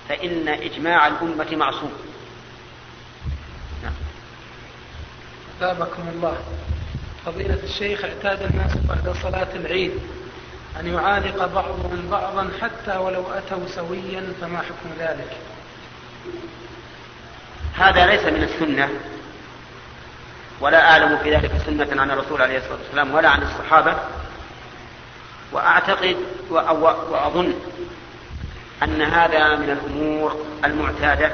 فإن 0.09 0.47
إجماع 0.47 1.07
الأمة 1.07 1.55
معصوم. 1.55 1.91
نعم. 3.83 3.93
الله. 6.15 6.37
فضيلة 7.25 7.59
الشيخ 7.63 8.05
اعتاد 8.05 8.41
الناس 8.41 8.77
بعد 8.77 9.15
صلاة 9.23 9.55
العيد 9.55 9.91
أن 10.79 10.93
يعانق 10.93 11.45
بعضهم 11.45 12.07
بعضا 12.11 12.49
حتى 12.61 12.97
ولو 12.97 13.23
أتوا 13.31 13.67
سويا 13.67 14.33
فما 14.41 14.57
حكم 14.57 14.89
ذلك؟ 14.99 15.37
هذا 17.77 18.05
ليس 18.05 18.23
من 18.25 18.43
السنة 18.43 18.89
ولا 20.61 20.91
أعلم 20.91 21.17
في 21.17 21.35
ذلك 21.35 21.51
سنة 21.65 22.01
عن 22.01 22.11
الرسول 22.11 22.41
عليه 22.41 22.57
الصلاة 22.57 22.77
والسلام 22.77 23.13
ولا 23.13 23.29
عن 23.29 23.41
الصحابة. 23.41 23.95
وأعتقد 25.51 26.17
وأظن 26.49 27.53
أن 28.83 29.01
هذا 29.01 29.55
من 29.55 29.69
الأمور 29.69 30.45
المعتادة 30.65 31.31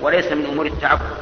وليس 0.00 0.32
من 0.32 0.46
أمور 0.46 0.66
التعبد. 0.66 1.16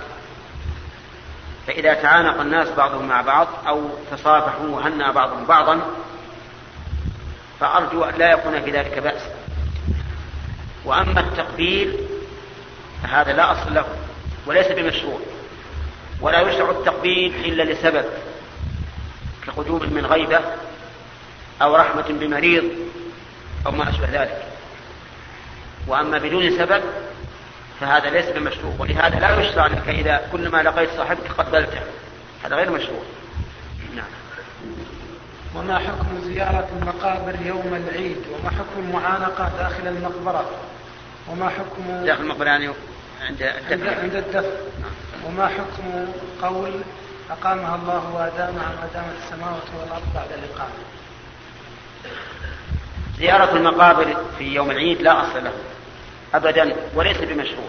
فإذا 1.66 1.94
تعانق 1.94 2.40
الناس 2.40 2.68
بعضهم 2.68 3.08
مع 3.08 3.20
بعض 3.20 3.48
أو 3.66 3.90
تصافحوا 4.10 4.68
وهنأ 4.68 5.12
بعضهم 5.12 5.44
بعضا 5.44 5.80
فأرجو 7.60 8.04
أن 8.04 8.14
لا 8.18 8.32
يكون 8.32 8.62
في 8.62 8.70
ذلك 8.70 8.98
بأس. 8.98 9.22
وأما 10.84 11.20
التقبيل 11.20 12.13
فهذا 13.04 13.32
لا 13.32 13.52
أصل 13.52 13.74
له 13.74 13.84
وليس 14.46 14.66
بمشروع 14.66 15.20
ولا 16.20 16.40
يشرع 16.40 16.70
التقبيل 16.70 17.34
إلا 17.44 17.62
لسبب 17.62 18.04
كقدوم 19.46 19.92
من 19.92 20.06
غيبة 20.06 20.40
أو 21.62 21.76
رحمة 21.76 22.04
بمريض 22.08 22.64
أو 23.66 23.72
ما 23.72 23.90
أشبه 23.90 24.08
ذلك. 24.12 24.46
وأما 25.86 26.18
بدون 26.18 26.50
سبب 26.50 26.82
فهذا 27.80 28.10
ليس 28.10 28.26
بمشروع 28.26 28.72
ولهذا 28.78 29.20
لا 29.20 29.40
يشرع 29.40 29.66
لك 29.66 29.88
إذا 29.88 30.28
كلما 30.32 30.62
لقيت 30.62 30.90
صاحبك 30.96 31.32
قبلته. 31.38 31.80
هذا 32.44 32.56
غير 32.56 32.70
مشروع. 32.70 33.02
نعم. 33.94 34.04
وما 35.54 35.78
حكم 35.78 36.20
زيارة 36.24 36.68
المقابر 36.82 37.36
يوم 37.46 37.86
العيد؟ 37.88 38.16
وما 38.32 38.50
حكم 38.50 38.80
المعانقة 38.88 39.50
داخل 39.58 39.86
المقبرة؟ 39.86 40.50
وما 41.28 41.48
حكم 41.48 42.04
داخل 42.04 42.22
المقبرة 42.22 42.46
يعني 42.46 42.70
عند 43.24 43.42
الدفن 43.42 43.88
عند 43.88 44.14
الدفن 44.14 44.56
وما 45.26 45.48
حكم 45.48 46.06
قول 46.42 46.80
أقامها 47.30 47.76
الله 47.76 48.14
وأدامها 48.14 48.68
ما 48.68 48.88
دامت 48.94 49.16
السماوات 49.24 49.62
والأرض 49.80 50.02
بعد 50.14 50.28
الإقامة 50.32 50.74
زيارة 53.18 53.56
المقابر 53.56 54.16
في 54.38 54.44
يوم 54.44 54.70
العيد 54.70 55.02
لا 55.02 55.22
أصل 55.22 55.44
له 55.44 55.52
أبدا 56.34 56.76
وليس 56.94 57.18
بمشروع. 57.18 57.68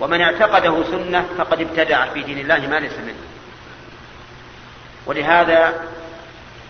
ومن 0.00 0.20
اعتقده 0.20 0.84
سنة 0.84 1.24
فقد 1.38 1.60
ابتدع 1.60 2.06
في 2.06 2.22
دين 2.22 2.38
الله 2.38 2.66
ما 2.66 2.80
ليس 2.80 2.98
منه. 2.98 3.24
ولهذا 5.06 5.74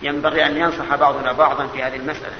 ينبغي 0.01 0.45
أن 0.45 0.57
ينصح 0.57 0.95
بعضنا 0.95 1.31
بعضا 1.31 1.67
في 1.67 1.83
هذه 1.83 1.95
المسألة. 1.95 2.35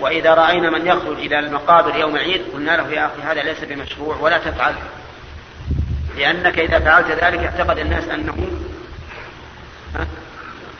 وإذا 0.00 0.34
رأينا 0.34 0.70
من 0.70 0.86
يخرج 0.86 1.18
إلى 1.18 1.38
المقابر 1.38 1.96
يوم 1.96 2.16
العيد 2.16 2.42
قلنا 2.52 2.76
له 2.76 2.90
يا 2.90 3.06
أخي 3.06 3.22
هذا 3.22 3.42
ليس 3.42 3.64
بمشروع 3.64 4.16
ولا 4.16 4.38
تفعل. 4.38 4.74
لأنك 6.16 6.58
إذا 6.58 6.78
فعلت 6.78 7.10
ذلك 7.10 7.38
اعتقد 7.38 7.78
الناس 7.78 8.08
أنه 8.08 8.48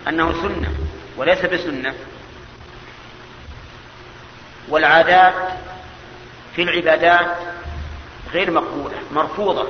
أنه 0.08 0.32
سنة 0.32 0.74
وليس 1.16 1.44
بسنة. 1.44 1.94
والعادات 4.68 5.34
في 6.56 6.62
العبادات 6.62 7.36
غير 8.32 8.50
مقبولة 8.50 8.96
مرفوضة. 9.12 9.68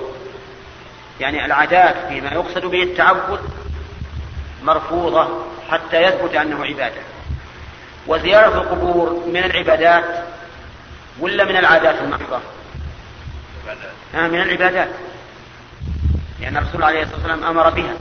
يعني 1.21 1.45
العادات 1.45 1.97
فيما 2.09 2.31
يقصد 2.31 2.67
به 2.67 2.83
التعبد 2.83 3.41
مرفوضة 4.63 5.29
حتى 5.71 6.03
يثبت 6.03 6.35
أنه 6.35 6.65
عبادة. 6.65 7.14
وزيارة 8.07 8.55
القبور 8.55 9.25
من 9.27 9.45
العبادات 9.45 10.05
ولا 11.21 11.45
من 11.45 11.57
العادات 11.57 11.95
المحضة؟ 12.01 12.41
آه 14.15 14.29
من 14.29 14.41
العبادات. 14.41 14.89
لأن 16.41 16.57
الرسول 16.57 16.83
عليه 16.83 17.03
الصلاة 17.03 17.17
والسلام 17.17 17.45
أمر 17.45 17.71
بها. 17.71 17.95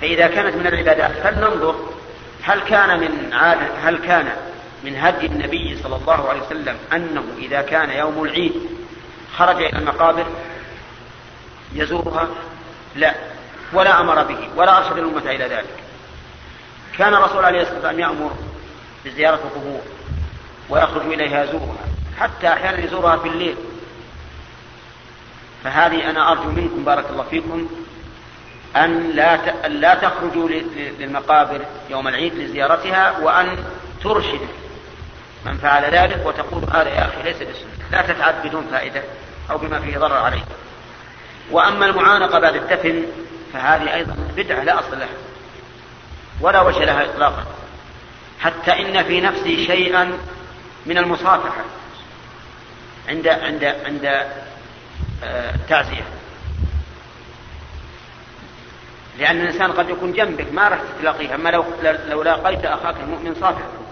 فإذا 0.00 0.26
كانت 0.26 0.56
من 0.56 0.66
العبادات 0.66 1.10
فلننظر 1.10 1.76
هل 2.42 2.60
كان 2.60 3.00
من 3.00 3.32
عادة 3.32 3.66
هل 3.82 3.98
كان 3.98 4.26
من 4.84 4.96
هدي 4.96 5.26
النبي 5.26 5.78
صلى 5.82 5.96
الله 5.96 6.28
عليه 6.28 6.42
وسلم 6.42 6.76
أنه 6.92 7.24
إذا 7.38 7.62
كان 7.62 7.90
يوم 7.90 8.24
العيد 8.24 8.52
خرج 9.36 9.56
إلى 9.56 9.78
المقابر 9.78 10.26
يزورها؟ 11.74 12.28
لا. 12.96 13.14
ولا 13.72 14.00
أمر 14.00 14.22
به 14.22 14.48
ولا 14.56 14.78
أرشد 14.78 14.98
الأمة 14.98 15.30
إلى 15.30 15.44
ذلك. 15.44 15.74
كان 16.98 17.14
الرسول 17.14 17.44
عليه 17.44 17.60
الصلاة 17.60 17.74
والسلام 17.74 18.00
يأمر 18.00 18.30
بزيارة 19.04 19.34
القبور 19.34 19.80
ويخرج 20.70 21.12
إليها 21.12 21.44
يزورها 21.44 21.86
حتى 22.18 22.48
أحيانا 22.48 22.84
يزورها 22.84 23.16
في 23.16 23.28
الليل. 23.28 23.56
فهذه 25.64 26.10
أنا 26.10 26.32
أرجو 26.32 26.50
منكم 26.50 26.84
بارك 26.84 27.04
الله 27.10 27.22
فيكم 27.22 27.68
أن 28.76 29.10
لا 29.10 29.36
لا 29.68 29.94
تخرجوا 29.94 30.48
للمقابر 30.98 31.60
يوم 31.90 32.08
العيد 32.08 32.34
لزيارتها 32.34 33.18
وأن 33.18 33.64
ترشد 34.02 34.40
من 35.46 35.56
فعل 35.56 35.84
ذلك 35.94 36.26
وتقول 36.26 36.64
هذا 36.64 36.88
يا 36.88 37.06
أخي 37.06 37.22
ليس 37.22 37.36
بسنة. 37.36 37.88
لا 37.92 38.02
تتعب 38.02 38.34
بدون 38.44 38.66
فائدة 38.70 39.02
أو 39.50 39.58
بما 39.58 39.80
فيه 39.80 39.98
ضرر 39.98 40.16
عليه 40.16 40.44
وأما 41.50 41.86
المعانقة 41.86 42.38
بعد 42.38 42.54
الدفن 42.56 43.02
فهذه 43.52 43.94
أيضا 43.94 44.16
بدعة 44.36 44.64
لا 44.64 44.78
أصل 44.78 44.98
لها 44.98 45.08
ولا 46.40 46.60
وجه 46.60 46.84
لها 46.84 47.04
إطلاقا. 47.04 47.44
حتى 48.40 48.72
إن 48.72 49.04
في 49.04 49.20
نفسي 49.20 49.66
شيئا 49.66 50.18
من 50.86 50.98
المصافحة. 50.98 51.64
عند 53.08 53.28
عند 53.28 53.64
عند 53.64 54.26
التعزية 55.22 56.02
آه، 56.02 56.24
لأن 59.18 59.40
الإنسان 59.40 59.72
قد 59.72 59.90
يكون 59.90 60.12
جنبك 60.12 60.52
ما 60.52 60.68
راح 60.68 60.78
تلاقيه. 61.00 61.34
أما 61.34 61.48
لو 61.48 61.64
لو 61.82 62.22
لاقيت 62.22 62.64
أخاك 62.64 62.96
المؤمن 62.96 63.34
صافحه 63.40 63.84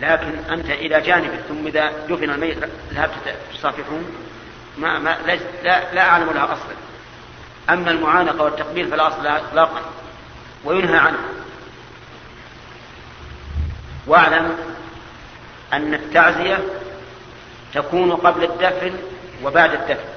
لكن 0.00 0.52
أنت 0.52 0.70
إلى 0.70 1.00
جانبك 1.00 1.40
ثم 1.48 1.66
إذا 1.66 1.92
دفن 2.08 2.30
الميت 2.30 2.58
ذهبت 2.92 3.36
تصافحون 3.54 4.04
ما 4.78 4.98
ما 4.98 5.16
لا 5.62 5.94
لا 5.94 6.08
أعلم 6.08 6.30
لها 6.30 6.44
أصلا. 6.44 6.74
أما 7.70 7.90
المعانقة 7.90 8.42
والتقبيل 8.42 8.88
فلا 8.88 9.08
أصل 9.08 9.24
لها 9.24 9.38
إطلاقا 9.38 9.80
وينهى 10.64 10.98
عنه. 10.98 11.18
واعلم 14.06 14.56
أن 15.72 15.94
التعزية 15.94 16.58
تكون 17.74 18.12
قبل 18.12 18.44
الدفن 18.44 18.96
وبعد 19.44 19.72
الدفن. 19.72 20.08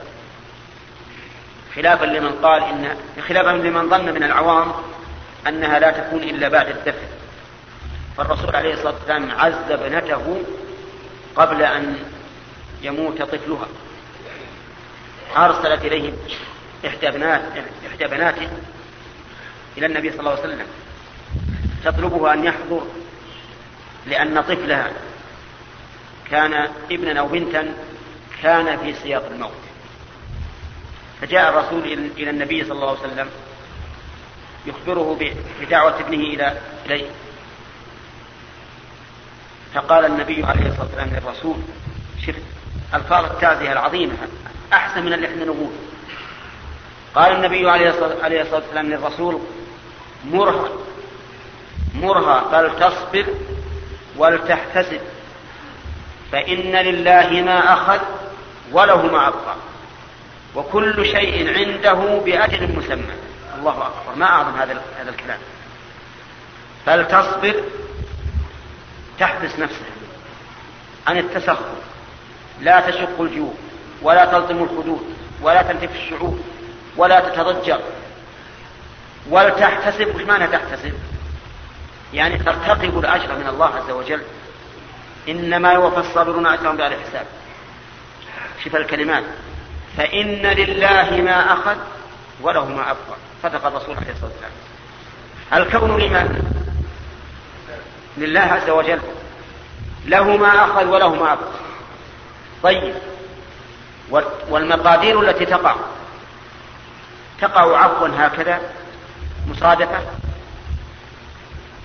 خلافا 1.75 2.05
لمن 2.05 2.31
قال 2.31 2.63
إن 2.63 2.97
خلافا 3.27 3.49
لمن 3.49 3.89
ظن 3.89 4.13
من 4.13 4.23
العوام 4.23 4.71
أنها 5.47 5.79
لا 5.79 5.91
تكون 5.91 6.23
إلا 6.23 6.47
بعد 6.47 6.67
الدفن. 6.67 7.07
فالرسول 8.17 8.55
عليه 8.55 8.73
الصلاة 8.73 8.93
والسلام 8.93 9.31
عز 9.31 9.71
ابنته 9.71 10.43
قبل 11.35 11.61
أن 11.61 11.97
يموت 12.81 13.21
طفلها. 13.21 13.67
أرسلت 15.37 15.85
إليه 15.85 16.13
إحدى 16.87 17.11
بنات 17.11 17.41
إحدى 17.87 18.07
بناته 18.07 18.49
إلى 19.77 19.85
النبي 19.85 20.11
صلى 20.11 20.19
الله 20.19 20.31
عليه 20.31 20.41
وسلم. 20.41 20.67
تطلبه 21.85 22.33
أن 22.33 22.43
يحضر 22.43 22.87
لأن 24.09 24.41
طفلها 24.41 24.91
كان 26.31 26.69
ابنا 26.91 27.19
أو 27.19 27.27
بنتا 27.27 27.73
كان 28.43 28.77
في 28.77 28.93
سياق 28.93 29.25
الموت. 29.31 29.51
فجاء 31.21 31.49
الرسول 31.49 31.83
إلى 32.17 32.29
النبي 32.29 32.63
صلى 32.63 32.71
الله 32.73 32.89
عليه 32.89 32.99
وسلم 32.99 33.29
يخبره 34.65 35.17
بدعوة 35.61 35.99
ابنه 35.99 36.17
إلى 36.23 36.57
إليه. 36.85 37.05
فقال 39.73 40.05
النبي 40.05 40.43
عليه 40.43 40.67
الصلاة 40.67 40.83
والسلام 40.85 41.09
للرسول 41.09 41.55
شفت 42.27 42.41
ألفاظ 42.93 43.25
التعزية 43.25 43.71
العظيمة 43.71 44.13
أحسن 44.73 45.05
من 45.05 45.13
اللي 45.13 45.27
إحنا 45.27 45.45
نقول 45.45 45.69
قال 47.15 47.31
النبي 47.35 47.69
عليه 47.69 47.89
الصلاة 48.41 48.55
والسلام 48.55 48.85
للرسول 48.85 49.41
مرها 50.25 50.69
مرها 51.95 52.49
فلتصبر 52.51 53.25
ولتحتسب. 54.17 55.01
فإن 56.31 56.75
لله 56.75 57.41
ما 57.45 57.73
أخذ 57.73 57.99
وله 58.71 59.01
ما 59.01 59.27
أبقى. 59.27 59.55
وكل 60.55 61.05
شيء 61.05 61.57
عنده 61.57 62.21
بأجل 62.25 62.77
مسمى. 62.77 63.13
الله 63.59 63.71
أكبر. 63.71 64.15
ما 64.15 64.25
أعظم 64.25 64.55
هذا 64.57 64.81
هذا 64.99 65.09
الكلام. 65.09 65.39
فلتصبر 66.85 67.63
تحبس 69.19 69.59
نفسها 69.59 69.87
عن 71.07 71.17
التسخط. 71.17 71.65
لا 72.61 72.79
تشق 72.79 73.21
الجيوب 73.21 73.57
ولا 74.01 74.25
تلطم 74.25 74.63
الخدود 74.63 75.15
ولا 75.41 75.61
تنتف 75.61 75.95
الشعوب 75.95 76.41
ولا 76.97 77.19
تتضجر. 77.19 77.79
ولتحتسب 79.29 80.15
وش 80.15 80.21
معنى 80.21 80.47
تحتسب؟ 80.47 80.93
يعني 82.13 82.37
ترتقب 82.37 82.99
الأجر 82.99 83.35
من 83.35 83.47
الله 83.47 83.65
عز 83.65 83.91
وجل. 83.91 84.21
إنما 85.29 85.73
يوفى 85.73 85.99
الصابرون 85.99 86.47
أجرهم 86.47 86.77
بغير 86.77 86.99
حساب 86.99 87.25
شوف 88.63 88.75
الكلمات. 88.75 89.23
فإن 89.97 90.41
لله 90.45 91.21
ما 91.21 91.53
أخذ 91.53 91.77
وله 92.41 92.65
ما 92.65 92.81
أبقى. 92.81 93.17
صدق 93.43 93.65
الرسول 93.65 93.95
عليه 93.95 94.11
الصلاة 94.11 94.31
والسلام. 94.31 94.51
الكون 95.53 96.01
لمن 96.01 96.53
لله 98.17 98.39
عز 98.39 98.69
وجل. 98.69 98.99
له 100.05 100.37
ما 100.37 100.65
أخذ 100.65 100.85
وله 100.85 101.15
ما 101.15 101.33
أبقى. 101.33 101.59
طيب. 102.63 102.95
والمقادير 104.49 105.21
التي 105.21 105.45
تقع. 105.45 105.75
تقع 107.41 107.77
عفوا 107.77 108.07
هكذا. 108.17 108.61
مصادفة 109.47 109.99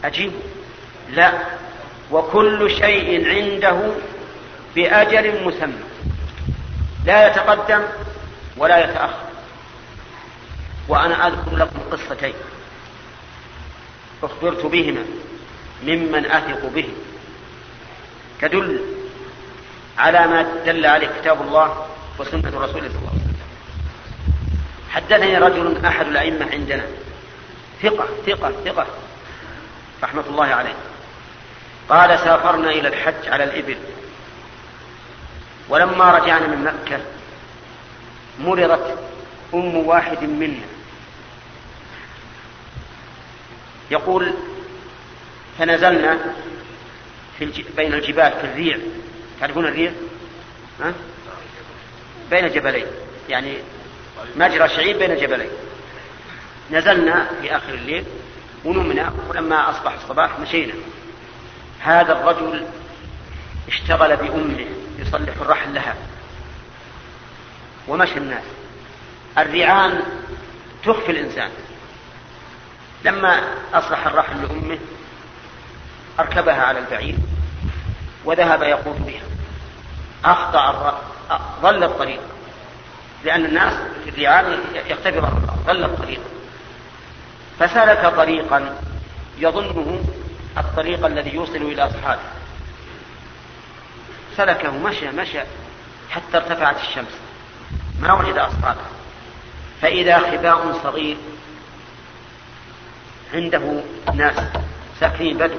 أجيب 0.05 0.33
لا. 1.11 1.33
وكل 2.11 2.71
شيء 2.71 3.29
عنده 3.29 3.93
بأجل 4.75 5.45
مسمى. 5.45 5.83
لا 7.07 7.27
يتقدم 7.27 7.83
ولا 8.57 8.85
يتأخر. 8.85 9.25
وأنا 10.89 11.27
أذكر 11.27 11.57
لكم 11.57 11.79
قصتين 11.93 12.35
أخبرت 14.23 14.67
بهما 14.67 15.05
ممن 15.83 16.27
أثق 16.27 16.67
به. 16.75 16.89
تدل 18.41 18.81
على 19.99 20.27
ما 20.27 20.43
دل 20.67 20.87
عليه 20.87 21.07
كتاب 21.21 21.43
الله 21.43 21.87
وسنة 22.19 22.49
رسوله 22.49 22.89
صلى 22.89 22.99
الله 22.99 23.11
عليه 23.11 23.23
وسلم. 23.23 23.33
حدثني 24.91 25.39
رجل 25.39 25.87
أحد 25.87 26.07
الأئمة 26.07 26.47
عندنا. 26.53 26.85
ثقة 27.83 28.07
ثقة 28.27 28.53
ثقة. 28.65 28.87
رحمة 30.03 30.25
الله 30.29 30.47
عليه. 30.47 30.75
قال 31.89 32.19
سافرنا 32.19 32.71
إلى 32.71 32.89
الحج 32.89 33.29
على 33.29 33.45
الإبل. 33.45 33.77
ولما 35.69 36.11
رجعنا 36.19 36.47
من 36.47 36.65
مكة 36.65 37.01
مرضت 38.41 38.99
أم 39.55 39.77
واحد 39.77 40.25
منا. 40.25 40.67
يقول 43.91 44.33
فنزلنا 45.59 46.19
في 47.39 47.45
الج... 47.45 47.63
بين 47.77 47.95
الجبال 47.95 48.33
في 48.41 48.45
الريع. 48.45 48.79
تعرفون 49.41 49.67
الريع؟ 49.67 49.93
ها؟ 50.81 50.93
بين 52.31 52.49
جبلين 52.49 52.87
يعني 53.29 53.57
مجرى 54.37 54.69
شعيب 54.69 54.99
بين 54.99 55.17
جبلين 55.17 55.51
نزلنا 56.71 57.31
في 57.41 57.57
آخر 57.57 57.75
الليل 57.75 58.05
ونمنا 58.65 59.13
ولما 59.29 59.71
أصبح 59.71 59.93
الصباح 59.93 60.39
مشينا. 60.39 60.75
هذا 61.81 62.13
الرجل 62.13 62.67
اشتغل 63.69 64.17
بأمه 64.17 64.67
يصلح 64.99 65.35
الرحل 65.41 65.75
لها. 65.75 65.95
ومشى 67.89 68.17
الناس. 68.17 68.45
الرعان 69.39 70.03
تخفي 70.85 71.13
الإنسان. 71.13 71.51
لما 73.05 73.41
أصلح 73.75 74.07
الرحل 74.07 74.43
لأمه 74.43 74.79
أركبها 76.21 76.63
على 76.63 76.79
البعير 76.79 77.17
وذهب 78.25 78.63
يقود 78.63 79.07
بها. 79.07 79.23
أخطأ 80.25 81.01
ظل 81.63 81.85
الطريق. 81.85 82.21
لأن 83.25 83.45
الناس 83.45 83.75
في 84.05 84.11
الرعان 84.11 84.59
يختبر 84.75 85.31
ظل 85.67 85.85
الطريق. 85.85 86.21
فسلك 87.59 88.13
طريقا 88.17 88.79
يظنه 89.39 90.05
الطريق 90.59 91.07
الذي 91.07 91.35
يوصل 91.35 91.57
إلى 91.57 91.87
أصحابه. 91.87 92.21
سلكه 94.37 94.71
مشى 94.71 95.11
مشى 95.11 95.41
حتى 96.11 96.37
ارتفعت 96.37 96.77
الشمس. 96.81 97.19
ما 98.01 98.13
وجد 98.13 98.39
أصحابه. 98.39 98.81
فإذا 99.83 100.19
خباء 100.19 100.81
صغير 100.83 101.17
عنده 103.35 103.83
ناس 104.15 104.37
ساكنين 105.01 105.39
بدو. 105.39 105.59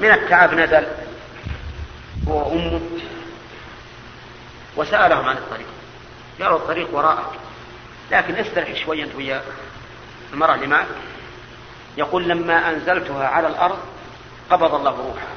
من 0.00 0.10
التعب 0.10 0.54
نزل 0.54 0.86
هو 2.28 2.48
وأمه 2.48 2.80
وسألهم 4.76 5.28
عن 5.28 5.36
الطريق. 5.36 5.66
قالوا 6.40 6.58
الطريق 6.58 6.94
وراءك 6.94 7.26
لكن 8.10 8.34
استرح 8.34 8.74
شوي 8.84 9.02
أنت 9.02 9.14
ويا 9.14 9.42
المرأة 10.36 10.66
معك 10.66 10.86
يقول 11.96 12.28
لما 12.28 12.70
أنزلتها 12.70 13.28
على 13.28 13.48
الأرض 13.48 13.78
قبض 14.50 14.74
الله 14.74 14.90
روحها. 14.90 15.36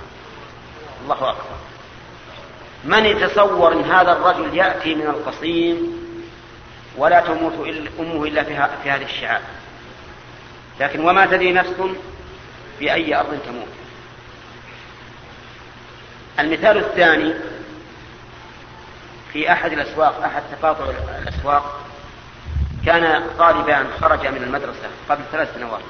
الله 1.04 1.30
أكبر. 1.30 1.58
من 2.84 3.06
يتصور 3.06 3.74
أن 3.74 3.84
هذا 3.84 4.12
الرجل 4.12 4.58
يأتي 4.58 4.96
من 4.96 5.08
القصيم 5.08 5.78
ولا 6.98 7.20
تموت 7.20 7.54
أمه 8.00 8.26
إلا 8.26 8.44
في 8.44 8.90
هذه 8.90 9.04
الشعاب 9.04 9.42
لكن 10.80 11.00
وما 11.00 11.26
تدري 11.26 11.54
نفس 11.54 11.74
بأي 12.80 13.16
أرض 13.16 13.40
تموت. 13.46 13.68
المثال 16.40 16.78
الثاني 16.78 17.34
في 19.34 19.52
أحد 19.52 19.72
الأسواق 19.72 20.24
أحد 20.24 20.44
تقاطع 20.52 20.86
الأسواق 21.22 21.89
كان 22.90 23.24
طالبان 23.40 23.88
خرج 24.02 24.28
من 24.28 24.44
المدرسة 24.44 24.90
قبل 25.10 25.22
ثلاث 25.32 25.56
سنوات. 25.56 25.82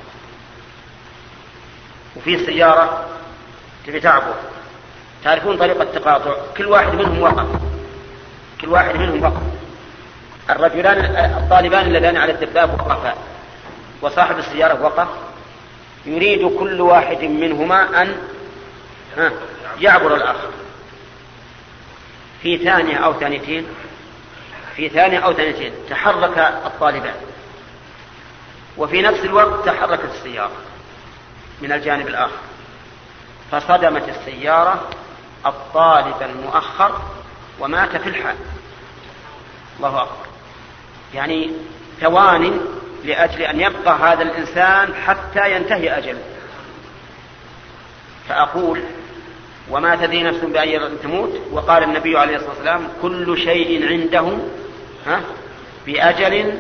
وفي 2.16 2.46
سيارة 2.46 3.06
تبي 3.88 4.00
تعبر 4.00 4.34
تعرفون 5.24 5.58
طريقة 5.58 5.82
التقاطع؟ 5.82 6.34
كل 6.58 6.66
واحد 6.66 6.96
منهم 6.96 7.22
وقف. 7.22 7.48
كل 8.62 8.70
واحد 8.70 8.96
منهم 8.96 9.24
وقف. 9.24 9.42
الرجلان 10.50 10.98
الطالبان 11.44 11.88
اللذان 11.88 12.18
على 12.18 12.32
الدباب 12.32 12.74
وقفا. 12.74 13.14
وصاحب 14.02 14.38
السيارة 14.40 14.84
وقف. 14.84 15.08
يريد 16.06 16.58
كل 16.60 16.82
واحد 16.82 17.24
منهما 17.24 18.02
أن 18.02 18.16
يعبر 19.80 20.16
الآخر. 20.16 20.50
في 22.42 22.58
ثانية 22.58 22.98
أو 22.98 23.14
ثانيتين 23.14 23.68
في 24.80 24.90
ثانية 24.90 25.20
أو 25.20 25.34
ثانيتين 25.34 25.74
تحرك 25.90 26.38
الطالبان 26.38 27.16
وفي 28.78 29.02
نفس 29.02 29.20
الوقت 29.20 29.66
تحركت 29.66 30.06
السيارة 30.16 30.52
من 31.62 31.72
الجانب 31.72 32.08
الآخر. 32.08 32.38
فصدمت 33.52 34.10
السيارة 34.10 34.90
الطالب 35.46 36.16
المؤخر 36.22 37.02
ومات 37.60 37.98
في 37.98 38.10
الحال. 38.10 38.36
الله 39.78 40.02
أكبر. 40.02 40.26
يعني 41.14 41.52
ثوان 42.02 42.60
لأجل 43.04 43.42
أن 43.42 43.60
يبقى 43.60 43.96
هذا 43.96 44.22
الإنسان 44.22 44.94
حتى 44.94 45.56
ينتهي 45.56 45.98
أجله 45.98 46.24
فأقول 48.30 48.82
وما 49.70 49.96
تدري 49.96 50.24
نفس 50.24 50.40
بأي 50.40 50.98
تموت؟ 51.04 51.42
وقال 51.52 51.84
النبي 51.84 52.18
عليه 52.18 52.36
الصلاة 52.36 52.52
والسلام 52.52 52.88
كل 53.02 53.38
شيء 53.38 53.88
عنده 53.90 54.38
ها؟ 55.08 55.22
بأجل 55.86 56.54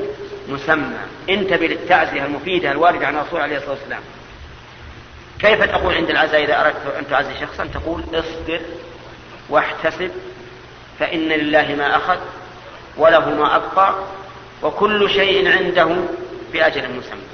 مسمى. 0.49 0.97
انتبه 1.29 1.67
للتعزية 1.67 2.25
المفيدة 2.25 2.71
الواردة 2.71 3.07
عن 3.07 3.17
الرسول 3.17 3.41
عليه 3.41 3.57
الصلاة 3.57 3.71
والسلام. 3.71 4.01
كيف 5.39 5.63
تقول 5.63 5.93
عند 5.93 6.09
العزاء 6.09 6.43
إذا 6.43 6.61
أردت 6.61 6.95
أن 6.97 7.07
تعزي 7.09 7.39
شخصا؟ 7.41 7.65
تقول 7.65 8.03
اصبر 8.13 8.61
واحتسب 9.49 10.11
فإن 10.99 11.19
لله 11.19 11.75
ما 11.75 11.95
أخذ 11.95 12.17
وله 12.97 13.29
ما 13.29 13.55
أبقى 13.55 13.95
وكل 14.63 15.09
شيء 15.09 15.51
عنده 15.57 15.95
بأجل 16.53 16.81
مسمى. 16.81 17.29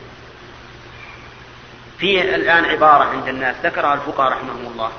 في 1.98 2.36
الآن 2.36 2.66
عبارة 2.66 3.04
عند 3.04 3.28
الناس 3.28 3.56
ذكرها 3.64 3.94
الفقهاء 3.94 4.32
رحمهم 4.32 4.72
الله. 4.74 4.92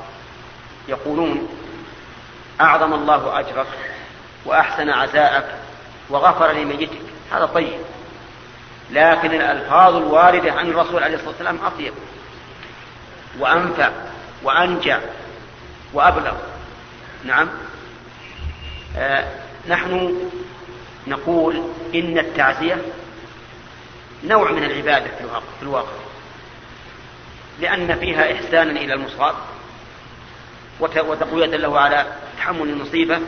يقولون 0.88 1.48
أعظم 2.60 2.94
الله 2.94 3.40
أجرك 3.40 3.66
وأحسن 4.44 4.90
عزاءك 4.90 5.65
وغفر 6.10 6.52
لميتك 6.52 7.00
هذا 7.32 7.46
طيب. 7.46 7.80
لكن 8.90 9.30
الألفاظ 9.34 9.96
الواردة 9.96 10.52
عن 10.52 10.70
الرسول 10.70 11.02
عليه 11.02 11.14
الصلاة 11.14 11.30
والسلام 11.30 11.58
أطيب. 11.64 11.92
وأنفع 13.38 13.90
وأنجع 14.42 15.00
وأبلغ. 15.92 16.34
نعم. 17.24 17.48
آه 18.96 19.24
نحن 19.68 20.18
نقول 21.06 21.62
إن 21.94 22.18
التعزية 22.18 22.82
نوع 24.24 24.50
من 24.50 24.64
العبادة 24.64 25.10
في 25.58 25.62
الواقع 25.62 25.92
لأن 27.60 27.98
فيها 27.98 28.32
إحسانا 28.32 28.80
إلى 28.80 28.94
المصاب. 28.94 29.34
وتقوية 30.80 31.46
له 31.46 31.80
على 31.80 32.06
تحمل 32.38 32.68
المصيبة. 32.68 33.20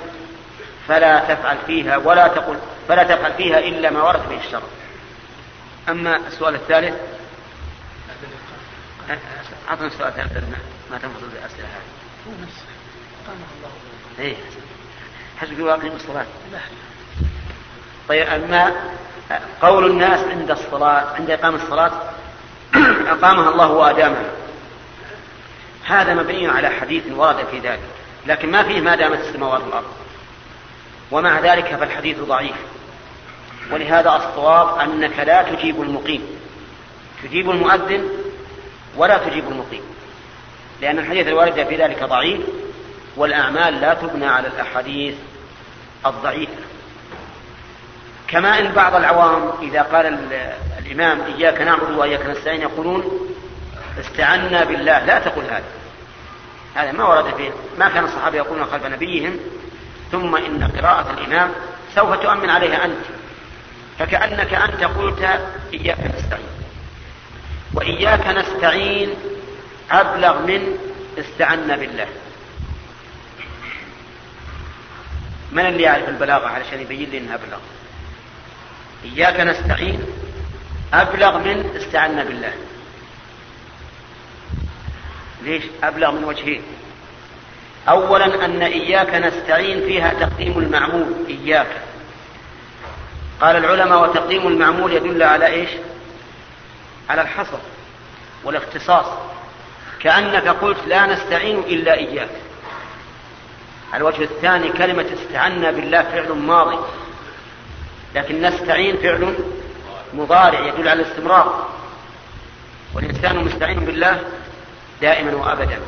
فلا 0.89 1.35
تفعل 1.35 1.57
فيها 1.67 1.97
ولا 1.97 2.29
تقل 2.29 2.59
فلا 2.89 3.03
تفعل 3.03 3.33
فيها 3.33 3.59
إلا 3.59 3.91
ما 3.91 4.03
ورد 4.03 4.29
به 4.29 4.41
الشرع. 4.47 4.63
أما 5.89 6.17
السؤال 6.17 6.55
الثالث؟ 6.55 6.95
أعطنا 9.69 9.87
السؤال 9.87 10.09
الثالث 10.09 10.45
ما 10.91 10.99
تنفض 10.99 11.23
الأسئلة 11.23 11.69
هذه. 11.69 11.99
هو 12.27 12.33
نفسه 12.43 12.65
قامه 13.27 13.47
الله 13.57 13.71
إيه 14.19 14.37
حسب 15.39 15.61
واقع 15.61 15.87
الصلاة. 15.87 16.27
لا 16.53 16.59
طيب 18.09 18.27
أما 18.27 18.73
قول 19.63 19.91
الناس 19.91 20.21
عند 20.21 20.51
الصلاة 20.51 21.15
عند 21.15 21.31
إقامة 21.31 21.63
الصلاة 21.63 21.93
أقامها 23.15 23.49
الله 23.51 23.71
وأدامها. 23.71 24.31
هذا 25.85 26.15
مبني 26.15 26.49
على 26.49 26.69
حديث 26.69 27.03
ورد 27.13 27.47
في 27.51 27.59
ذلك 27.59 27.81
لكن 28.27 28.51
ما 28.51 28.63
فيه 28.63 28.81
ما 28.81 28.97
دامت 28.97 29.21
السماوات 29.21 29.63
والأرض. 29.63 30.08
ومع 31.11 31.41
ذلك 31.41 31.77
فالحديث 31.77 32.19
ضعيف. 32.19 32.57
ولهذا 33.73 34.17
الصواب 34.17 34.79
أنك 34.79 35.19
لا 35.19 35.43
تجيب 35.43 35.83
المقيم. 35.83 36.23
تجيب 37.23 37.51
المؤذن 37.51 38.09
ولا 38.97 39.19
تجيب 39.19 39.49
المقيم. 39.49 39.83
لأن 40.81 40.99
الحديث 40.99 41.27
الوارد 41.27 41.67
في 41.67 41.77
ذلك 41.77 42.05
ضعيف 42.05 42.41
والأعمال 43.17 43.81
لا 43.81 43.95
تبنى 43.95 44.27
على 44.27 44.49
الأحاديث 44.49 45.15
الضعيفة. 46.07 46.53
كما 48.29 48.59
إن 48.59 48.73
بعض 48.73 48.95
العوام 48.95 49.53
إذا 49.63 49.83
قال 49.83 50.29
الإمام 50.79 51.21
إياك 51.21 51.61
نعبد 51.61 51.91
وإياك 51.97 52.27
نستعين 52.27 52.61
يقولون 52.61 53.29
استعنا 54.01 54.65
بالله. 54.65 55.05
لا 55.05 55.19
تقل 55.19 55.43
هذا. 55.45 55.65
هذا 56.75 56.93
ما 56.93 57.09
ورد 57.09 57.35
فيه. 57.35 57.51
ما 57.79 57.89
كان 57.89 58.05
الصحابة 58.05 58.37
يقولون 58.37 58.67
خلف 58.67 58.87
نبيهم 58.87 59.39
ثم 60.13 60.37
إن 60.37 60.73
قراءة 60.79 61.11
الإمام 61.11 61.51
سوف 61.95 62.15
تؤمن 62.15 62.51
عليها 62.51 62.85
أنت. 62.85 63.05
فكأنك 63.99 64.55
أنت 64.55 64.85
قلت 64.85 65.41
إياك 65.75 65.99
نستعين. 66.01 66.49
وإياك 67.75 68.27
نستعين 68.27 69.15
أبلغ 69.91 70.39
من 70.39 70.79
استعنا 71.19 71.77
بالله. 71.77 72.07
من 75.53 75.67
اللي 75.67 75.83
يعرف 75.83 76.09
البلاغة 76.09 76.47
علشان 76.47 76.81
يبين 76.81 77.11
لي 77.11 77.19
إنها 77.19 77.35
أبلغ؟ 77.35 77.59
إياك 79.05 79.41
نستعين 79.41 80.03
أبلغ 80.95 81.39
من 81.39 81.77
استعنا 81.77 82.25
بالله. 82.25 82.53
ليش 85.43 85.65
أبلغ 85.83 86.11
من 86.11 86.25
وجهين؟ 86.25 86.63
أولا 87.89 88.45
أن 88.45 88.63
إياك 88.63 89.15
نستعين 89.15 89.81
فيها 89.81 90.15
تقديم 90.21 90.59
المعمول 90.59 91.13
إياك. 91.29 91.83
قال 93.41 93.57
العلماء 93.57 94.03
وتقديم 94.03 94.47
المعمول 94.47 94.93
يدل 94.93 95.23
على 95.23 95.47
إيش؟ 95.47 95.71
على 97.09 97.23
الحصر 97.23 97.59
والاختصاص. 98.45 99.07
كأنك 100.01 100.49
قلت 100.49 100.79
لا 100.87 101.07
نستعين 101.07 101.59
إلا 101.59 101.95
إياك. 101.95 102.31
الوجه 103.95 104.23
الثاني 104.23 104.69
كلمة 104.69 105.07
استعنا 105.15 105.71
بالله 105.71 106.03
فعل 106.03 106.33
ماضي. 106.33 106.79
لكن 108.15 108.43
نستعين 108.43 108.97
فعل 108.97 109.35
مضارع 110.15 110.61
يدل 110.61 110.89
على 110.89 111.03
الاستمرار. 111.03 111.69
والإنسان 112.95 113.37
مستعين 113.45 113.81
بالله 113.81 114.23
دائما 115.01 115.35
وأبدا. 115.35 115.79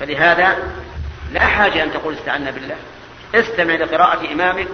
فلهذا 0.00 0.58
لا 1.32 1.46
حاجة 1.46 1.82
أن 1.82 1.92
تقول 1.92 2.14
استعنا 2.14 2.50
بالله. 2.50 2.76
استمع 3.34 3.74
لقراءة 3.74 4.32
إمامك 4.32 4.68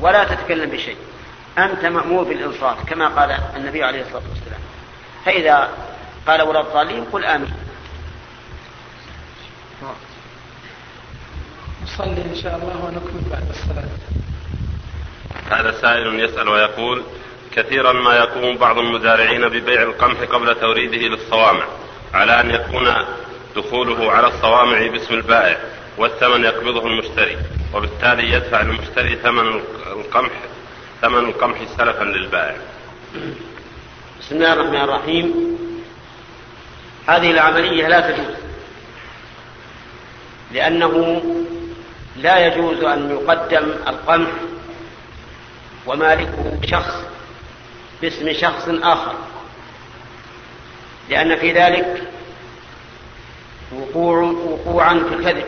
ولا 0.00 0.24
تتكلم 0.24 0.70
بشيء. 0.70 0.96
أنت 1.58 1.86
مأمور 1.86 2.24
بالإنصات 2.24 2.76
كما 2.86 3.08
قال 3.08 3.30
النبي 3.56 3.84
عليه 3.84 4.00
الصلاة 4.00 4.22
والسلام. 4.28 4.60
فإذا 5.24 5.70
قال 6.26 6.42
ولا 6.42 6.60
الضالين 6.60 7.04
قل 7.04 7.24
آمين. 7.24 7.52
نصلي 11.82 12.22
إن 12.22 12.36
شاء 12.42 12.56
الله 12.56 12.84
ونكمل 12.84 13.30
بعد 13.30 13.48
الصلاة. 13.50 13.88
هذا 15.50 15.80
سائل 15.80 16.20
يسأل 16.20 16.48
ويقول 16.48 17.02
كثيرا 17.56 17.92
ما 17.92 18.16
يقوم 18.16 18.56
بعض 18.56 18.78
المزارعين 18.78 19.48
ببيع 19.48 19.82
القمح 19.82 20.20
قبل 20.20 20.60
توريده 20.60 20.96
للصوامع 20.96 21.64
على 22.14 22.40
أن 22.40 22.50
يكون 22.50 22.94
دخوله 23.58 24.12
على 24.12 24.26
الصوامع 24.28 24.86
باسم 24.86 25.14
البائع 25.14 25.58
والثمن 25.98 26.44
يقبضه 26.44 26.86
المشتري 26.86 27.36
وبالتالي 27.74 28.32
يدفع 28.32 28.60
المشتري 28.60 29.16
ثمن 29.16 29.60
القمح 29.86 30.32
ثمن 31.02 31.18
القمح 31.18 31.58
سلفا 31.76 32.04
للبائع. 32.04 32.56
بسم 34.20 34.34
الله 34.36 34.52
الرحمن 34.52 34.80
الرحيم. 34.80 35.58
هذه 37.08 37.30
العملية 37.30 37.88
لا 37.88 38.00
تجوز 38.00 38.36
لأنه 40.52 41.22
لا 42.16 42.46
يجوز 42.46 42.84
أن 42.84 43.10
يقدم 43.10 43.70
القمح 43.88 44.30
ومالكه 45.86 46.58
شخص 46.66 46.94
باسم 48.02 48.32
شخص 48.32 48.68
آخر 48.68 49.14
لأن 51.10 51.36
في 51.36 51.52
ذلك 51.52 52.02
وقوع 53.72 54.18
وقوعا 54.22 54.94
في 55.08 55.14
الكذب. 55.14 55.44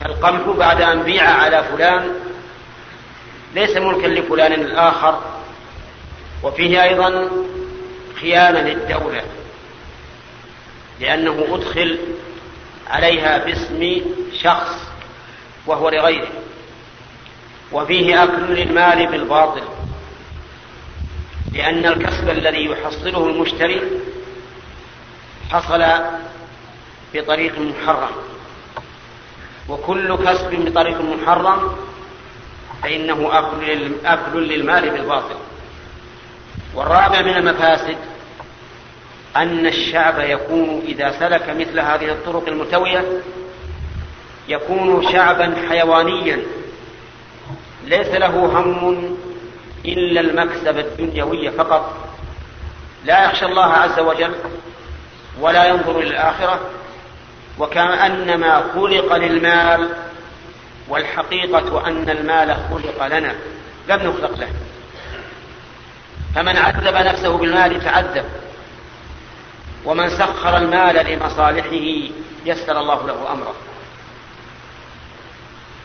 كالقمح 0.00 0.56
بعد 0.56 0.80
أن 0.80 1.02
بيع 1.02 1.24
على 1.30 1.64
فلان 1.64 2.12
ليس 3.54 3.76
ملكا 3.76 4.06
لفلان 4.06 4.52
الآخر 4.52 5.20
وفيه 6.42 6.82
أيضا 6.82 7.30
خيانة 8.20 8.60
للدولة 8.60 9.22
لأنه 11.00 11.46
أدخل 11.50 11.98
عليها 12.90 13.38
باسم 13.44 14.00
شخص 14.42 14.76
وهو 15.66 15.88
لغيره 15.88 16.28
وفيه 17.72 18.24
أكل 18.24 18.54
للمال 18.54 19.06
بالباطل 19.06 19.62
لأن 21.52 21.86
الكسب 21.86 22.30
الذي 22.30 22.64
يحصله 22.64 23.26
المشتري 23.26 23.80
حصل 25.52 25.84
بطريق 27.14 27.58
محرم. 27.58 28.10
وكل 29.68 30.16
كسب 30.16 30.64
بطريق 30.64 31.00
محرم 31.00 31.76
فإنه 32.82 33.30
أكل 34.04 34.48
للمال 34.48 34.90
بالباطل. 34.90 35.36
والرابع 36.74 37.22
من 37.22 37.36
المفاسد 37.36 37.96
أن 39.36 39.66
الشعب 39.66 40.18
يكون 40.18 40.82
إذا 40.86 41.10
سلك 41.18 41.50
مثل 41.50 41.80
هذه 41.80 42.08
الطرق 42.08 42.48
الملتوية 42.48 43.22
يكون 44.48 45.12
شعبا 45.12 45.54
حيوانيا. 45.68 46.42
ليس 47.84 48.08
له 48.08 48.46
هم 48.46 49.16
إلا 49.84 50.20
المكسب 50.20 50.78
الدنيوي 50.78 51.50
فقط. 51.50 51.96
لا 53.04 53.24
يخشى 53.24 53.44
الله 53.44 53.66
عز 53.66 53.98
وجل 53.98 54.34
ولا 55.40 55.66
ينظر 55.66 55.98
إلى 55.98 56.10
الآخرة 56.10 56.60
وكأنما 57.58 58.64
خلق 58.74 59.16
للمال 59.16 59.88
والحقيقة 60.88 61.86
أن 61.86 62.10
المال 62.10 62.56
خلق 62.70 63.06
لنا 63.06 63.34
لم 63.88 64.02
نخلق 64.02 64.38
له. 64.38 64.48
فمن 66.34 66.56
عذب 66.56 66.94
نفسه 66.94 67.36
بالمال 67.36 67.84
تعذب 67.84 68.24
ومن 69.84 70.10
سخر 70.10 70.56
المال 70.56 71.06
لمصالحه 71.06 72.12
يسر 72.46 72.80
الله 72.80 73.06
له 73.06 73.32
أمره. 73.32 73.54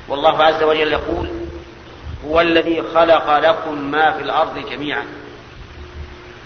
والله 0.08 0.43
عز 0.43 0.64
وجل 0.64 0.91
يقول 0.91 1.30
هو 2.26 2.41
الذي 2.41 2.84
خلق 2.93 3.38
لكم 3.38 3.91
ما 3.91 4.12
في 4.12 4.24
الأرض 4.24 4.70
جميعا 4.70 5.06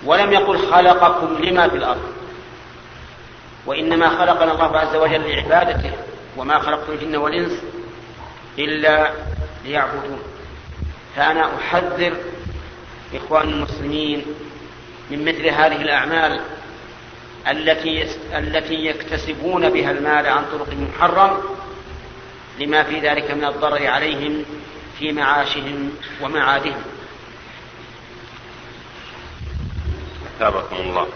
ولم 0.05 0.33
يقل 0.33 0.71
خلقكم 0.71 1.37
لما 1.43 1.67
في 1.67 1.75
الأرض. 1.75 2.20
وإنما 3.65 4.09
خلقنا 4.09 4.51
الله 4.51 4.77
عز 4.77 4.95
وجل 4.95 5.29
لعبادته 5.29 5.91
وما 6.37 6.59
خلقت 6.59 6.89
الجن 6.89 7.15
والإنس 7.15 7.63
إلا 8.59 9.11
ليعبدون 9.65 10.19
فأنا 11.15 11.55
أحذر 11.55 12.17
إخوان 13.15 13.49
المسلمين 13.49 14.25
من 15.11 15.25
مثل 15.25 15.45
هذه 15.47 15.81
الأعمال 15.81 16.41
التي 17.47 18.07
التي 18.37 18.85
يكتسبون 18.85 19.69
بها 19.69 19.91
المال 19.91 20.27
عن 20.27 20.45
طرق 20.51 20.67
محرم 20.73 21.41
لما 22.59 22.83
في 22.83 22.99
ذلك 22.99 23.31
من 23.31 23.45
الضرر 23.45 23.87
عليهم 23.87 24.45
في 24.99 25.11
معاشهم 25.11 25.91
ومعادهم. 26.21 26.81
أثابكم 30.37 30.75
الله. 30.75 31.07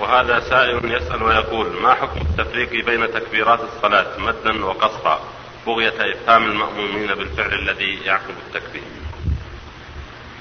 وهذا 0.00 0.40
سائل 0.40 0.92
يسأل 0.92 1.22
ويقول 1.22 1.66
ما 1.82 1.94
حكم 1.94 2.20
التفريق 2.20 2.84
بين 2.84 3.12
تكبيرات 3.12 3.60
الصلاة 3.60 4.18
مدا 4.18 4.64
وقصرا 4.64 5.20
بغية 5.66 6.12
إفهام 6.12 6.44
المأمومين 6.44 7.06
بالفعل 7.06 7.52
الذي 7.52 8.00
يعقب 8.04 8.34
التكبير؟ 8.46 8.82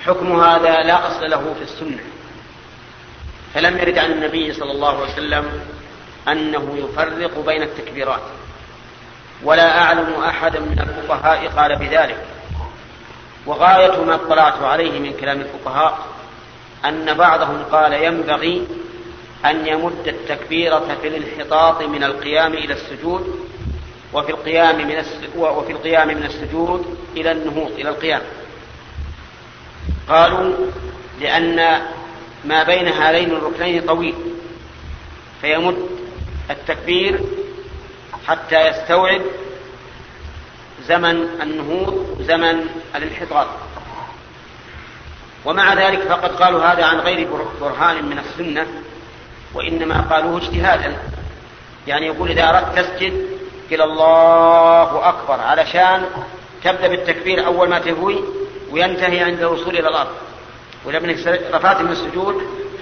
حكم 0.05 0.39
هذا 0.41 0.83
لا 0.83 1.07
أصل 1.07 1.29
له 1.29 1.53
في 1.53 1.61
السنة. 1.61 2.03
فلم 3.53 3.77
يرد 3.77 3.97
عن 3.97 4.11
النبي 4.11 4.53
صلى 4.53 4.71
الله 4.71 5.01
عليه 5.01 5.13
وسلم 5.13 5.61
أنه 6.27 6.77
يفرق 6.77 7.45
بين 7.45 7.63
التكبيرات 7.63 8.21
ولا 9.43 9.81
أعلم 9.81 10.13
أحدا 10.23 10.59
من 10.59 10.79
الفقهاء 10.79 11.47
قال 11.47 11.75
بذلك. 11.75 12.25
وغاية 13.45 14.03
ما 14.03 14.15
اطلعت 14.15 14.61
عليه 14.63 14.99
من 14.99 15.13
كلام 15.13 15.41
الفقهاء 15.41 15.99
أن 16.85 17.13
بعضهم 17.13 17.63
قال 17.71 17.93
ينبغي 17.93 18.67
أن 19.45 19.67
يمد 19.67 20.07
التكبيرة 20.07 20.97
في 21.01 21.07
الانحطاط 21.07 21.81
من 21.81 22.03
القيام 22.03 22.53
إلى 22.53 22.73
السجود 22.73 23.49
وفي 24.13 24.31
القيام 24.31 24.77
من 24.87 25.05
وفي 25.37 25.71
القيام 25.71 26.07
من 26.07 26.23
السجود 26.23 26.97
إلى 27.17 27.31
النهوض 27.31 27.71
إلى 27.71 27.89
القيام. 27.89 28.21
قالوا 30.09 30.53
لأن 31.21 31.81
ما 32.45 32.63
بين 32.63 32.87
هذين 32.87 33.31
الركنين 33.31 33.81
طويل 33.81 34.15
فيمد 35.41 35.77
التكبير 36.49 37.19
حتى 38.27 38.67
يستوعب 38.67 39.21
زمن 40.87 41.41
النهوض 41.41 42.17
زمن 42.21 42.65
الانحطاط 42.95 43.47
ومع 45.45 45.73
ذلك 45.73 46.01
فقد 46.01 46.35
قالوا 46.35 46.65
هذا 46.65 46.85
عن 46.85 46.99
غير 46.99 47.27
برهان 47.61 48.05
من 48.05 48.19
السنة 48.19 48.67
وإنما 49.53 50.01
قالوه 50.01 50.37
اجتهادا. 50.37 50.97
يعني 51.87 52.05
يقول 52.05 52.29
إذا 52.29 52.49
أردت 52.49 52.79
تسجد 52.79 53.27
قل 53.71 53.81
الله 53.81 55.09
أكبر 55.09 55.39
علشان 55.39 56.05
تبدأ 56.63 56.87
بالتكبير 56.87 57.45
أول 57.45 57.69
ما 57.69 57.79
تهوي 57.79 58.19
وينتهي 58.71 59.19
عند 59.19 59.39
الوصول 59.39 59.77
إلى 59.77 59.89
الأرض. 59.89 60.11
ولما 60.85 61.15
رفعت 61.51 61.81
من 61.81 61.91
السجود 61.91 62.35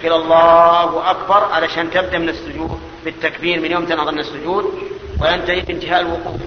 قل 0.03 0.11
الله 0.11 1.11
أكبر 1.11 1.43
علشان 1.53 1.91
تبدأ 1.91 2.17
من 2.17 2.29
السجود 2.29 2.79
بالتكبير 3.05 3.59
من 3.59 3.71
يوم 3.71 3.85
تنهض 3.85 4.09
من 4.09 4.19
السجود 4.19 4.73
وينتهي 5.21 5.61
بانتهاء 5.61 6.01
الوقوف. 6.01 6.41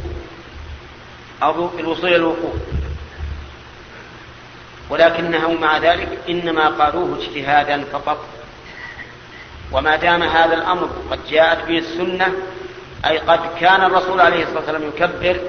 أو 1.42 1.66
بالوصول 1.66 2.08
إلى 2.08 2.16
الوقوف. 2.16 2.54
ولكنهم 4.90 5.60
مع 5.60 5.78
ذلك 5.78 6.18
إنما 6.28 6.68
قالوه 6.68 7.18
اجتهادا 7.18 7.84
فقط. 7.92 8.18
وما 9.74 9.96
دام 9.96 10.22
هذا 10.22 10.54
الأمر 10.54 10.90
قد 11.10 11.18
جاءت 11.30 11.66
به 11.68 11.78
السنة 11.78 12.32
أي 13.06 13.18
قد 13.18 13.40
كان 13.60 13.84
الرسول 13.84 14.20
عليه 14.20 14.42
الصلاة 14.42 14.58
والسلام 14.58 14.82
يكبر 14.88 15.40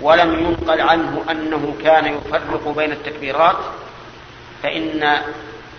ولم 0.00 0.32
ينقل 0.32 0.80
عنه 0.80 1.24
أنه 1.30 1.74
كان 1.84 2.06
يفرق 2.06 2.68
بين 2.76 2.92
التكبيرات 2.92 3.56
فإن 4.62 5.18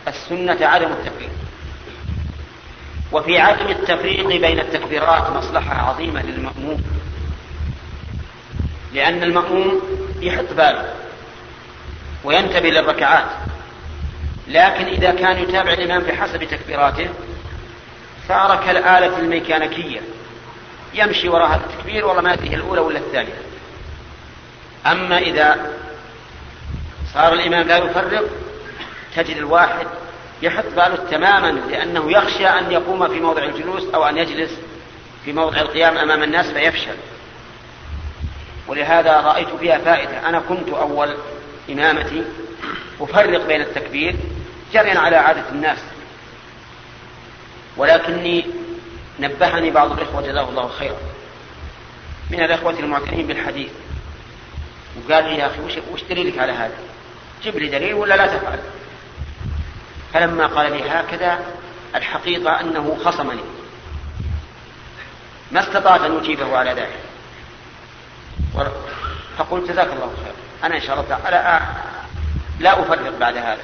السنة 0.07 0.57
عدم 0.67 0.91
التفريق. 0.91 1.29
وفي 3.11 3.39
عدم 3.39 3.67
التفريق 3.67 4.27
بين 4.27 4.59
التكبيرات 4.59 5.29
مصلحة 5.29 5.89
عظيمة 5.89 6.21
للمأموم 6.21 6.83
لأن 8.93 9.23
المأموم 9.23 9.81
يحط 10.21 10.53
باله 10.53 10.93
وينتبه 12.23 12.69
للركعات 12.69 13.25
لكن 14.47 14.85
إذا 14.85 15.11
كان 15.11 15.43
يتابع 15.43 15.73
الإمام 15.73 16.01
بحسب 16.03 16.43
تكبيراته 16.43 17.09
صار 18.31 18.63
كالآلة 18.65 19.19
الميكانيكية. 19.19 20.01
يمشي 20.93 21.29
وراء 21.29 21.47
هذا 21.47 21.65
التكبير 21.65 22.05
والله 22.05 22.21
ما 22.21 22.33
يدري 22.33 22.55
الأولى 22.55 22.81
ولا 22.81 22.99
الثانية. 22.99 23.33
أما 24.85 25.17
إذا 25.17 25.71
صار 27.13 27.33
الإمام 27.33 27.67
لا 27.67 27.77
يفرق 27.77 28.23
تجد 29.15 29.37
الواحد 29.37 29.87
يحط 30.41 30.65
باله 30.75 30.95
تماما 30.95 31.51
لأنه 31.51 32.11
يخشى 32.11 32.47
أن 32.47 32.71
يقوم 32.71 33.07
في 33.07 33.19
موضع 33.19 33.43
الجلوس 33.43 33.83
أو 33.93 34.03
أن 34.03 34.17
يجلس 34.17 34.51
في 35.25 35.33
موضع 35.33 35.61
القيام 35.61 35.97
أمام 35.97 36.23
الناس 36.23 36.51
فيفشل. 36.51 36.95
ولهذا 38.67 39.21
رأيت 39.21 39.49
فيها 39.59 39.77
فائدة. 39.77 40.29
أنا 40.29 40.39
كنت 40.39 40.69
أول 40.69 41.15
إمامتي 41.69 42.23
أفرق 43.01 43.47
بين 43.47 43.61
التكبير 43.61 44.15
جريا 44.73 44.99
على 44.99 45.15
عادة 45.15 45.49
الناس. 45.51 45.79
ولكني 47.77 48.45
نبهني 49.19 49.71
بعض 49.71 49.91
الإخوة 49.91 50.21
جزاه 50.21 50.49
الله 50.49 50.67
خيرا. 50.67 50.97
من 52.29 52.41
الإخوة 52.41 52.79
المعتنين 52.79 53.27
بالحديث. 53.27 53.71
وقال 54.97 55.23
لي 55.23 55.37
يا 55.37 55.47
أخي 55.47 55.81
وش, 55.93 56.03
دليلك 56.09 56.37
على 56.37 56.51
هذا؟ 56.51 56.77
جيب 57.43 57.57
لي 57.57 57.69
دليل 57.69 57.93
ولا 57.93 58.15
لا 58.17 58.27
تفعل؟ 58.37 58.59
فلما 60.13 60.47
قال 60.47 60.71
لي 60.71 60.89
هكذا 60.89 61.39
الحقيقة 61.95 62.59
أنه 62.59 62.97
خصمني. 63.05 63.43
ما 65.51 65.59
استطعت 65.59 66.01
أن 66.01 66.17
أجيبه 66.17 66.57
على 66.57 66.71
ذلك. 66.71 66.99
فقلت 69.37 69.71
جزاك 69.71 69.87
الله 69.87 70.13
خير 70.23 70.33
أنا 70.63 70.75
إن 70.75 70.81
شاء 70.81 70.99
الله 70.99 71.09
تعالى 71.09 71.61
لا 72.59 72.81
أفرق 72.81 73.17
بعد 73.19 73.37
هذا. 73.37 73.63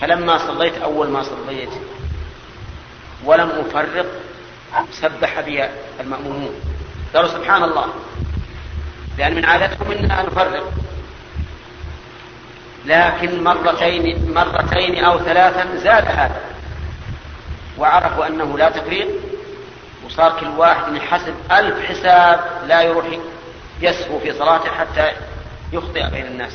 فلما 0.00 0.38
صليت 0.38 0.78
أول 0.78 1.08
ما 1.08 1.22
صليت 1.22 1.70
ولم 3.24 3.50
أفرق 3.50 4.06
سبح 4.90 5.40
بي 5.40 5.64
المأمومون. 6.00 6.54
قالوا 7.14 7.28
سبحان 7.28 7.62
الله. 7.64 7.86
لأن 9.18 9.34
من 9.34 9.44
عادتهم 9.44 9.92
أننا 9.92 10.22
نفرق 10.22 10.72
لكن 12.86 13.44
مرتين 13.44 14.34
مرتين 14.34 15.04
أو 15.04 15.18
ثلاثا 15.18 15.76
زاد 15.76 16.04
هذا. 16.06 16.40
وعرفوا 17.78 18.26
أنه 18.26 18.58
لا 18.58 18.70
تفريق 18.70 19.08
وصار 20.06 20.40
كل 20.40 20.46
واحد 20.46 20.96
يحسب 20.96 21.34
ألف 21.50 21.86
حساب 21.86 22.40
لا 22.66 22.82
يروح 22.82 23.06
يسهو 23.80 24.18
في 24.18 24.32
صلاته 24.32 24.70
حتى 24.70 25.12
يخطئ 25.72 26.10
بين 26.10 26.26
الناس. 26.26 26.52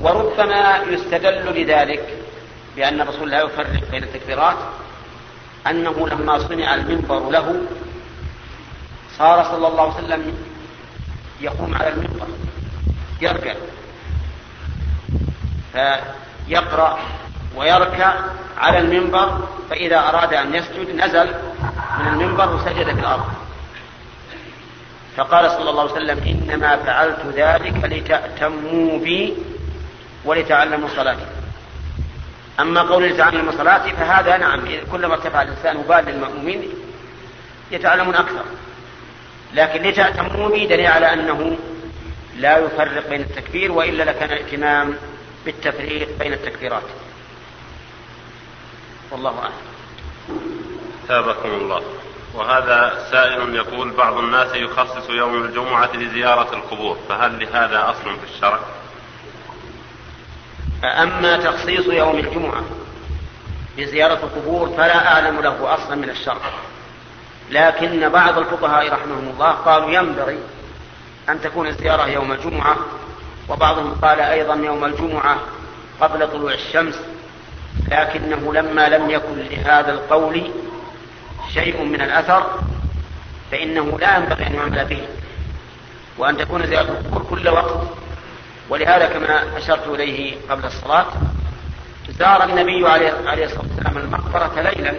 وربما 0.00 0.78
يستدل 0.90 1.62
لذلك 1.62 2.18
بأن 2.76 3.00
الرسول 3.00 3.30
لا 3.30 3.42
يفرق 3.42 3.90
بين 3.90 4.02
التكبيرات 4.02 4.56
أنه 5.66 6.08
لما 6.08 6.38
صنع 6.38 6.74
المنبر 6.74 7.30
له 7.30 7.56
صار 9.18 9.44
صلى 9.44 9.66
الله 9.68 9.94
عليه 9.94 10.04
وسلم 10.04 10.34
يقوم 11.40 11.74
على 11.74 11.88
المنبر 11.88 12.26
يركع 13.20 13.54
فيقرأ 15.72 16.98
ويركع 17.56 18.14
على 18.58 18.78
المنبر 18.78 19.48
فإذا 19.70 19.98
أراد 19.98 20.34
أن 20.34 20.54
يسجد 20.54 20.94
نزل 20.94 21.34
من 21.98 22.06
المنبر 22.06 22.54
وسجد 22.54 22.84
في 22.84 23.00
الأرض. 23.00 23.24
فقال 25.16 25.50
صلى 25.50 25.70
الله 25.70 25.82
عليه 25.82 25.92
وسلم 25.92 26.18
إنما 26.18 26.76
فعلت 26.76 27.20
ذلك 27.34 27.84
لتأتموا 27.84 28.98
بي 28.98 29.34
ولتعلموا 30.24 30.88
صلاتي. 30.96 31.26
أما 32.60 32.82
قول 32.82 33.04
لتعلموا 33.04 33.52
صلاتي 33.52 33.90
فهذا 33.90 34.36
نعم 34.36 34.60
كلما 34.92 35.14
ارتفع 35.14 35.42
الإنسان 35.42 35.82
بال 35.82 36.04
للمأمومين 36.04 36.68
يتعلمون 37.70 38.14
أكثر. 38.14 38.44
لكن 39.54 39.82
لتأتموا 39.82 40.48
بي 40.48 40.66
دليل 40.66 40.86
على 40.86 41.12
أنه 41.12 41.58
لا 42.36 42.58
يفرق 42.58 43.08
بين 43.08 43.20
التكبير 43.20 43.72
وإلا 43.72 44.02
لكان 44.02 44.32
الاهتمام 44.32 44.96
بالتفريق 45.44 46.08
بين 46.18 46.32
التكبيرات. 46.32 46.82
والله 49.10 49.38
أعلم. 49.38 49.54
تابكم 51.08 51.48
الله. 51.48 51.82
وهذا 52.34 53.08
سائل 53.10 53.54
يقول 53.54 53.90
بعض 53.90 54.18
الناس 54.18 54.54
يخصص 54.54 55.10
يوم 55.10 55.44
الجمعة 55.44 55.90
لزيارة 55.96 56.54
القبور 56.54 56.98
فهل 57.08 57.40
لهذا 57.40 57.90
أصل 57.90 58.16
في 58.16 58.34
الشرع؟ 58.34 58.58
أما 60.84 61.36
تخصيص 61.36 61.86
يوم 61.86 62.18
الجمعة 62.18 62.62
بزيارة 63.78 64.14
القبور 64.14 64.68
فلا 64.76 65.06
أعلم 65.06 65.40
له 65.40 65.74
أصلا 65.74 65.94
من 65.94 66.10
الشرع 66.10 66.40
لكن 67.50 68.08
بعض 68.08 68.38
الفقهاء 68.38 68.92
رحمهم 68.92 69.28
الله 69.34 69.50
قالوا 69.50 69.90
ينبغي 69.90 70.38
أن 71.28 71.40
تكون 71.40 71.66
الزيارة 71.66 72.06
يوم 72.06 72.32
الجمعة 72.32 72.76
وبعضهم 73.48 73.94
قال 74.02 74.20
أيضا 74.20 74.54
يوم 74.54 74.84
الجمعة 74.84 75.36
قبل 76.00 76.30
طلوع 76.32 76.52
الشمس 76.52 77.00
لكنه 77.88 78.52
لما 78.54 78.88
لم 78.88 79.10
يكن 79.10 79.38
لهذا 79.38 79.92
القول 79.92 80.50
شيء 81.54 81.84
من 81.84 82.00
الأثر 82.00 82.46
فإنه 83.50 83.98
لا 83.98 84.16
ينبغي 84.16 84.46
أن 84.46 84.54
يعمل 84.54 84.84
به. 84.84 85.06
وأن 86.18 86.36
تكون 86.36 86.66
زيارة 86.66 86.88
القبور 86.88 87.26
كل 87.30 87.48
وقت 87.48 87.80
ولهذا 88.68 89.06
كما 89.06 89.58
أشرت 89.58 89.86
إليه 89.86 90.36
قبل 90.50 90.64
الصلاة 90.64 91.06
زار 92.18 92.44
النبي 92.44 92.88
عليه 92.88 93.44
الصلاة 93.44 93.62
والسلام 93.62 93.98
المقبرة 93.98 94.62
ليلا 94.62 94.94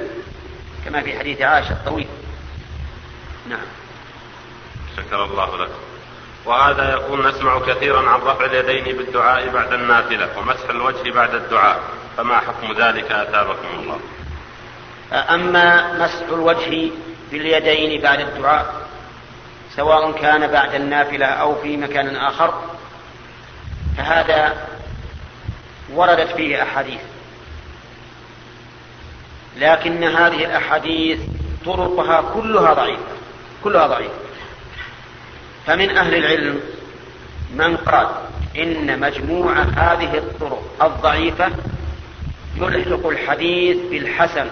كما 0.85 1.01
في 1.01 1.19
حديث 1.19 1.41
عائشة 1.41 1.71
الطويل. 1.71 2.07
نعم. 3.49 3.65
شكر 4.97 5.23
الله 5.23 5.63
لك. 5.63 5.69
وهذا 6.45 6.91
يقول 6.91 7.27
نسمع 7.27 7.59
كثيرا 7.59 8.09
عن 8.09 8.19
رفع 8.19 8.45
اليدين 8.45 8.97
بالدعاء 8.97 9.49
بعد 9.49 9.73
النافلة 9.73 10.29
ومسح 10.37 10.69
الوجه 10.69 11.11
بعد 11.11 11.35
الدعاء 11.35 11.79
فما 12.17 12.37
حكم 12.37 12.73
ذلك؟ 12.73 13.11
أتابكم 13.11 13.79
الله. 13.79 13.99
أما 15.13 15.93
مسح 16.05 16.27
الوجه 16.29 16.89
باليدين 17.31 18.01
بعد 18.01 18.19
الدعاء 18.19 18.85
سواء 19.75 20.11
كان 20.11 20.47
بعد 20.47 20.75
النافلة 20.75 21.25
أو 21.25 21.55
في 21.55 21.77
مكان 21.77 22.15
آخر 22.15 22.53
فهذا 23.97 24.67
وردت 25.93 26.35
فيه 26.35 26.63
أحاديث. 26.63 27.01
لكن 29.57 30.03
هذه 30.03 30.45
الأحاديث 30.45 31.19
طرقها 31.65 32.21
كلها 32.33 32.73
ضعيفة 32.73 33.15
كلها 33.63 33.87
ضعيفة. 33.87 34.13
فمن 35.65 35.97
أهل 35.97 36.15
العلم 36.15 36.59
من 37.55 37.77
قال 37.77 38.07
إن 38.57 38.99
مجموع 38.99 39.61
هذه 39.61 40.17
الطرق 40.17 40.63
الضعيفة 40.81 41.51
يلحق 42.57 43.07
الحديث 43.07 43.77
بالحسن 43.91 44.47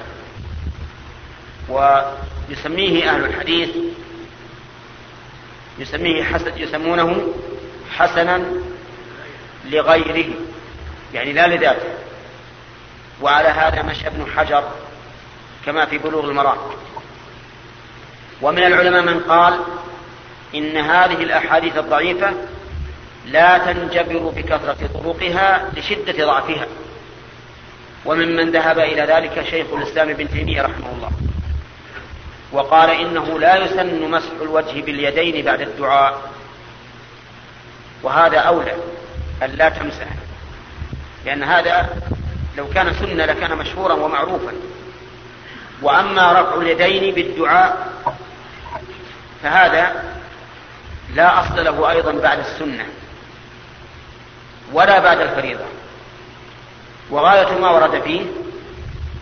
ويسميه 1.69 3.09
أهل 3.09 3.25
الحديث 3.25 3.69
يسميه 5.79 6.23
حسن 6.23 6.57
يسمونه 6.57 7.33
حسنا 7.91 8.43
لغيره 9.65 10.33
يعني 11.13 11.33
لا 11.33 11.47
لذاته. 11.47 11.93
وعلى 13.21 13.47
هذا 13.47 13.81
مشى 13.81 14.07
ابن 14.07 14.25
حجر 14.35 14.63
كما 15.65 15.85
في 15.85 15.97
بلوغ 15.97 16.29
المرام. 16.29 16.57
ومن 18.41 18.63
العلماء 18.63 19.01
من 19.01 19.19
قال 19.19 19.59
إن 20.55 20.77
هذه 20.77 21.23
الأحاديث 21.23 21.77
الضعيفة 21.77 22.33
لا 23.25 23.57
تنجبر 23.57 24.17
بكثرة 24.35 24.89
طرقها 24.93 25.69
لشدة 25.77 26.25
ضعفها. 26.25 26.67
وممن 28.05 28.51
ذهب 28.51 28.79
إلى 28.79 29.01
ذلك 29.01 29.45
شيخ 29.49 29.67
الإسلام 29.73 30.09
ابن 30.09 30.29
تيمية 30.29 30.61
رحمه 30.61 30.91
الله. 30.95 31.11
وقال 32.51 32.89
إنه 32.89 33.39
لا 33.39 33.55
يسن 33.55 34.11
مسح 34.11 34.31
الوجه 34.41 34.81
باليدين 34.81 35.45
بعد 35.45 35.61
الدعاء. 35.61 36.31
وهذا 38.03 38.37
أولى. 38.39 38.75
أن 39.43 39.49
لا 39.49 39.69
تمسح. 39.69 40.07
لأن 41.25 41.43
هذا 41.43 41.89
لو 42.57 42.67
كان 42.69 42.93
سنة 42.93 43.25
لكان 43.25 43.57
مشهورا 43.57 43.93
ومعروفا. 43.93 44.53
وأما 45.81 46.31
رفع 46.31 46.55
اليدين 46.55 47.15
بالدعاء 47.15 47.93
فهذا 49.43 50.03
لا 51.15 51.39
أصل 51.39 51.65
له 51.65 51.89
أيضا 51.91 52.11
بعد 52.11 52.39
السنة 52.39 52.85
ولا 54.73 54.99
بعد 54.99 55.21
الفريضة. 55.21 55.65
وغاية 57.09 57.59
ما 57.59 57.69
ورد 57.69 58.01
فيه 58.01 58.21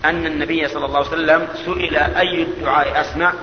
أن 0.05 0.25
النبي 0.25 0.67
صلى 0.67 0.85
الله 0.85 0.97
عليه 0.97 1.07
وسلم 1.07 1.47
سئل 1.65 1.97
أي 1.97 2.43
الدعاء 2.43 3.01
أسمع؟ 3.01 3.33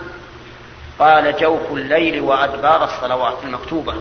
قال 0.98 1.36
جوف 1.40 1.72
الليل 1.72 2.20
وأدبار 2.20 2.84
الصلوات 2.84 3.38
المكتوبة. 3.44 3.94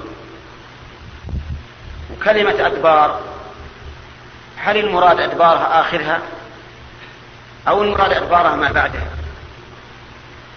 وكلمة 2.18 2.68
أدبار. 2.68 3.22
هل 4.58 4.78
المراد 4.78 5.20
أدبارها 5.20 5.82
آخرها؟ 5.82 6.20
أو 7.68 7.84
المراد 7.84 8.14
أدبارها 8.14 8.56
ما 8.56 8.72
بعدها؟ 8.72 9.08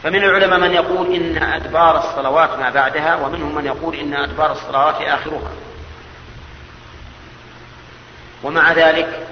فمن 0.02 0.24
العلماء 0.24 0.58
من 0.58 0.72
يقول 0.72 1.14
إن 1.14 1.42
أدبار 1.42 1.98
الصلوات 1.98 2.58
ما 2.58 2.70
بعدها 2.70 3.16
ومنهم 3.16 3.54
من 3.54 3.66
يقول 3.66 3.96
إن 3.96 4.14
أدبار 4.14 4.52
الصلوات 4.52 4.94
آخرها. 4.94 5.52
ومع 8.42 8.72
ذلك 8.72 9.26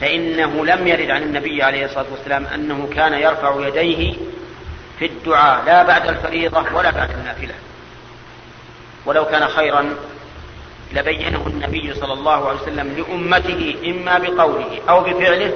فإنه 0.00 0.66
لم 0.66 0.86
يرد 0.86 1.10
عن 1.10 1.22
النبي 1.22 1.62
عليه 1.62 1.84
الصلاة 1.84 2.06
والسلام 2.12 2.46
أنه 2.46 2.88
كان 2.94 3.12
يرفع 3.14 3.66
يديه 3.66 4.16
في 4.98 5.06
الدعاء 5.06 5.64
لا 5.64 5.82
بعد 5.82 6.06
الفريضة 6.08 6.74
ولا 6.74 6.90
بعد 6.90 7.10
النافلة. 7.10 7.54
ولو 9.06 9.24
كان 9.24 9.48
خيرا 9.48 9.96
لبينه 10.94 11.46
النبي 11.46 11.94
صلى 11.94 12.12
الله 12.12 12.48
عليه 12.48 12.60
وسلم 12.60 12.94
لأمته 12.96 13.76
إما 13.86 14.18
بقوله 14.18 14.80
أو 14.88 15.00
بفعله 15.00 15.52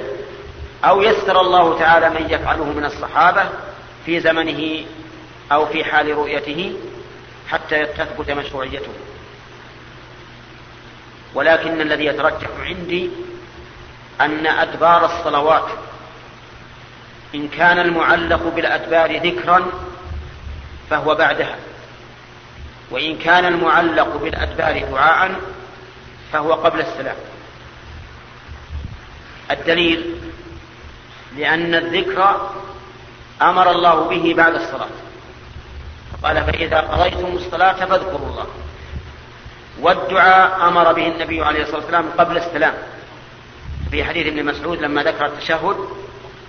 أو 0.85 1.01
يسر 1.01 1.41
الله 1.41 1.79
تعالى 1.79 2.09
من 2.09 2.29
يفعله 2.29 2.63
من 2.63 2.85
الصحابة 2.85 3.43
في 4.05 4.19
زمنه 4.19 4.85
أو 5.51 5.65
في 5.65 5.83
حال 5.83 6.17
رؤيته 6.17 6.73
حتى 7.49 7.85
تثبت 7.85 8.31
مشروعيته. 8.31 8.91
ولكن 11.33 11.81
الذي 11.81 12.05
يترجح 12.05 12.49
عندي 12.59 13.09
أن 14.21 14.47
أدبار 14.47 15.05
الصلوات 15.05 15.67
إن 17.35 17.47
كان 17.47 17.79
المعلق 17.79 18.43
بالأدبار 18.55 19.17
ذكرا 19.17 19.65
فهو 20.89 21.15
بعدها. 21.15 21.55
وإن 22.91 23.17
كان 23.17 23.45
المعلق 23.45 24.17
بالأدبار 24.17 24.85
دعاء 24.91 25.35
فهو 26.31 26.53
قبل 26.53 26.79
السلام. 26.79 27.15
الدليل 29.51 30.15
لأن 31.37 31.75
الذكر 31.75 32.51
أمر 33.41 33.71
الله 33.71 34.09
به 34.09 34.33
بعد 34.37 34.55
الصلاة. 34.55 34.89
قال 36.23 36.43
فإذا 36.43 36.79
قضيتم 36.79 37.35
الصلاة 37.35 37.85
فاذكروا 37.85 38.29
الله. 38.29 38.47
والدعاء 39.81 40.67
أمر 40.67 40.93
به 40.93 41.07
النبي 41.07 41.43
عليه 41.43 41.61
الصلاة 41.61 41.77
والسلام 41.77 42.05
قبل 42.17 42.37
السلام. 42.37 42.73
في 43.91 44.03
حديث 44.03 44.27
ابن 44.27 44.45
مسعود 44.45 44.81
لما 44.81 45.03
ذكر 45.03 45.25
التشهد 45.25 45.77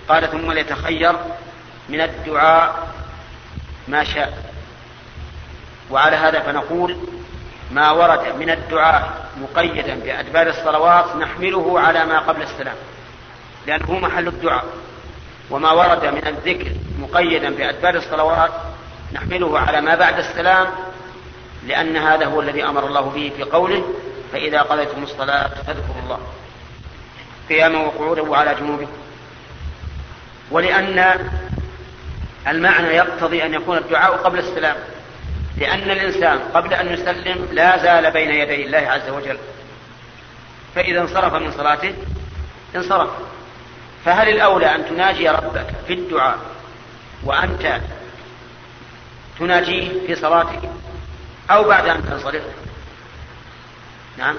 قال 0.09 0.31
ثم 0.31 0.51
ليتخير 0.51 1.15
من 1.89 2.01
الدعاء 2.01 2.87
ما 3.87 4.03
شاء. 4.03 4.50
وعلى 5.91 6.15
هذا 6.15 6.39
فنقول 6.39 6.97
ما 7.71 7.91
ورد 7.91 8.35
من 8.39 8.49
الدعاء 8.49 9.29
مقيدا 9.41 9.95
بأدبار 9.95 10.47
الصلوات 10.47 11.15
نحمله 11.15 11.79
على 11.79 12.05
ما 12.05 12.19
قبل 12.19 12.41
السلام 12.41 12.75
لأنه 13.67 13.99
محل 13.99 14.27
الدعاء. 14.27 14.65
وما 15.51 15.71
ورد 15.71 16.05
من 16.05 16.27
الذكر 16.27 16.71
مقيدا 16.99 17.49
بأدبار 17.49 17.95
الصلوات 17.95 18.51
نحمله 19.13 19.59
على 19.59 19.81
ما 19.81 19.95
بعد 19.95 20.17
السلام 20.17 20.67
لأن 21.67 21.97
هذا 21.97 22.25
هو 22.25 22.41
الذي 22.41 22.63
أمر 22.63 22.87
الله 22.87 23.01
به 23.01 23.31
في 23.37 23.43
قوله 23.43 23.83
فإذا 24.31 24.61
قضيتم 24.61 25.03
الصلاة 25.03 25.47
فاذكروا 25.47 26.01
الله 26.03 26.19
قياما 27.49 27.79
وقعودا 27.79 28.21
وعلى 28.21 28.55
جنوبكم 28.55 28.97
ولأن 30.51 31.29
المعنى 32.47 32.87
يقتضي 32.87 33.45
أن 33.45 33.53
يكون 33.53 33.77
الدعاء 33.77 34.11
قبل 34.11 34.39
السلام. 34.39 34.75
لأن 35.57 35.91
الإنسان 35.91 36.39
قبل 36.39 36.73
أن 36.73 36.93
يسلم 36.93 37.47
لا 37.51 37.77
زال 37.77 38.11
بين 38.11 38.31
يدي 38.31 38.65
الله 38.65 38.77
عز 38.77 39.09
وجل. 39.09 39.37
فإذا 40.75 41.01
انصرف 41.01 41.33
من 41.33 41.51
صلاته 41.51 41.93
انصرف. 42.75 43.09
فهل 44.05 44.29
الأولى 44.29 44.75
أن 44.75 44.85
تناجي 44.85 45.29
ربك 45.29 45.73
في 45.87 45.93
الدعاء 45.93 46.37
وأنت 47.23 47.81
تناجيه 49.39 50.07
في 50.07 50.15
صلاتك 50.15 50.69
أو 51.51 51.63
بعد 51.63 51.87
أن 51.87 52.05
تنصرف؟ 52.05 52.43
نعم. 54.17 54.35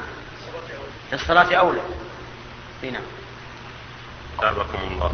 في 1.08 1.14
الصلاة 1.14 1.54
أولى. 1.54 1.80
نعم. 2.82 3.02
تابكم 4.40 4.78
الله. 4.92 5.12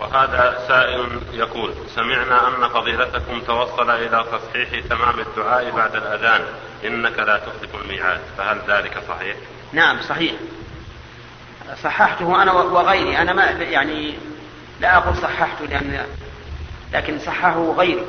وهذا 0.00 0.64
سائل 0.68 1.20
يقول 1.32 1.74
سمعنا 1.94 2.48
أن 2.48 2.68
فضيلتكم 2.68 3.40
توصل 3.40 3.90
إلى 3.90 4.24
تصحيح 4.32 4.86
تمام 4.90 5.20
الدعاء 5.20 5.70
بعد 5.70 5.96
الأذان. 5.96 6.44
إنك 6.84 7.18
لا 7.18 7.38
تخلف 7.38 7.74
الميعاد. 7.82 8.20
فهل 8.38 8.60
ذلك 8.68 8.98
صحيح؟ 9.08 9.36
نعم 9.72 10.00
صحيح. 10.00 10.32
صححته 11.82 12.42
أنا 12.42 12.52
وغيري. 12.52 13.18
أنا 13.18 13.32
ما 13.32 13.44
يعني 13.44 14.14
لا 14.80 14.96
أقول 14.96 15.16
صححته 15.16 15.64
لأن 15.64 16.06
لكن 16.92 17.18
صححه 17.18 17.74
غيري 17.78 18.04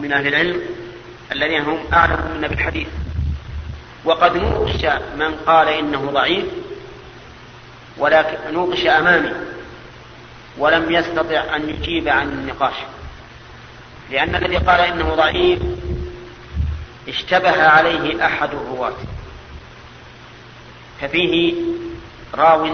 من 0.00 0.12
أهل 0.12 0.26
العلم 0.26 0.60
الذين 1.32 1.62
هم 1.62 1.78
أعلم 1.92 2.32
منا 2.34 2.48
بالحديث. 2.48 2.88
وقد 4.04 4.36
نوقش 4.36 4.84
من 5.16 5.34
قال 5.46 5.68
إنه 5.68 6.10
ضعيف 6.10 6.44
ولكن 7.98 8.52
نوقش 8.52 8.86
أمامي. 8.86 9.32
ولم 10.58 10.92
يستطع 10.92 11.56
أن 11.56 11.70
يجيب 11.70 12.08
عن 12.08 12.28
النقاش 12.28 12.74
لأن 14.10 14.34
الذي 14.34 14.56
قال 14.56 14.80
إنه 14.80 15.14
ضعيف 15.14 15.62
اشتبه 17.08 17.62
عليه 17.62 18.26
أحد 18.26 18.48
الرواة. 18.54 18.96
ففيه 21.00 21.54
راو 22.34 22.68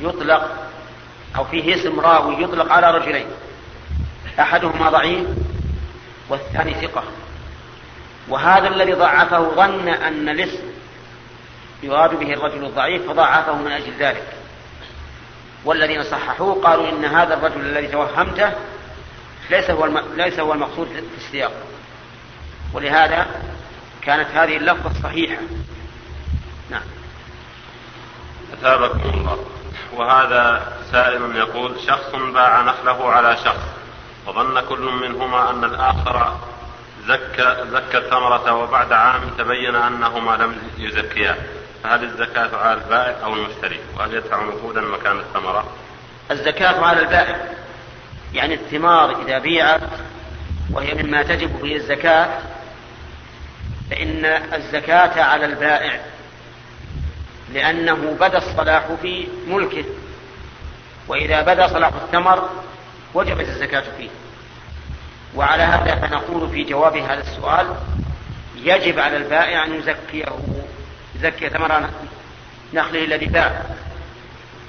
يطلق 0.00 0.70
أو 1.36 1.44
فيه 1.44 1.74
اسم 1.74 2.00
راوي 2.00 2.42
يطلق 2.42 2.72
على 2.72 2.90
رجلين. 2.90 3.26
أحدهما 4.40 4.90
ضعيف 4.90 5.26
والثاني 6.28 6.74
ثقة. 6.74 7.04
وهذا 8.28 8.68
الذي 8.68 8.92
ضعفه 8.92 9.54
ظن 9.54 9.88
أن 9.88 10.28
الاسم 10.28 10.64
يراد 11.82 12.18
به 12.18 12.32
الرجل 12.32 12.64
الضعيف 12.64 13.08
فضاعفه 13.08 13.54
من 13.54 13.72
أجل 13.72 13.92
ذلك. 13.98 14.35
والذين 15.66 16.02
صححوه 16.02 16.62
قالوا 16.62 16.88
إن 16.88 17.04
هذا 17.04 17.34
الرجل 17.34 17.60
الذي 17.60 17.86
توهمته 17.86 18.52
ليس 19.50 19.70
هو 19.70 19.86
ليس 20.16 20.40
هو 20.40 20.52
المقصود 20.52 20.86
في 20.86 21.16
السياق. 21.16 21.52
ولهذا 22.72 23.26
كانت 24.02 24.28
هذه 24.34 24.56
اللفظة 24.56 25.02
صحيحة. 25.02 25.42
نعم. 26.70 26.82
أثابكم 28.52 29.08
الله. 29.08 29.44
وهذا 29.92 30.72
سائل 30.92 31.36
يقول 31.36 31.80
شخص 31.86 32.14
باع 32.14 32.62
نخله 32.62 33.12
على 33.12 33.36
شخص 33.36 33.64
وظن 34.26 34.60
كل 34.60 34.80
منهما 34.80 35.50
أن 35.50 35.64
الآخر 35.64 36.36
زكى 37.06 37.56
زكى 37.72 37.98
الثمرة 37.98 38.52
وبعد 38.52 38.92
عام 38.92 39.20
تبين 39.38 39.74
أنهما 39.74 40.36
لم 40.36 40.58
يزكيا 40.78 41.36
فهل 41.86 42.04
الزكاة 42.04 42.56
على 42.56 42.80
البائع 42.80 43.24
أو 43.24 43.34
المشتري 43.34 43.80
وهل 43.96 44.14
يدفع 44.14 44.44
نقودا 44.44 44.80
مكان 44.80 45.18
الثمرة؟ 45.18 45.64
الزكاة 46.30 46.84
على 46.84 47.00
البائع 47.00 47.36
يعني 48.34 48.54
الثمار 48.54 49.22
إذا 49.22 49.38
بيعت 49.38 49.80
وهي 50.72 50.94
مما 50.94 51.22
تجب 51.22 51.56
فيه 51.60 51.76
الزكاة 51.76 52.28
فإن 53.90 54.24
الزكاة 54.54 55.22
على 55.22 55.46
البائع 55.46 56.00
لأنه 57.52 58.16
بدا 58.20 58.38
الصلاح 58.38 58.86
في 59.02 59.28
ملكه 59.46 59.84
وإذا 61.08 61.42
بدا 61.42 61.66
صلاح 61.66 61.92
الثمر 62.04 62.48
وجبت 63.14 63.48
الزكاة 63.48 63.84
فيه. 63.96 64.08
وعلى 65.34 65.62
هذا 65.62 65.94
فنقول 65.94 66.50
في 66.50 66.64
جواب 66.64 66.96
هذا 66.96 67.20
السؤال 67.20 67.76
يجب 68.56 68.98
على 68.98 69.16
البائع 69.16 69.64
أن 69.64 69.74
يزكيه 69.74 70.38
يزكي 71.18 71.48
ثمر 71.48 71.90
نخله 72.74 73.04
الذي 73.04 73.26
باع 73.26 73.62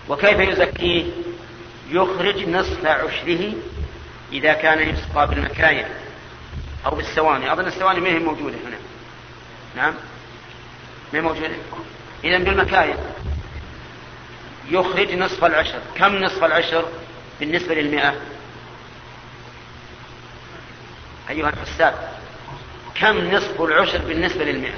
وكيف 0.10 0.40
يزكيه 0.40 1.06
يخرج 1.90 2.49
نصف 2.49 2.86
عشره 2.86 3.53
إذا 4.32 4.53
كان 4.53 4.90
يسقى 4.90 5.28
بالمكاين 5.28 5.86
أو 6.86 6.95
بالسواني. 6.95 7.53
أظن 7.53 7.68
السواني 7.68 7.99
ما 7.99 8.10
هي 8.10 8.19
موجودة 8.19 8.56
هنا. 8.68 8.78
نعم. 9.76 9.94
ما 11.14 11.19
هي 11.19 11.22
موجودة؟ 11.22 11.49
إذا 12.24 12.38
بالمكاين. 12.38 12.95
يخرج 14.69 15.14
نصف 15.14 15.45
العشر. 15.45 15.80
كم 15.98 16.15
نصف 16.15 16.44
العشر 16.44 16.86
بالنسبة 17.40 17.76
للمئة؟ 17.76 18.15
أيها 21.30 21.49
الحساب. 21.49 22.14
كم 22.95 23.32
نصف 23.32 23.61
العشر 23.61 23.98
بالنسبة 23.98 24.45
للمئة؟ 24.45 24.78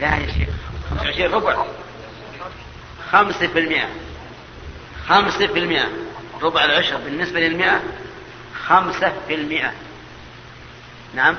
لا 0.00 0.16
يا 0.16 0.26
شيخ. 0.26 0.48
25 0.90 1.34
ربع. 1.34 1.64
خمسة 3.12 3.46
في 3.46 3.58
المئة 3.58 3.88
خمسة 5.08 5.46
في 5.46 5.58
المئة 5.58 5.88
ربع 6.42 6.64
العشر 6.64 6.96
بالنسبة 6.96 7.40
للمئة. 7.40 7.82
خمسة 8.66 9.12
في 9.28 9.34
المئة 9.34 9.72
نعم. 11.14 11.36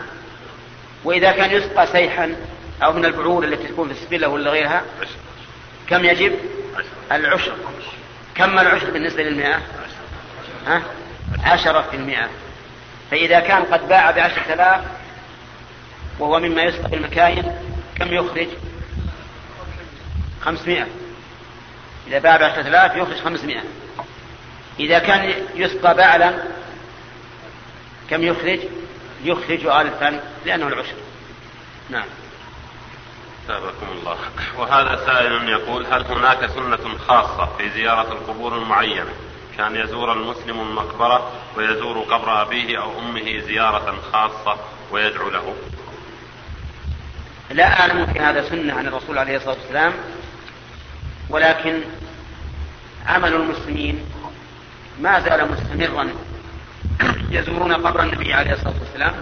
وإذا 1.04 1.32
كان 1.32 1.52
يسقى 1.52 1.88
سيحا 1.88 2.36
أو 2.84 2.94
من 2.94 3.06
البعور 3.06 3.44
التي 3.44 3.68
تكون 3.68 3.88
في 3.88 3.94
السبلة 3.94 4.28
ولا 4.28 4.52
غيرها 4.52 4.82
كم 5.90 6.06
يجب؟ 6.06 6.36
العشر. 7.12 7.56
كم 8.36 8.60
العشر 8.60 8.92
بالنسبة 8.92 9.24
للمئة؟ 9.24 9.62
ها؟ 10.68 10.82
عشرة 11.44 11.82
في 11.82 11.98
المئة. 11.98 12.30
فإذا 13.12 13.40
كان 13.40 13.64
قد 13.64 13.88
باع 13.88 14.12
بعشرة 14.12 14.54
آلاف 14.54 14.82
وهو 16.20 16.40
مما 16.40 16.64
يسقى 16.64 16.90
بالمكاين 16.90 17.56
كم 17.99 18.14
يخرج؟ 18.14 18.48
خمسمائة. 20.41 20.88
إذا 22.07 22.19
باع 22.19 22.38
بعشرة 22.38 22.68
آلاف 22.68 22.95
يخرج 22.95 23.24
خمسمائة. 23.24 23.64
إذا 24.80 24.99
كان 24.99 25.34
يسقى 25.56 25.95
بعلا 25.95 26.44
كم 28.10 28.24
يخرج؟ 28.24 28.60
يخرج 29.24 29.65
ألفا 29.65 30.24
لأنه 30.45 30.68
العشر. 30.68 30.95
نعم. 31.90 32.07
ثابكم 33.48 33.88
الله. 33.99 34.18
وهذا 34.57 35.06
سائل 35.06 35.49
يقول 35.49 35.86
هل 35.86 36.06
هناك 36.06 36.45
سنة 36.45 36.98
خاصة 37.07 37.45
في 37.57 37.69
زيارة 37.69 38.11
القبور 38.11 38.57
المعينة؟ 38.57 39.14
كان 39.57 39.76
يزور 39.76 40.14
المسلم 40.14 40.60
المقبرة 40.60 41.32
ويزور 41.57 41.99
قبر 41.99 42.41
أبيه 42.41 42.82
أو 42.82 42.99
أمه 42.99 43.40
زيارة 43.40 43.95
خاصة 44.11 44.57
ويدعو 44.91 45.30
له. 45.30 45.56
لا 47.52 47.80
أعلم 47.80 48.06
في 48.06 48.19
هذا 48.19 48.49
سنة 48.49 48.74
عن 48.74 48.88
الرسول 48.88 49.18
عليه 49.18 49.38
الصلاة 49.38 49.56
والسلام 49.56 49.94
ولكن 51.30 51.82
عمل 53.07 53.34
المسلمين 53.34 54.06
ما 54.99 55.19
زال 55.19 55.52
مستمرا 55.52 56.10
يزورون 57.30 57.74
قبر 57.74 58.03
النبي 58.03 58.34
عليه 58.34 58.53
الصلاة 58.53 58.74
والسلام 58.80 59.14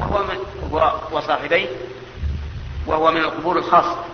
وهو 0.72 0.99
وصاحبيه 1.11 1.68
وهو 2.88 3.11
من 3.11 3.22
القبور 3.22 3.57
الخاصة 3.57 4.06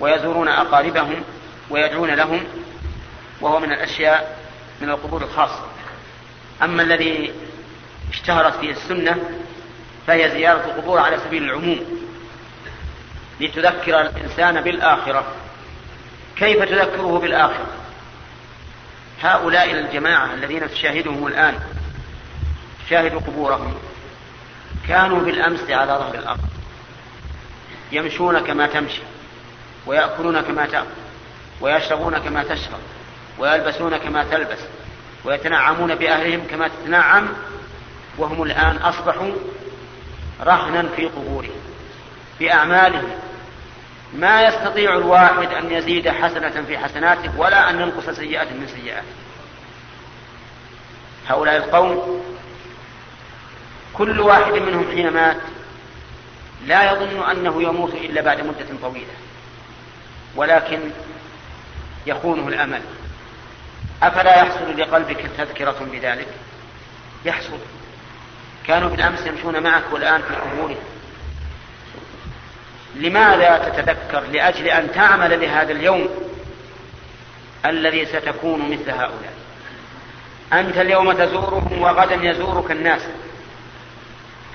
ويزورون 0.00 0.48
أقاربهم 0.48 1.22
ويدعون 1.70 2.10
لهم 2.10 2.44
وهو 3.40 3.60
من 3.60 3.72
الأشياء 3.72 4.38
من 4.80 4.90
القبور 4.90 5.22
الخاصة. 5.22 5.64
أما 6.62 6.82
الذي 6.82 7.32
اشتهرت 8.12 8.54
فيه 8.56 8.70
السنة 8.70 9.16
فهي 10.06 10.30
زيارة 10.30 10.64
القبور 10.64 10.98
على 10.98 11.18
سبيل 11.18 11.42
العموم. 11.44 11.99
لتذكر 13.40 14.00
الإنسان 14.00 14.60
بالآخرة. 14.60 15.24
كيف 16.36 16.62
تذكره 16.62 17.18
بالآخرة؟ 17.18 17.66
هؤلاء 19.22 19.70
الجماعة 19.70 20.34
الذين 20.34 20.70
تشاهدهم 20.70 21.26
الآن 21.26 21.54
تشاهد 22.86 23.14
قبورهم 23.14 23.74
كانوا 24.88 25.20
بالأمس 25.20 25.70
على 25.70 25.92
ظهر 25.92 26.14
الأرض 26.14 26.40
يمشون 27.92 28.40
كما 28.40 28.66
تمشي 28.66 29.02
ويأكلون 29.86 30.40
كما 30.40 30.66
تأكل 30.66 30.86
ويشربون 31.60 32.18
كما 32.18 32.42
تشرب 32.44 32.78
ويلبسون 33.38 33.96
كما 33.96 34.24
تلبس 34.24 34.58
ويتنعمون 35.24 35.94
بأهلهم 35.94 36.46
كما 36.50 36.68
تتنعم 36.68 37.28
وهم 38.18 38.42
الآن 38.42 38.76
أصبحوا 38.76 39.32
رهنا 40.40 40.88
في 40.96 41.06
قبورهم 41.06 41.60
بأعمالهم 42.40 43.10
ما 44.14 44.42
يستطيع 44.42 44.96
الواحد 44.96 45.48
أن 45.48 45.72
يزيد 45.72 46.08
حسنة 46.08 46.64
في 46.66 46.78
حسناته 46.78 47.38
ولا 47.38 47.70
أن 47.70 47.80
ينقص 47.80 48.10
سيئة 48.10 48.44
من 48.44 48.66
سيئاته. 48.66 49.06
هؤلاء 51.28 51.56
القوم 51.56 52.22
كل 53.94 54.20
واحد 54.20 54.52
منهم 54.52 54.90
حين 54.90 55.10
مات 55.10 55.36
لا 56.66 56.92
يظن 56.92 57.30
أنه 57.30 57.62
يموت 57.62 57.94
إلا 57.94 58.22
بعد 58.22 58.40
مدة 58.40 58.66
طويلة 58.82 59.14
ولكن 60.36 60.80
يخونه 62.06 62.48
الأمل. 62.48 62.82
أفلا 64.02 64.36
يحصل 64.36 64.80
لقلبك 64.80 65.30
تذكرة 65.38 65.86
بذلك؟ 65.92 66.28
يحصل. 67.24 67.58
كانوا 68.66 68.88
بالأمس 68.88 69.26
يمشون 69.26 69.62
معك 69.62 69.82
والآن 69.92 70.22
في 70.22 70.34
قبورهم. 70.34 70.76
لماذا 72.94 73.58
تتذكر 73.58 74.20
لأجل 74.32 74.68
أن 74.68 74.92
تعمل 74.92 75.40
لهذا 75.40 75.72
اليوم 75.72 76.08
الذي 77.66 78.06
ستكون 78.06 78.70
مثل 78.70 78.90
هؤلاء؟ 78.90 79.32
أنت 80.52 80.76
اليوم 80.76 81.12
تزورهم 81.12 81.82
وغدا 81.82 82.14
يزورك 82.14 82.70
الناس. 82.70 83.02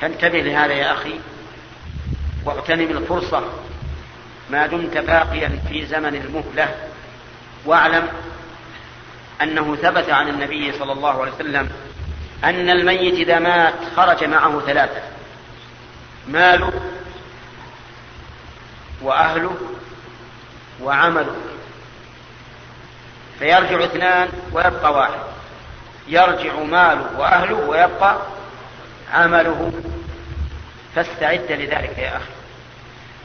فانتبه 0.02 0.40
لهذا 0.40 0.74
يا 0.74 0.94
أخي 0.94 1.20
واغتنم 2.45 2.98
الفرصة 2.98 3.44
ما 4.49 4.68
دمت 4.68 4.98
باقيا 4.98 5.60
في 5.70 5.86
زمن 5.86 6.16
المهلة 6.16 6.76
واعلم 7.66 8.07
أنه 9.41 9.76
ثبت 9.76 10.10
عن 10.10 10.28
النبي 10.28 10.72
صلى 10.72 10.91
الله 10.91 11.22
عليه 11.22 11.32
وسلم 11.32 11.70
أن 12.44 12.70
الميت 12.70 13.14
إذا 13.14 13.40
مات 13.40 13.74
خرج 13.95 14.24
معه 14.24 14.60
ثلاثة 14.60 15.02
ماله 16.28 16.74
وأهله 19.02 19.58
وعمله. 20.82 21.36
فيرجع 23.40 23.84
اثنان 23.84 24.30
ويبقى 24.54 24.94
واحد. 24.94 25.20
يرجع 26.08 26.54
ماله 26.60 27.20
وأهله 27.20 27.56
ويبقى 27.56 28.18
عمله. 29.14 29.72
فاستعد 30.96 31.52
لذلك 31.52 31.98
يا 31.98 32.18
أخي. 32.18 32.32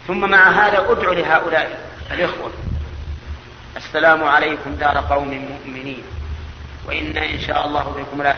ثم 0.07 0.31
مع 0.31 0.51
هذا 0.51 0.93
ادع 0.93 1.13
لهؤلاء 1.13 1.91
الإخوة. 2.11 2.53
السلام 3.77 4.25
عليكم 4.25 4.75
دار 4.75 5.05
قوم 5.11 5.29
مؤمنين. 5.29 6.03
وإنا 6.89 7.25
إن 7.25 7.41
شاء 7.41 7.67
الله 7.67 7.83
بكم 7.83 8.33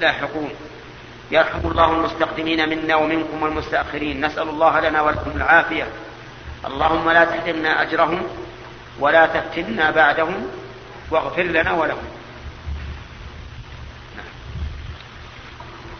لاحقون. 0.00 0.50
يرحم 1.30 1.68
الله 1.68 1.92
المستقدمين 1.92 2.68
منا 2.68 2.96
ومنكم 2.96 3.42
والمستأخرين 3.42 4.26
نسأل 4.26 4.48
الله 4.48 4.80
لنا 4.80 5.00
ولكم 5.02 5.30
العافية. 5.34 5.86
اللهم 6.66 7.10
لا 7.10 7.24
تحرمنا 7.24 7.82
أجرهم 7.82 8.22
ولا 8.98 9.26
تفتنا 9.26 9.90
بعدهم 9.90 10.50
واغفر 11.10 11.42
لنا 11.42 11.72
ولهم. 11.72 12.04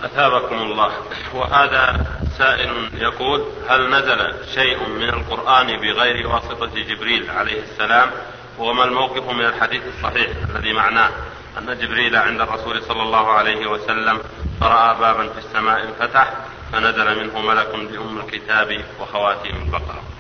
أثابكم 0.04 0.56
الله. 0.56 0.92
وهذا 1.34 2.06
سائل 2.38 2.90
يقول 2.94 3.44
هل 3.68 3.90
نزل 3.90 4.34
شيء 4.54 4.88
من 4.88 5.08
القرآن 5.08 5.66
بغير 5.66 6.28
واسطة 6.28 6.66
جبريل 6.66 7.30
عليه 7.30 7.62
السلام؟ 7.62 8.10
وما 8.58 8.84
الموقف 8.84 9.30
من 9.30 9.44
الحديث 9.44 9.82
الصحيح 9.96 10.30
الذي 10.50 10.72
معناه 10.72 11.10
أن 11.58 11.78
جبريل 11.78 12.16
عند 12.16 12.40
الرسول 12.40 12.82
صلى 12.82 13.02
الله 13.02 13.30
عليه 13.30 13.66
وسلم 13.66 14.20
فرأى 14.60 14.96
بابا 15.00 15.28
في 15.28 15.38
السماء 15.38 15.84
انفتح 15.84 16.32
فنزل 16.72 17.24
منه 17.24 17.40
ملك 17.40 17.68
بأم 17.68 18.20
الكتاب 18.20 18.84
وخواتيم 19.00 19.56
البقرة. 19.56 20.13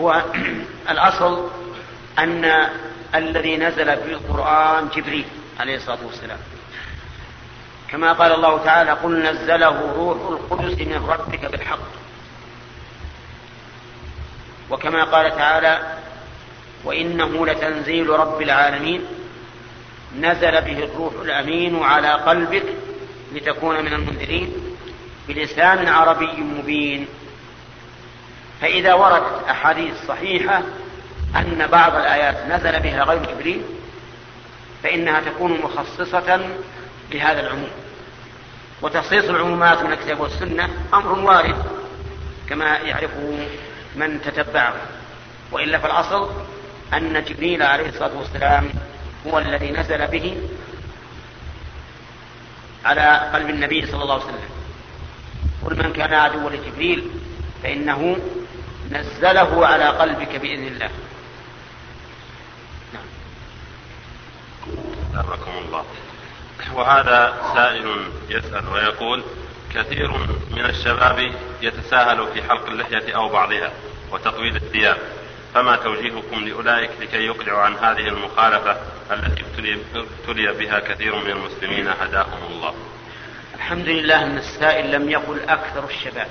هو 0.00 0.22
الأصل 0.90 1.48
أن 2.18 2.68
الذي 3.14 3.56
نزل 3.56 3.96
في 3.96 4.12
القرآن 4.12 4.88
جبريل 4.88 5.24
عليه 5.60 5.76
الصلاة 5.76 5.98
والسلام. 6.06 6.38
كما 7.90 8.12
قال 8.12 8.32
الله 8.32 8.64
تعالى 8.64 8.90
قل 8.90 9.22
نزله 9.22 9.92
روح 9.96 10.40
القدس 10.40 10.78
من 10.78 11.06
ربك 11.08 11.44
بالحق. 11.44 11.78
وكما 14.70 15.04
قال 15.04 15.36
تعالى 15.36 15.98
وإنه 16.84 17.46
لتنزيل 17.46 18.08
رب 18.08 18.42
العالمين. 18.42 19.06
نزل 20.20 20.60
به 20.62 20.84
الروح 20.84 21.12
الأمين 21.22 21.82
على 21.82 22.12
قلبك 22.12 22.64
لتكون 23.32 23.84
من 23.84 23.92
المنذرين 23.92 24.52
بلسان 25.28 25.88
عربي 25.88 26.40
مبين. 26.40 27.06
فإذا 28.64 28.94
وردت 28.94 29.48
أحاديث 29.50 29.94
صحيحة 30.08 30.62
أن 31.36 31.66
بعض 31.72 31.94
الآيات 31.94 32.36
نزل 32.48 32.80
بها 32.80 33.04
غير 33.04 33.24
جبريل 33.24 33.62
فإنها 34.82 35.20
تكون 35.20 35.60
مخصصة 35.60 36.40
لهذا 37.10 37.40
العموم. 37.40 37.70
وتخصيص 38.82 39.24
العمومات 39.24 39.82
من 39.82 39.92
الكتاب 39.92 40.20
والسنة 40.20 40.68
أمر 40.94 41.18
وارد 41.18 41.64
كما 42.48 42.78
يعرفه 42.78 43.46
من 43.96 44.20
تتبعه. 44.22 44.74
وإلا 45.52 45.78
فالأصل 45.78 46.30
أن 46.94 47.24
جبريل 47.24 47.62
عليه 47.62 47.88
الصلاة 47.88 48.18
والسلام 48.18 48.70
هو 49.26 49.38
الذي 49.38 49.70
نزل 49.70 50.06
به 50.06 50.36
على 52.84 53.30
قلب 53.34 53.50
النبي 53.50 53.86
صلى 53.86 54.02
الله 54.02 54.14
عليه 54.14 54.24
وسلم. 54.24 54.50
قل 55.64 55.76
من 55.76 55.92
كان 55.92 56.14
عدوا 56.14 56.50
لجبريل 56.50 57.10
فإنه 57.62 58.16
نزله 58.90 59.66
على 59.66 59.84
قلبك 59.84 60.36
بإذن 60.36 60.66
الله. 60.66 60.90
نعم. 62.92 63.04
الله. 65.66 65.84
وهذا 66.74 67.34
سائل 67.54 68.08
يسأل 68.28 68.68
ويقول 68.68 69.22
كثير 69.74 70.10
من 70.50 70.64
الشباب 70.64 71.32
يتساهل 71.62 72.26
في 72.34 72.42
حلق 72.42 72.66
اللحية 72.66 73.16
أو 73.16 73.28
بعضها 73.28 73.72
وتطويل 74.12 74.56
الثياب. 74.56 74.96
فما 75.54 75.76
توجيهكم 75.76 76.44
لأولئك 76.44 76.90
لكي 77.00 77.26
يقلعوا 77.26 77.60
عن 77.60 77.74
هذه 77.74 78.08
المخالفة 78.08 78.76
التي 79.12 79.44
ابتلي 79.94 80.52
بها 80.52 80.80
كثير 80.80 81.16
من 81.16 81.30
المسلمين؟ 81.30 81.88
هداهم 81.88 82.42
الله. 82.50 82.74
الحمد 83.54 83.88
لله 83.88 84.22
أن 84.22 84.38
السائل 84.38 84.92
لم 84.92 85.10
يقل 85.10 85.40
أكثر 85.48 85.84
الشباب. 85.84 86.28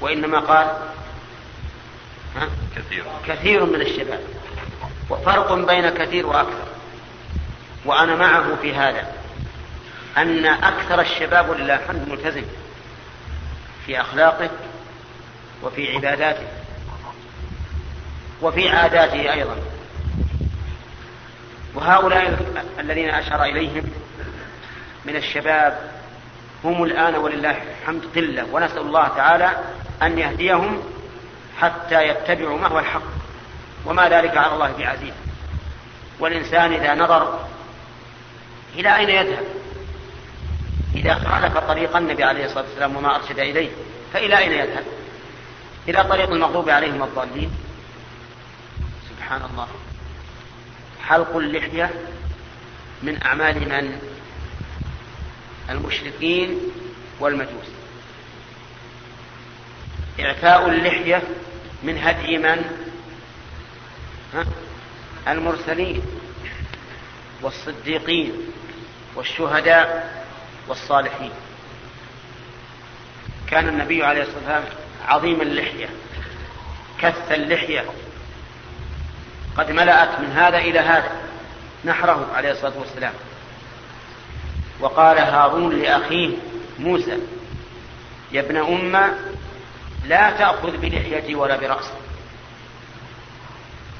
وإنما 0.00 0.38
قال؟ 0.38 0.66
كثير. 2.76 3.04
كثير 3.26 3.64
من 3.64 3.80
الشباب. 3.80 4.20
وفرق 5.10 5.54
بين 5.54 5.90
كثير 5.90 6.26
وأكثر. 6.26 6.66
وأنا 7.84 8.16
معه 8.16 8.56
في 8.56 8.74
هذا. 8.74 9.12
أن 10.16 10.46
أكثر 10.46 11.00
الشباب 11.00 11.48
ولله 11.48 11.74
الحمد 11.74 12.08
ملتزم. 12.08 12.44
في 13.86 14.00
أخلاقه 14.00 14.50
وفي 15.62 15.96
عباداته. 15.96 16.46
وفي 18.42 18.68
عاداته 18.68 19.32
أيضا. 19.32 19.56
وهؤلاء 21.74 22.52
الذين 22.78 23.10
أشار 23.10 23.44
إليهم 23.44 23.84
من 25.04 25.16
الشباب 25.16 25.90
هم 26.64 26.84
الآن 26.84 27.14
ولله 27.14 27.56
الحمد 27.80 28.02
قلة. 28.14 28.46
ونسأل 28.52 28.78
الله 28.78 29.08
تعالى 29.08 29.50
أن 30.02 30.18
يهديهم 30.18 30.91
حتى 31.62 32.08
يتبعوا 32.08 32.58
ما 32.58 32.68
هو 32.68 32.78
الحق 32.78 33.02
وما 33.86 34.08
ذلك 34.08 34.36
على 34.36 34.54
الله 34.54 34.72
بعزيز. 34.78 35.12
والإنسان 36.20 36.72
إذا 36.72 36.94
نظر 36.94 37.46
إلى 38.74 38.96
أين 38.96 39.08
يذهب؟ 39.10 39.46
إذا 40.94 41.14
خالف 41.14 41.58
طريق 41.58 41.96
النبي 41.96 42.24
عليه 42.24 42.44
الصلاة 42.44 42.64
والسلام 42.64 42.96
وما 42.96 43.16
أرشد 43.16 43.38
إليه 43.38 43.70
فإلى 44.12 44.38
أين 44.38 44.52
يذهب؟ 44.52 44.84
إلى 45.88 46.04
طريق 46.04 46.30
المغضوب 46.30 46.68
عليهم 46.68 47.02
الضالين 47.02 47.50
سبحان 49.10 49.42
الله. 49.50 49.68
حلق 51.02 51.36
اللحية 51.36 51.90
من 53.02 53.22
أعمال 53.22 53.68
من؟ 53.68 53.98
المشركين 55.70 56.58
والمجوس. 57.20 57.68
إعفاء 60.20 60.68
اللحية 60.68 61.22
من 61.82 61.98
هدي 61.98 62.38
من؟ 62.38 62.64
ها؟ 64.34 64.44
المرسلين 65.32 66.02
والصديقين 67.42 68.32
والشهداء 69.14 70.12
والصالحين. 70.68 71.30
كان 73.46 73.68
النبي 73.68 74.04
عليه 74.04 74.22
الصلاة 74.22 74.36
والسلام 74.38 74.64
عظيم 75.06 75.40
اللحية 75.40 75.88
كث 77.00 77.32
اللحية. 77.32 77.84
قد 79.56 79.70
ملأت 79.70 80.20
من 80.20 80.32
هذا 80.32 80.58
إلى 80.58 80.78
هذا 80.78 81.10
نحره 81.84 82.28
عليه 82.34 82.50
الصلاة 82.50 82.78
والسلام. 82.78 83.12
وقال 84.80 85.18
هارون 85.18 85.82
لأخيه 85.82 86.36
موسى 86.78 87.18
يا 88.32 88.40
ابن 88.40 88.56
أم 88.56 89.14
لا 90.06 90.30
تأخذ 90.30 90.76
بلحيتي 90.76 91.34
ولا 91.34 91.56
برأسي. 91.56 91.92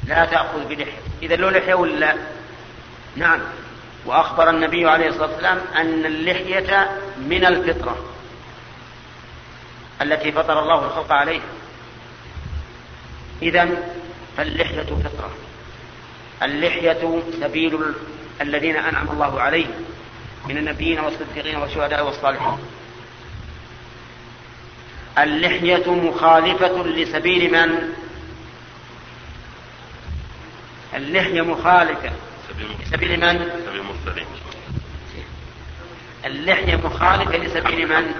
لا 0.06 0.24
تأخذ 0.24 0.68
بلحيتي 0.68 1.10
إذا 1.22 1.36
له 1.36 1.50
لحية 1.50 1.74
ولا 1.74 2.14
نعم. 3.16 3.40
وأخبر 4.06 4.50
النبي 4.50 4.88
عليه 4.88 5.08
الصلاة 5.08 5.30
والسلام 5.30 5.58
أن 5.76 6.06
اللحية 6.06 6.90
من 7.18 7.44
الفطرة 7.44 7.96
التي 10.02 10.32
فطر 10.32 10.62
الله 10.62 10.86
الخلق 10.86 11.12
عليها. 11.12 11.42
إذا 13.42 13.68
فاللحية 14.36 14.82
فطرة. 14.82 15.30
اللحية 16.42 17.22
سبيل 17.40 17.80
الذين 18.40 18.76
أنعم 18.76 19.08
الله 19.10 19.40
عليهم 19.40 19.84
من 20.48 20.58
النبيين 20.58 21.00
والصديقين 21.00 21.56
والشهداء 21.56 22.06
والصالحين. 22.06 22.58
اللحية 25.18 25.90
مخالفة 25.92 26.82
لسبيل 26.86 27.52
من؟ 27.52 27.92
اللحية 30.94 31.42
مخالفة 31.42 32.12
لسبيل 32.82 33.20
من؟ 33.20 33.50
سبيل 33.66 33.80
المرسلين 33.80 34.26
اللحية 36.24 36.76
مخالفة 36.76 37.36
لسبيل 37.36 37.88
من؟ 37.88 38.14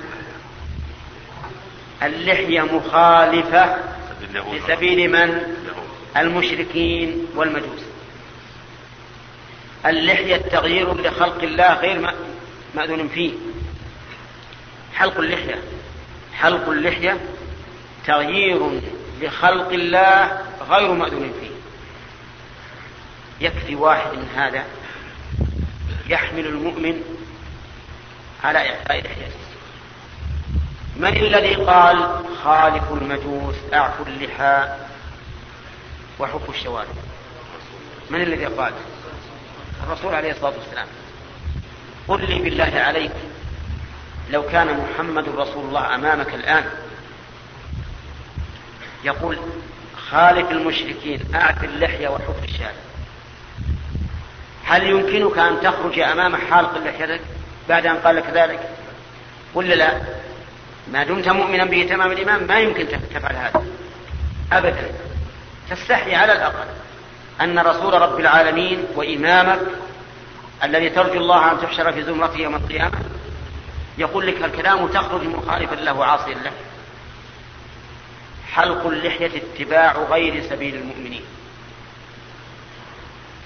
اللحية 2.02 2.62
مخالفة 2.62 3.77
لسبيل 4.52 5.10
من؟ 5.12 5.43
المشركين 6.16 7.27
والمجوس 7.36 7.82
اللحية 9.86 10.36
تغيير 10.36 10.94
لخلق 10.94 11.43
الله 11.43 11.74
غير 11.74 12.14
مأذون 12.74 13.09
فيه 13.09 13.32
حلق 14.94 15.19
اللحية 15.19 15.62
حلق 16.34 16.68
اللحية 16.68 17.20
تغيير 18.06 18.80
لخلق 19.20 19.68
الله 19.68 20.40
غير 20.70 20.92
مأذون 20.92 21.32
فيه. 21.40 21.52
يكفي 23.46 23.74
واحد 23.74 24.12
من 24.12 24.28
هذا 24.36 24.64
يحمل 26.09 26.46
المؤمن 26.46 27.02
على 28.44 28.59
إعفاء 28.59 29.00
لحيته. 29.00 29.42
من 30.96 31.16
الذي 31.16 31.54
قال 31.54 32.24
خالف 32.44 32.92
المجوس 32.92 33.54
اعفوا 33.72 34.06
اللحى 34.06 34.68
وحفوا 36.18 36.54
الشوارب؟ 36.54 36.96
من 38.10 38.22
الذي 38.22 38.44
قال؟ 38.44 38.72
الرسول 39.84 40.14
عليه 40.14 40.30
الصلاة 40.30 40.52
والسلام. 40.59 40.86
قل 42.09 42.30
لي 42.30 42.38
بالله 42.38 42.72
عليك 42.74 43.12
لو 44.32 44.42
كان 44.42 44.66
محمد 44.80 45.28
رسول 45.28 45.64
الله 45.64 45.94
أمامك 45.94 46.34
الآن. 46.34 46.64
يقول 49.04 49.38
خالف 50.10 50.50
المشركين 50.50 51.20
أعف 51.34 51.64
اللحية 51.64 52.09
وحف 52.09 52.44
الشارع. 52.44 52.72
هل 54.64 54.86
يمكنك 54.86 55.38
أن 55.38 55.60
تخرج 55.60 55.98
أمام 55.98 56.36
حالق 56.36 56.78
لحيتك 56.78 57.20
بعد 57.68 57.86
أن 57.86 57.96
قال 57.96 58.16
لك 58.16 58.26
ذلك. 58.34 58.68
ولا 59.54 59.74
لا. 59.74 60.00
ما 60.92 61.04
دمت 61.04 61.28
مؤمنا 61.28 61.64
به 61.64 61.86
تمام 61.90 62.12
الإيمان 62.12 62.46
ما 62.46 62.60
يمكن 62.60 62.88
تفعل 63.14 63.36
هذا. 63.36 63.64
أبدا. 64.52 64.90
تستحي 65.70 66.14
على 66.14 66.32
الأقل 66.32 66.66
أن 67.40 67.59
رسول 67.59 67.94
رب 67.94 68.20
العالمين 68.20 68.84
وإمامك 68.94 69.60
الذي 70.64 70.90
ترجو 70.90 71.20
الله 71.20 71.52
أن 71.52 71.60
تحشر 71.60 71.92
في 71.92 72.02
زمرته 72.02 72.38
يوم 72.38 72.54
القيامة 72.54 72.98
يقول 74.03 74.27
لك 74.27 74.45
الكلام 74.45 74.87
تخرج 74.89 75.24
مخالفا 75.24 75.74
له 75.74 75.93
وعاصيا 75.93 76.35
له 76.35 76.53
حلق 78.53 78.87
اللحية 78.87 79.31
اتباع 79.37 79.93
غير 79.93 80.43
سبيل 80.43 80.74
المؤمنين. 80.74 81.24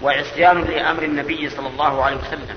وعصيان 0.02 0.64
لأمر 0.64 1.02
النبي 1.02 1.50
صلى 1.50 1.68
الله 1.68 2.04
عليه 2.04 2.16
وسلم. 2.16 2.56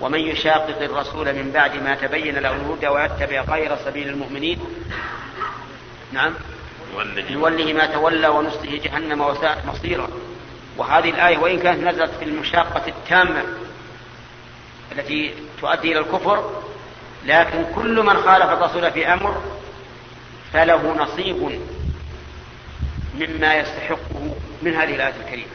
ومن 0.00 0.20
يشاقق 0.20 0.82
الرسول 0.82 1.32
من 1.34 1.50
بعد 1.50 1.76
ما 1.76 1.94
تبين 1.94 2.38
له 2.38 2.52
الهدى 2.52 2.88
ويتبع 2.88 3.40
غير 3.40 3.76
سبيل 3.76 4.08
المؤمنين. 4.08 4.60
نعم. 6.12 6.34
نوله 7.30 7.72
ما 7.72 7.86
تولى 7.86 8.28
ونصله 8.28 8.80
جهنم 8.84 9.20
وساءت 9.20 9.66
مصيرا. 9.66 10.08
وهذه 10.76 11.10
الآية 11.10 11.38
وإن 11.38 11.58
كانت 11.58 11.82
نزلت 11.82 12.10
في 12.18 12.24
المشاقة 12.24 12.88
التامة 12.88 13.44
التي 14.92 15.34
تؤدي 15.60 15.92
إلى 15.92 15.98
الكفر 15.98 16.50
لكن 17.26 17.64
كل 17.74 18.02
من 18.02 18.16
خالف 18.16 18.50
الرسول 18.50 18.92
في 18.92 19.12
أمر 19.12 19.42
فله 20.52 20.96
نصيب 20.96 21.60
مما 23.14 23.54
يستحقه 23.54 24.34
من 24.62 24.74
هذه 24.74 24.94
الآية 24.94 25.14
الكريمة. 25.24 25.50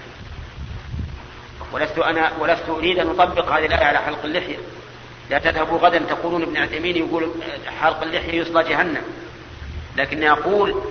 ولست 1.74 2.00
أنا 2.00 2.32
ولست 2.40 2.70
أريد 2.70 3.00
أن 3.00 3.10
أطبق 3.10 3.52
هذه 3.52 3.66
الآية 3.66 3.86
على 3.86 4.00
حلق 4.00 4.24
اللحية. 4.24 4.58
لا 5.30 5.40
تذهبوا 5.40 5.78
غدا 5.78 6.00
تقولون 6.00 6.42
ابن 6.42 6.58
عثيمين 6.58 6.98
يقول 6.98 7.32
حلق 7.82 8.02
اللحية 8.04 8.42
يصلى 8.42 8.64
جهنم. 8.64 9.04
لكني 9.98 10.32
أقول 10.32 10.82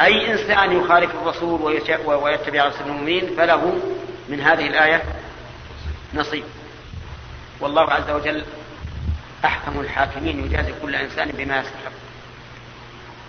أي 0.00 0.32
إنسان 0.32 0.72
يخالف 0.72 1.10
الرسول 1.14 1.62
ويتبع 2.06 2.66
رسول 2.66 2.86
المؤمنين 2.86 3.36
فله 3.36 3.80
من 4.28 4.40
هذه 4.40 4.66
الآية 4.66 5.02
نصيب. 6.14 6.44
والله 7.60 7.92
عز 7.92 8.10
وجل 8.10 8.44
أحكم 9.44 9.80
الحاكمين 9.80 10.44
يجازي 10.44 10.72
كل 10.82 10.94
إنسان 10.94 11.30
بما 11.30 11.58
يستحق 11.58 11.92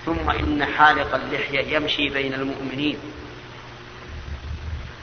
ثم 0.05 0.29
إن 0.29 0.65
حالق 0.65 1.15
اللحية 1.15 1.75
يمشي 1.75 2.09
بين 2.09 2.33
المؤمنين. 2.33 2.97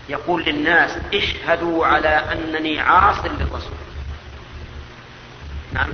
يقول 0.09 0.45
للناس 0.45 0.99
اشهدوا 1.15 1.87
على 1.87 2.09
أنني 2.09 2.81
عاص 2.81 3.25
للرسول. 3.25 3.79
نعم. 5.73 5.89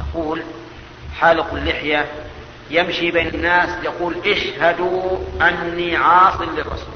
أقول 0.00 0.42
حالق 1.20 1.54
اللحية 1.54 2.08
يمشي 2.70 3.10
بين 3.10 3.26
الناس 3.26 3.84
يقول 3.84 4.16
اشهدوا 4.26 5.18
أني 5.40 5.96
عاص 5.96 6.40
للرسول. 6.40 6.94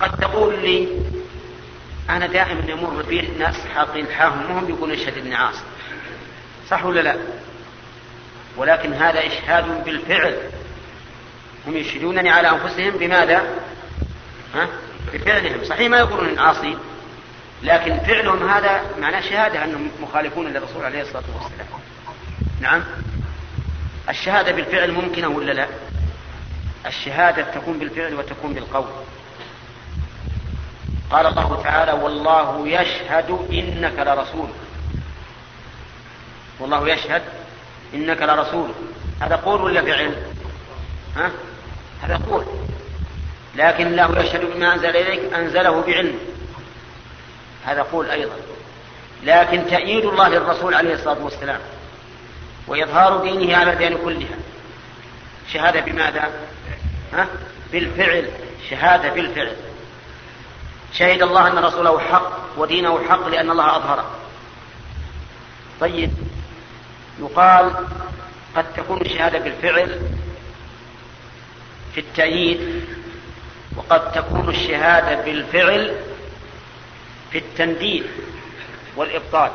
قد 0.00 0.16
تقول 0.16 0.62
لي 0.62 0.88
أنا 2.10 2.26
دائما 2.26 2.70
يمر 2.70 3.02
بي 3.02 3.28
ناس 3.38 3.66
حاطين 3.74 4.06
حاهم 4.06 4.50
وهم 4.50 4.68
يقولون 4.68 4.98
اشهد 4.98 5.18
أني 5.18 5.34
عاص 5.34 5.56
صح 6.70 6.84
ولا 6.84 7.00
لا؟ 7.00 7.16
ولكن 8.56 8.92
هذا 8.92 9.26
إشهاد 9.26 9.84
بالفعل. 9.84 10.36
هم 11.66 11.76
يشهدونني 11.76 12.30
على 12.30 12.50
أنفسهم 12.50 12.90
بماذا؟ 12.90 13.42
ها؟ 14.54 14.68
بفعلهم. 15.14 15.64
صحيح 15.64 15.90
ما 15.90 15.98
يقولون 15.98 16.38
عاصي 16.38 16.76
لكن 17.62 17.98
فعلهم 17.98 18.48
هذا 18.48 18.82
معناه 19.00 19.20
شهادة 19.20 19.64
أنهم 19.64 19.90
مخالفون 20.00 20.46
للرسول 20.46 20.84
عليه 20.84 21.02
الصلاة 21.02 21.24
والسلام. 21.34 21.66
نعم. 22.60 22.84
الشهادة 24.08 24.52
بالفعل 24.52 24.92
ممكنة 24.92 25.28
ولا 25.28 25.52
لا؟ 25.52 25.66
الشهادة 26.86 27.42
تكون 27.42 27.78
بالفعل 27.78 28.14
وتكون 28.14 28.54
بالقول. 28.54 28.86
قال 31.12 31.26
الله 31.26 31.62
تعالى 31.62 31.92
والله 31.92 32.68
يشهد 32.68 33.30
إنك 33.52 33.98
لرسول. 33.98 34.48
والله 36.60 36.88
يشهد 36.88 37.22
إنك 37.94 38.22
لرسول. 38.22 38.70
هذا 39.20 39.36
قول 39.36 39.62
ولا 39.62 39.82
فعل؟ 39.82 40.16
ها؟ 41.16 41.30
هذا 42.02 42.20
قول. 42.30 42.44
لكن 43.54 43.86
الله 43.86 44.20
يشهد 44.20 44.44
بما 44.44 44.74
أنزل 44.74 44.96
إليك 44.96 45.34
أنزله 45.34 45.82
بعلم. 45.82 46.18
هذا 47.64 47.82
قول 47.82 48.10
أيضا. 48.10 48.36
لكن 49.24 49.66
تأييد 49.66 50.04
الله 50.04 50.28
للرسول 50.28 50.74
عليه 50.74 50.94
الصلاة 50.94 51.24
والسلام 51.24 51.60
وإظهار 52.66 53.22
دينه 53.22 53.56
على 53.56 53.72
الدين 53.72 53.98
كلها. 54.04 54.38
شهادة 55.52 55.80
بماذا؟ 55.80 56.30
ها؟ 57.12 57.26
بالفعل. 57.72 58.28
شهادة 58.70 59.10
بالفعل. 59.10 59.56
شهد 60.92 61.22
الله 61.22 61.48
أن 61.48 61.58
رسوله 61.58 61.98
حق 61.98 62.32
ودينه 62.58 63.08
حق 63.08 63.28
لأن 63.28 63.50
الله 63.50 63.76
أظهره 63.76 64.10
طيب 65.80 66.10
يقال 67.20 67.72
قد 68.56 68.72
تكون 68.76 69.00
الشهادة 69.00 69.38
بالفعل 69.38 70.00
في 71.94 72.00
التأييد 72.00 72.84
وقد 73.76 74.12
تكون 74.12 74.48
الشهادة 74.48 75.22
بالفعل 75.22 75.96
في 77.30 77.38
التنديد 77.38 78.06
والإبطال. 78.96 79.50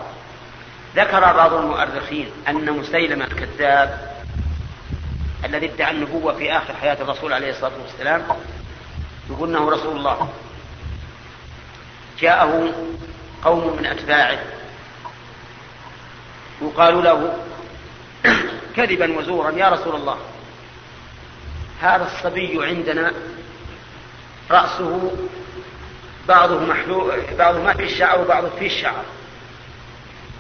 ذكر 0.96 1.20
بعض 1.20 1.54
المؤرخين 1.54 2.30
أن 2.48 2.72
مسيلمة 2.72 3.26
الكذاب 3.26 4.18
الذي 5.46 5.66
ادعى 5.66 5.92
النبوة 5.92 6.34
في 6.34 6.58
آخر 6.58 6.74
حياة 6.74 6.98
الرسول 7.02 7.34
عليه 7.34 7.50
الصلاة 7.50 7.72
والسلام 7.84 8.24
يقول 9.30 9.50
أنه 9.50 9.70
رسول 9.70 9.98
الله. 9.98 10.30
جاءه 12.20 12.74
قوم 13.44 13.78
من 13.78 13.86
أتباعه 13.86 14.40
يقال 16.62 17.04
له 17.04 17.38
كذبا 18.76 19.18
وزورا 19.18 19.52
يا 19.52 19.70
رسول 19.70 19.96
الله 19.96 20.18
هذا 21.82 22.06
الصبي 22.06 22.66
عندنا 22.66 23.14
رأسه 24.52 25.12
بعضه 26.28 26.60
محلوق 26.60 27.14
بعضه 27.38 27.62
ما 27.62 27.74
فيه 27.74 27.84
الشعر 27.84 28.22
وبعضه 28.22 28.50
فيه 28.60 28.66
الشعر. 28.68 29.04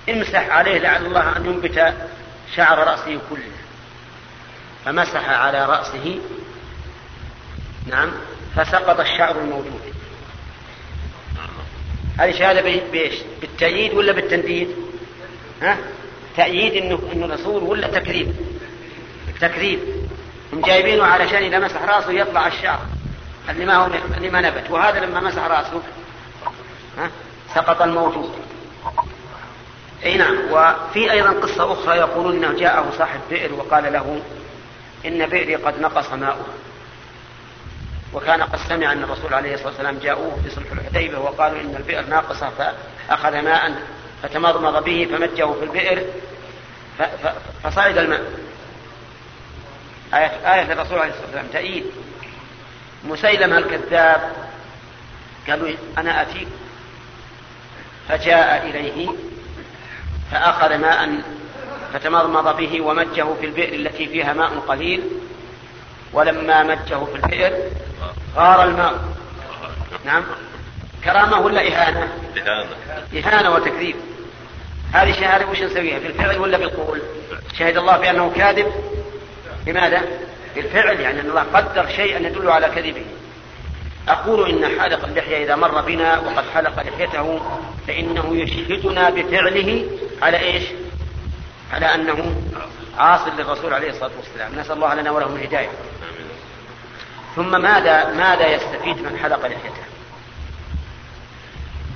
امسح 0.10 0.50
عليه 0.50 0.78
لعل 0.78 1.06
الله 1.06 1.38
أن 1.38 1.46
ينبت 1.46 1.94
شعر 2.56 2.78
رأسه 2.78 3.20
كله. 3.30 3.52
فمسح 4.86 5.30
على 5.30 5.66
رأسه 5.66 6.20
نعم 7.88 8.12
فسقط 8.56 9.00
الشعر 9.00 9.40
الموجود. 9.40 9.94
هذه 12.20 12.32
شهادة 12.32 12.62
بإيش؟ 12.62 13.14
بالتأييد 13.42 13.94
ولا 13.94 14.12
بالتنديد؟ 14.12 14.76
ها؟ 15.62 15.78
تأييد 16.38 16.84
إنه 16.84 17.00
إنه 17.14 17.34
رسول 17.34 17.64
ولا 17.64 17.88
تكذيب؟ 17.88 18.36
تكذيب 19.42 19.80
هم 20.54 20.62
جايبينه 20.62 21.04
علشان 21.04 21.44
إذا 21.44 21.60
مسح 21.60 21.84
رأسه 21.84 22.12
يطلع 22.12 22.48
الشعر 22.48 22.80
اللي 23.50 23.66
ما 23.66 23.76
هو 23.76 23.90
اللي 24.18 24.30
ما 24.30 24.42
نبت 24.42 24.70
وهذا 24.70 25.00
لما 25.00 25.20
مسح 25.20 25.46
رأسه 25.46 25.82
ها؟ 26.98 27.12
سقط 27.56 27.82
الموجود 27.82 28.32
أي 30.06 30.18
نعم 30.18 30.38
وفي 30.52 31.12
أيضا 31.12 31.30
قصة 31.30 31.74
أخرى 31.74 31.98
يقولون 31.98 32.36
إنه 32.36 32.60
جاءه 32.60 32.92
صاحب 32.98 33.20
بئر 33.30 33.54
وقال 33.54 33.94
له 33.94 34.22
إن 35.06 35.26
بئري 35.26 35.56
قد 35.56 35.82
نقص 35.82 36.14
ماؤه 36.14 36.46
وكان 38.14 38.44
قد 38.44 38.60
سمع 38.70 38.92
أن 38.92 39.04
الرسول 39.04 39.34
عليه 39.34 39.54
الصلاة 39.54 39.70
والسلام 39.70 39.98
جاءوه 39.98 40.40
في 40.44 40.50
صلح 40.50 40.72
الحديبة 40.72 41.20
وقالوا 41.20 41.62
إن 41.62 41.76
البئر 41.76 42.06
ناقصة 42.06 42.50
فأخذ 42.50 43.42
ماء 43.42 43.76
فتمضمض 44.24 44.84
به 44.84 45.08
فمجه 45.12 45.54
في 45.54 45.64
البئر 45.64 46.06
فصعد 47.64 47.98
الماء. 47.98 48.22
آية, 50.14 50.54
آية 50.54 50.74
الرسول 50.74 51.00
عليه 51.00 51.12
الصلاة 51.12 51.26
والسلام. 51.26 51.48
تأييد 51.54 51.86
مسيلمة 53.04 53.58
الكذاب. 53.58 54.32
قالوا 55.50 55.70
أنا 55.98 56.22
أتيك 56.22 56.48
فجاء 58.10 58.68
إليه 58.70 59.10
فأخذ 60.32 60.78
ماء 60.78 61.22
فتمضمض 61.94 62.58
به 62.58 62.82
ومجه 62.82 63.34
في 63.40 63.46
البئر 63.46 63.74
التي 63.74 64.08
فيها 64.08 64.34
ماء 64.34 64.60
قليل. 64.60 65.04
ولما 66.18 66.64
مجه 66.64 67.06
في 67.06 67.16
البئر 67.16 67.54
غار 68.36 68.64
الماء. 68.64 69.00
نعم. 70.06 70.24
كرامة 71.04 71.40
ولا 71.40 71.62
إهانة؟ 71.62 72.08
إهانة. 72.38 72.70
إهانة 73.18 73.56
وتكذيب. 73.56 73.96
هذه 74.94 75.12
شهادة 75.12 75.46
وش 75.46 75.62
نسويها؟ 75.62 76.00
بالفعل 76.00 76.40
ولا 76.40 76.58
بالقول؟ 76.58 77.02
شهد 77.60 77.78
الله 77.78 77.98
بأنه 77.98 78.32
كاذب. 78.36 78.72
لماذا؟ 79.68 80.02
بالفعل 80.56 81.00
يعني 81.00 81.22
أن 81.22 81.30
الله 81.30 81.46
قدر 81.54 81.88
شيئا 81.88 82.20
يدل 82.20 82.50
على 82.50 82.68
كذبه. 82.68 83.06
أقول 84.08 84.50
إن 84.50 84.80
حالق 84.80 85.06
اللحية 85.06 85.44
إذا 85.44 85.56
مر 85.56 85.82
بنا 85.82 86.20
وقد 86.20 86.44
حلق 86.54 86.84
لحيته 86.84 87.42
فإنه 87.88 88.38
يشهدنا 88.38 89.10
بفعله 89.10 89.86
على 90.22 90.40
إيش؟ 90.40 90.64
على 91.74 91.86
أنه 91.96 92.36
عاص 92.98 93.22
للرسول 93.38 93.74
عليه 93.74 93.90
الصلاة 93.90 94.12
والسلام. 94.18 94.60
نسأل 94.60 94.76
الله 94.76 94.94
لنا 94.94 95.12
ولهم 95.12 95.36
الهداية 95.36 95.70
ثم 97.38 97.62
ماذا 97.62 98.14
ماذا 98.14 98.48
يستفيد 98.48 99.02
من 99.02 99.20
حلق 99.24 99.46
لحيته؟ 99.46 99.84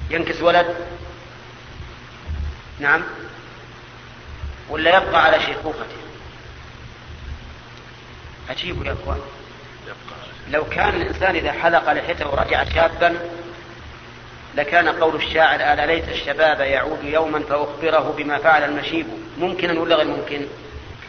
ينكس 0.09 0.41
ولد؟ 0.41 0.75
نعم. 2.79 3.03
ولا 4.69 4.97
يبقى 4.97 5.23
على 5.23 5.39
شيخوخته 5.39 6.01
عجيب 8.49 8.85
يا 8.85 8.93
إخوان. 8.93 9.19
لو 10.49 10.65
كان 10.65 10.89
الإنسان 10.89 11.35
إذا 11.35 11.51
حلق 11.51 11.91
لحيته 11.91 12.27
ورجع 12.27 12.63
شابا 12.63 13.17
لكان 14.55 14.89
قول 14.89 15.15
الشاعر 15.15 15.55
ألا 15.55 15.85
ليت 15.85 16.09
الشباب 16.09 16.59
يعود 16.59 17.03
يوما 17.03 17.39
فأخبره 17.39 18.13
بما 18.17 18.37
فعل 18.37 18.63
المشيب. 18.63 19.07
ممكنا 19.37 19.79
ولا 19.79 19.95
غير 19.95 20.07
ممكن؟ 20.07 20.47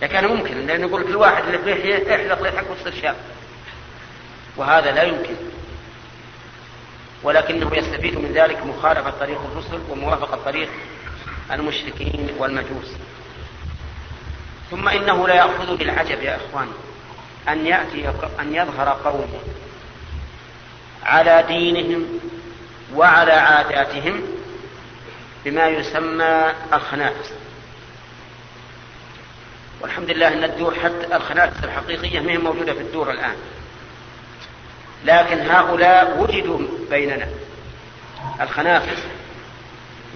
لكان 0.02 0.26
ممكنا 0.26 0.60
لأن 0.60 0.80
يقول 0.80 1.04
كل 1.04 1.16
واحد 1.16 1.44
اللي 1.44 1.58
في 1.58 1.74
لحية 1.74 2.14
احلق 2.14 2.42
لحيتك 2.42 2.70
وتصير 2.70 3.02
شاب. 3.02 3.16
وهذا 4.56 4.90
لا 4.90 5.02
يمكن. 5.02 5.34
ولكنه 7.22 7.76
يستفيد 7.76 8.18
من 8.18 8.32
ذلك 8.32 8.66
مخالفة 8.66 9.10
طريق 9.10 9.40
الرسل 9.52 9.80
وموافقة 9.90 10.36
طريق 10.44 10.68
المشركين 11.52 12.30
والمجوس. 12.38 12.96
ثم 14.70 14.88
إنه 14.88 15.28
لا 15.28 15.34
يأخذ 15.34 15.76
بالعجب 15.76 16.22
يا 16.22 16.36
إخوان 16.36 16.68
أن 17.48 17.66
يأتي 17.66 18.08
أن 18.40 18.54
يظهر 18.54 18.88
قوم 19.04 19.28
على 21.02 21.44
دينهم 21.48 22.06
وعلى 22.94 23.32
عاداتهم 23.32 24.22
بما 25.44 25.66
يسمى 25.66 26.52
الخنافس 26.72 27.32
والحمد 29.80 30.10
لله 30.10 30.28
إن 30.28 30.44
الدور 30.44 30.74
حتى 30.74 31.16
الخنافس 31.16 31.64
الحقيقية 31.64 32.20
ما 32.20 32.32
هي 32.32 32.38
موجودة 32.38 32.72
في 32.72 32.80
الدور 32.80 33.10
الآن. 33.10 33.36
لكن 35.04 35.40
هؤلاء 35.40 36.20
وجدوا 36.20 36.58
بيننا. 36.90 37.28
الخنافس. 38.40 39.02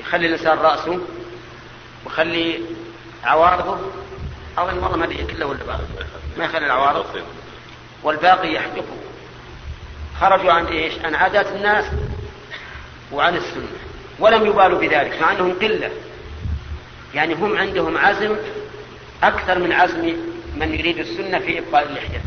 يخلي 0.00 0.26
الإنسان 0.26 0.58
رأسه 0.58 1.00
ويخلي 2.04 2.60
عوارضه. 3.24 3.78
ان 4.58 4.78
والله 4.78 4.96
ما 4.96 5.04
ادري 5.04 5.24
كله 5.24 5.46
ولا 5.46 5.64
بعض 5.64 5.80
ما 6.38 6.44
يخلي 6.44 6.66
العوارض. 6.66 7.06
والباقي 8.02 8.52
يحدقه 8.52 8.96
خرجوا 10.20 10.52
عن 10.52 10.66
إيش؟ 10.66 10.94
عن 11.04 11.14
عادات 11.14 11.46
الناس 11.46 11.84
وعن 13.12 13.36
السنة. 13.36 13.68
ولم 14.18 14.46
يبالوا 14.46 14.80
بذلك 14.80 15.22
مع 15.22 15.32
أنهم 15.32 15.52
قلة. 15.52 15.90
يعني 17.14 17.34
هم 17.34 17.56
عندهم 17.58 17.98
عزم 17.98 18.36
أكثر 19.22 19.58
من 19.58 19.72
عزم 19.72 20.16
من 20.56 20.74
يريد 20.74 20.98
السنة 20.98 21.38
في 21.38 21.58
إبقاء 21.58 21.86
اللحية 21.86 22.20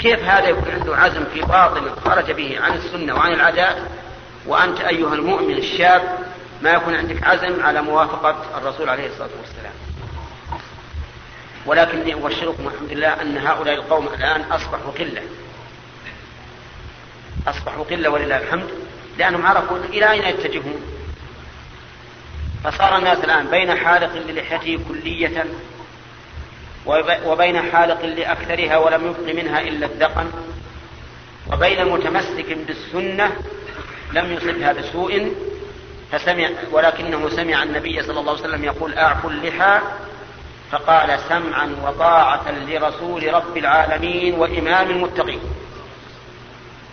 كيف 0.00 0.24
هذا 0.24 0.48
يكون 0.48 0.70
عنده 0.70 0.96
عزم 0.96 1.24
في 1.34 1.40
باطل 1.40 1.90
خرج 2.04 2.30
به 2.32 2.60
عن 2.60 2.72
السنة 2.72 3.14
وعن 3.14 3.32
العادات 3.32 3.76
وأنت 4.46 4.80
أيها 4.80 5.14
المؤمن 5.14 5.56
الشاب 5.56 6.18
ما 6.62 6.70
يكون 6.70 6.94
عندك 6.94 7.22
عزم 7.22 7.62
على 7.62 7.82
موافقة 7.82 8.58
الرسول 8.58 8.88
عليه 8.88 9.06
الصلاة 9.06 9.30
والسلام. 9.40 9.72
ولكني 11.66 12.14
أبشركم 12.14 12.68
الحمد 12.68 12.92
لله 12.92 13.22
أن 13.22 13.38
هؤلاء 13.38 13.74
القوم 13.74 14.06
الآن 14.06 14.40
أصبحوا 14.40 14.92
قلة. 14.98 15.22
أصبحوا 17.46 17.84
قلة 17.84 18.10
ولله 18.10 18.36
الحمد 18.36 18.68
لأنهم 19.18 19.46
عرفوا 19.46 19.78
إلى 19.78 20.10
أين 20.10 20.22
يتجهون. 20.22 20.82
فصار 22.64 22.96
الناس 22.96 23.18
الآن 23.18 23.46
بين 23.46 23.74
حالق 23.74 24.12
للحيته 24.14 24.78
كلية 24.88 25.44
وبين 27.26 27.72
حالق 27.72 28.04
لأكثرها 28.04 28.76
ولم 28.76 29.06
يبق 29.06 29.34
منها 29.34 29.60
إلا 29.60 29.86
الدقن. 29.86 30.30
وبين 31.52 31.88
متمسك 31.88 32.58
بالسنة 32.66 33.36
لم 34.12 34.32
يصبها 34.32 34.72
بسوء 34.72 35.34
فسمع 36.12 36.50
ولكنه 36.72 37.28
سمع 37.28 37.62
النبي 37.62 38.02
صلى 38.02 38.20
الله 38.20 38.32
عليه 38.32 38.42
وسلم 38.42 38.64
يقول 38.64 38.98
أعفوا 38.98 39.30
اللحى. 39.30 39.80
فقال 40.70 41.20
سمعا 41.28 41.76
وطاعة 41.84 42.50
لرسول 42.50 43.34
رب 43.34 43.56
العالمين 43.56 44.34
وإمام 44.34 44.90
المتقين. 44.90 45.40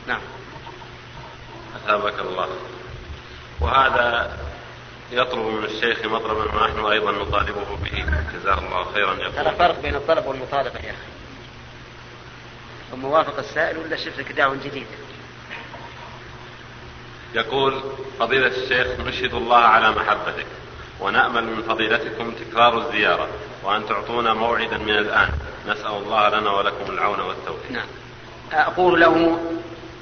نعم. 0.07 0.21
أثابك 1.75 2.19
الله. 2.19 2.47
وهذا 3.61 4.37
يطلب 5.11 5.39
من 5.39 5.63
الشيخ 5.63 6.05
مطلبا 6.05 6.55
ونحن 6.55 6.85
أيضا 6.85 7.11
نطالبه 7.11 7.77
به. 7.83 8.05
جزاه 8.33 8.59
الله 8.59 8.91
خيرا 8.93 9.13
يقول 9.13 9.33
ترى 9.33 9.55
فرق 9.55 9.81
بين 9.81 9.95
الطلب 9.95 10.25
والمطالبة 10.25 10.79
يا 10.79 10.91
أخي. 10.91 11.07
وموافق 12.93 13.39
السائل 13.39 13.77
ولا 13.77 13.95
شفت 13.95 14.19
لك 14.19 14.31
دعوة 14.31 14.55
جديد 14.65 14.87
يقول 17.33 17.81
فضيلة 18.19 18.47
الشيخ 18.47 18.87
نشهد 18.99 19.33
الله 19.33 19.57
على 19.57 19.91
محبتك 19.91 20.45
ونأمل 20.99 21.43
من 21.43 21.63
فضيلتكم 21.63 22.31
تكرار 22.31 22.77
الزيارة 22.77 23.27
وأن 23.63 23.85
تعطونا 23.85 24.33
موعدا 24.33 24.77
من 24.77 24.97
الآن. 24.97 25.29
نسأل 25.67 25.91
الله 25.91 26.29
لنا 26.29 26.51
ولكم 26.51 26.93
العون 26.93 27.19
والتوفيق. 27.19 27.71
نعم. 27.71 27.87
أقول 28.53 28.99
له 28.99 29.39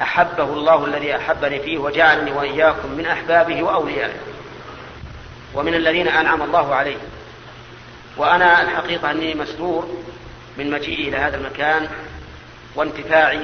أحبه 0.01 0.43
الله 0.43 0.85
الذي 0.85 1.15
أحبني 1.15 1.59
فيه 1.59 1.77
وجعلني 1.77 2.31
وإياكم 2.31 2.91
من 2.91 3.05
أحبابه 3.05 3.63
وأوليائه. 3.63 4.19
ومن 5.55 5.73
الذين 5.73 6.07
أنعم 6.07 6.41
الله 6.41 6.75
عليه 6.75 6.97
وأنا 8.17 8.61
الحقيقة 8.61 9.11
أني 9.11 9.35
مسرور 9.35 10.03
من 10.57 10.71
مجيئي 10.71 11.09
إلى 11.09 11.17
هذا 11.17 11.37
المكان 11.37 11.87
وانتفاعي 12.75 13.41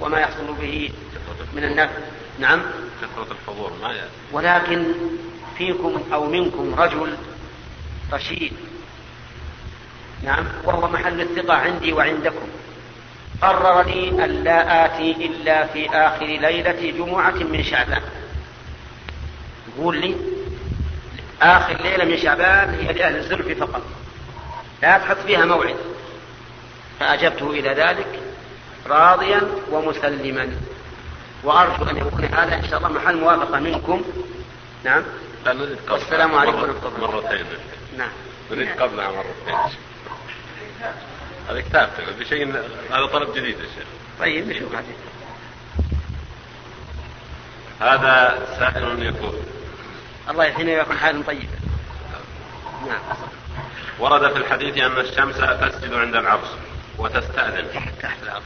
وما 0.00 0.20
يحصل 0.20 0.54
به 0.60 0.90
من 1.54 1.64
النفع. 1.64 1.98
نعم؟ 2.38 2.62
كثرة 3.02 3.32
الحضور 3.32 3.72
ما 3.82 3.88
يأتي 3.88 4.10
ولكن 4.32 4.84
فيكم 5.58 6.02
أو 6.12 6.26
منكم 6.26 6.74
رجل 6.74 7.16
رشيد. 8.12 8.52
نعم؟ 10.22 10.44
وهو 10.64 10.88
محل 10.88 11.20
الثقة 11.20 11.54
عندي 11.54 11.92
وعندكم. 11.92 12.48
قرر 13.42 13.82
لي 13.82 14.24
أن 14.24 14.44
لا 14.44 14.84
آتي 14.84 15.10
إلا 15.10 15.66
في 15.66 15.90
آخر 15.90 16.26
ليلة 16.26 16.90
جمعة 16.90 17.30
من 17.30 17.62
شعبان. 17.62 18.02
يقول 19.76 20.00
لي 20.00 20.14
آخر 21.42 21.82
ليلة 21.82 22.04
من 22.04 22.16
شعبان 22.16 22.74
هي 22.74 22.92
لأهل 22.92 23.16
الزلف 23.16 23.58
فقط. 23.58 23.82
لا 24.82 24.98
تحط 24.98 25.16
فيها 25.16 25.44
موعد. 25.44 25.76
فأجبته 27.00 27.50
إلى 27.50 27.68
ذلك 27.68 28.20
راضيا 28.86 29.42
ومسلما. 29.70 30.56
وأرجو 31.44 31.90
أن 31.90 31.96
يكون 31.96 32.24
هذا 32.24 32.56
إن 32.56 32.68
شاء 32.68 32.78
الله 32.78 32.88
محل 32.88 33.16
موافقة 33.16 33.60
منكم. 33.60 34.04
نعم. 34.84 35.02
والسلام 35.90 36.34
عليكم 36.34 36.62
ورحمة 36.62 36.88
الله. 36.96 37.10
مرتين. 37.10 37.46
نعم. 37.98 38.10
نريد 38.50 38.68
قبلها 38.80 39.10
مرتين. 39.10 39.78
هذا 41.48 41.60
كتاب 41.60 41.90
بشيء 42.18 42.48
هذا 42.90 43.06
طلب 43.12 43.34
جديد 43.34 43.58
يا 43.58 43.64
شيخ. 43.64 43.86
طيب 44.20 44.48
نشوف 44.48 44.72
هذا 47.80 48.38
سائل 48.58 49.02
يقول 49.02 49.34
الله 50.30 50.44
يحيينا 50.44 50.72
ويكون 50.72 50.98
حال 50.98 51.26
طيبة 51.26 51.48
نعم. 52.86 53.00
ورد 53.98 54.32
في 54.32 54.38
الحديث 54.38 54.78
أن 54.78 54.98
الشمس 54.98 55.36
تسجد 55.36 55.94
عند 55.94 56.16
العرش 56.16 56.48
وتستأذن. 56.98 57.66
تحت 58.02 58.22
العرش. 58.22 58.42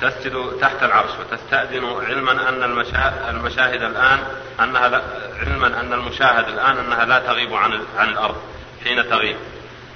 تسجد 0.00 0.58
تحت 0.60 0.82
العرش 0.82 1.10
وتستأذن 1.20 1.84
علما 1.84 2.48
أن 2.48 2.62
المشا... 2.62 3.30
المشاهد 3.30 3.82
الآن 3.82 4.18
أنها 4.60 4.88
لا... 4.88 5.02
علما 5.40 5.80
أن 5.80 5.92
المشاهد 5.92 6.48
الآن 6.48 6.78
أنها 6.78 7.04
لا 7.04 7.18
تغيب 7.18 7.54
عن 7.54 7.82
عن 7.96 8.08
الأرض 8.08 8.36
حين 8.84 9.10
تغيب 9.10 9.36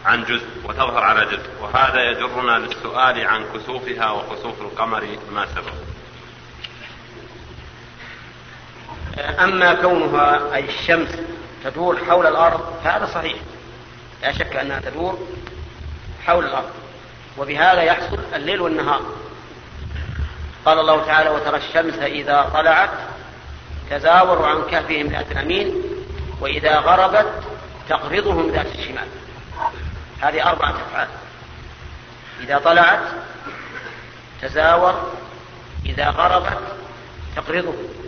عن 0.04 0.24
جزء 0.24 0.46
وتظهر 0.64 1.04
على 1.04 1.26
جزء. 1.26 1.50
وهذا 1.60 2.02
يجرنا 2.10 2.58
للسؤال 2.58 3.26
عن 3.26 3.44
كسوفها 3.54 4.10
وخسوف 4.10 4.60
القمر 4.60 5.18
ما 5.32 5.46
سبب. 5.46 5.89
أما 9.18 9.74
كونها 9.74 10.54
أي 10.54 10.64
الشمس 10.64 11.08
تدور 11.64 11.98
حول 12.08 12.26
الأرض 12.26 12.60
فهذا 12.84 13.06
صحيح. 13.06 13.36
لا 14.22 14.32
شك 14.32 14.56
أنها 14.56 14.80
تدور 14.80 15.18
حول 16.26 16.44
الأرض. 16.44 16.70
وبهذا 17.38 17.82
يحصل 17.82 18.18
الليل 18.34 18.60
والنهار. 18.60 19.02
قال 20.64 20.78
الله 20.78 21.04
تعالى 21.04 21.30
وترى 21.30 21.56
الشمس 21.56 21.98
إذا 21.98 22.50
طلعت 22.54 22.90
تزاور 23.90 24.46
عن 24.46 24.62
كهفهم 24.70 25.06
ذات 25.06 25.32
اليمين 25.32 25.82
وإذا 26.40 26.78
غربت 26.78 27.32
تقرضهم 27.88 28.50
ذات 28.50 28.66
الشمال. 28.66 29.08
هذه 30.20 30.48
أربعة 30.48 30.70
أفعال. 30.70 31.08
إذا 32.40 32.58
طلعت 32.58 33.02
تزاور 34.42 35.12
إذا 35.86 36.10
غربت 36.10 36.58
تقرضهم. 37.36 37.99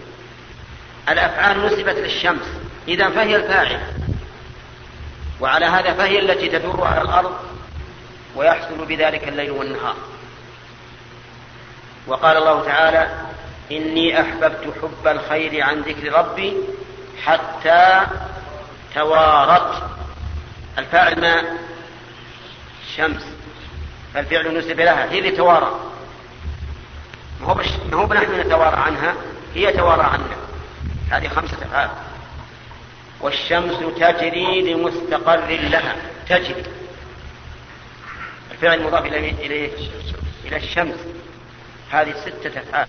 الأفعال 1.09 1.67
نسبت 1.67 1.95
للشمس. 1.97 2.47
إذا 2.89 3.11
فهي 3.11 3.37
الفاعل. 3.37 3.81
وعلى 5.41 5.67
هذا 5.67 5.95
فهي 5.95 6.19
التي 6.19 6.49
تدور 6.49 6.87
على 6.87 7.03
الأرض 7.03 7.37
ويحصل 8.37 8.87
بذلك 8.87 9.29
الليل 9.29 9.51
والنهار. 9.51 9.97
وقال 12.07 12.37
الله 12.37 12.65
تعالى 12.65 13.11
إني 13.73 14.21
أحببت 14.21 14.75
حب 14.83 15.07
الخير 15.07 15.63
عن 15.63 15.81
ذكر 15.81 16.13
ربي 16.13 16.57
حتى 17.25 18.07
توارت. 18.95 19.83
الفاعل 20.79 21.21
ما؟ 21.21 21.43
الشمس 22.89 23.27
فالفعل 24.15 24.59
نسب 24.59 24.81
لها. 24.81 25.11
هي 25.11 25.19
اللي 25.19 25.31
توارى. 25.31 25.81
ما 27.41 27.49
هو, 27.95 28.15
نحن 28.15 28.41
نتوارى 28.41 28.77
عنها؟ 28.77 29.15
هي 29.55 29.73
توارى 29.73 30.03
عنا. 30.03 30.42
هذه 31.13 31.29
خمسة 31.29 31.57
أفعال. 31.57 31.91
والشمس 33.21 33.75
تجري 34.01 34.73
لمستقر 34.75 35.47
لها. 35.47 35.97
تجري. 36.29 36.63
الفعل 38.51 38.79
المضاف 38.79 39.07
إلى 39.07 39.71
إلى 40.45 40.57
الشمس. 40.57 40.99
هذه 41.91 42.13
ستة 42.13 42.61
أفعال. 42.61 42.89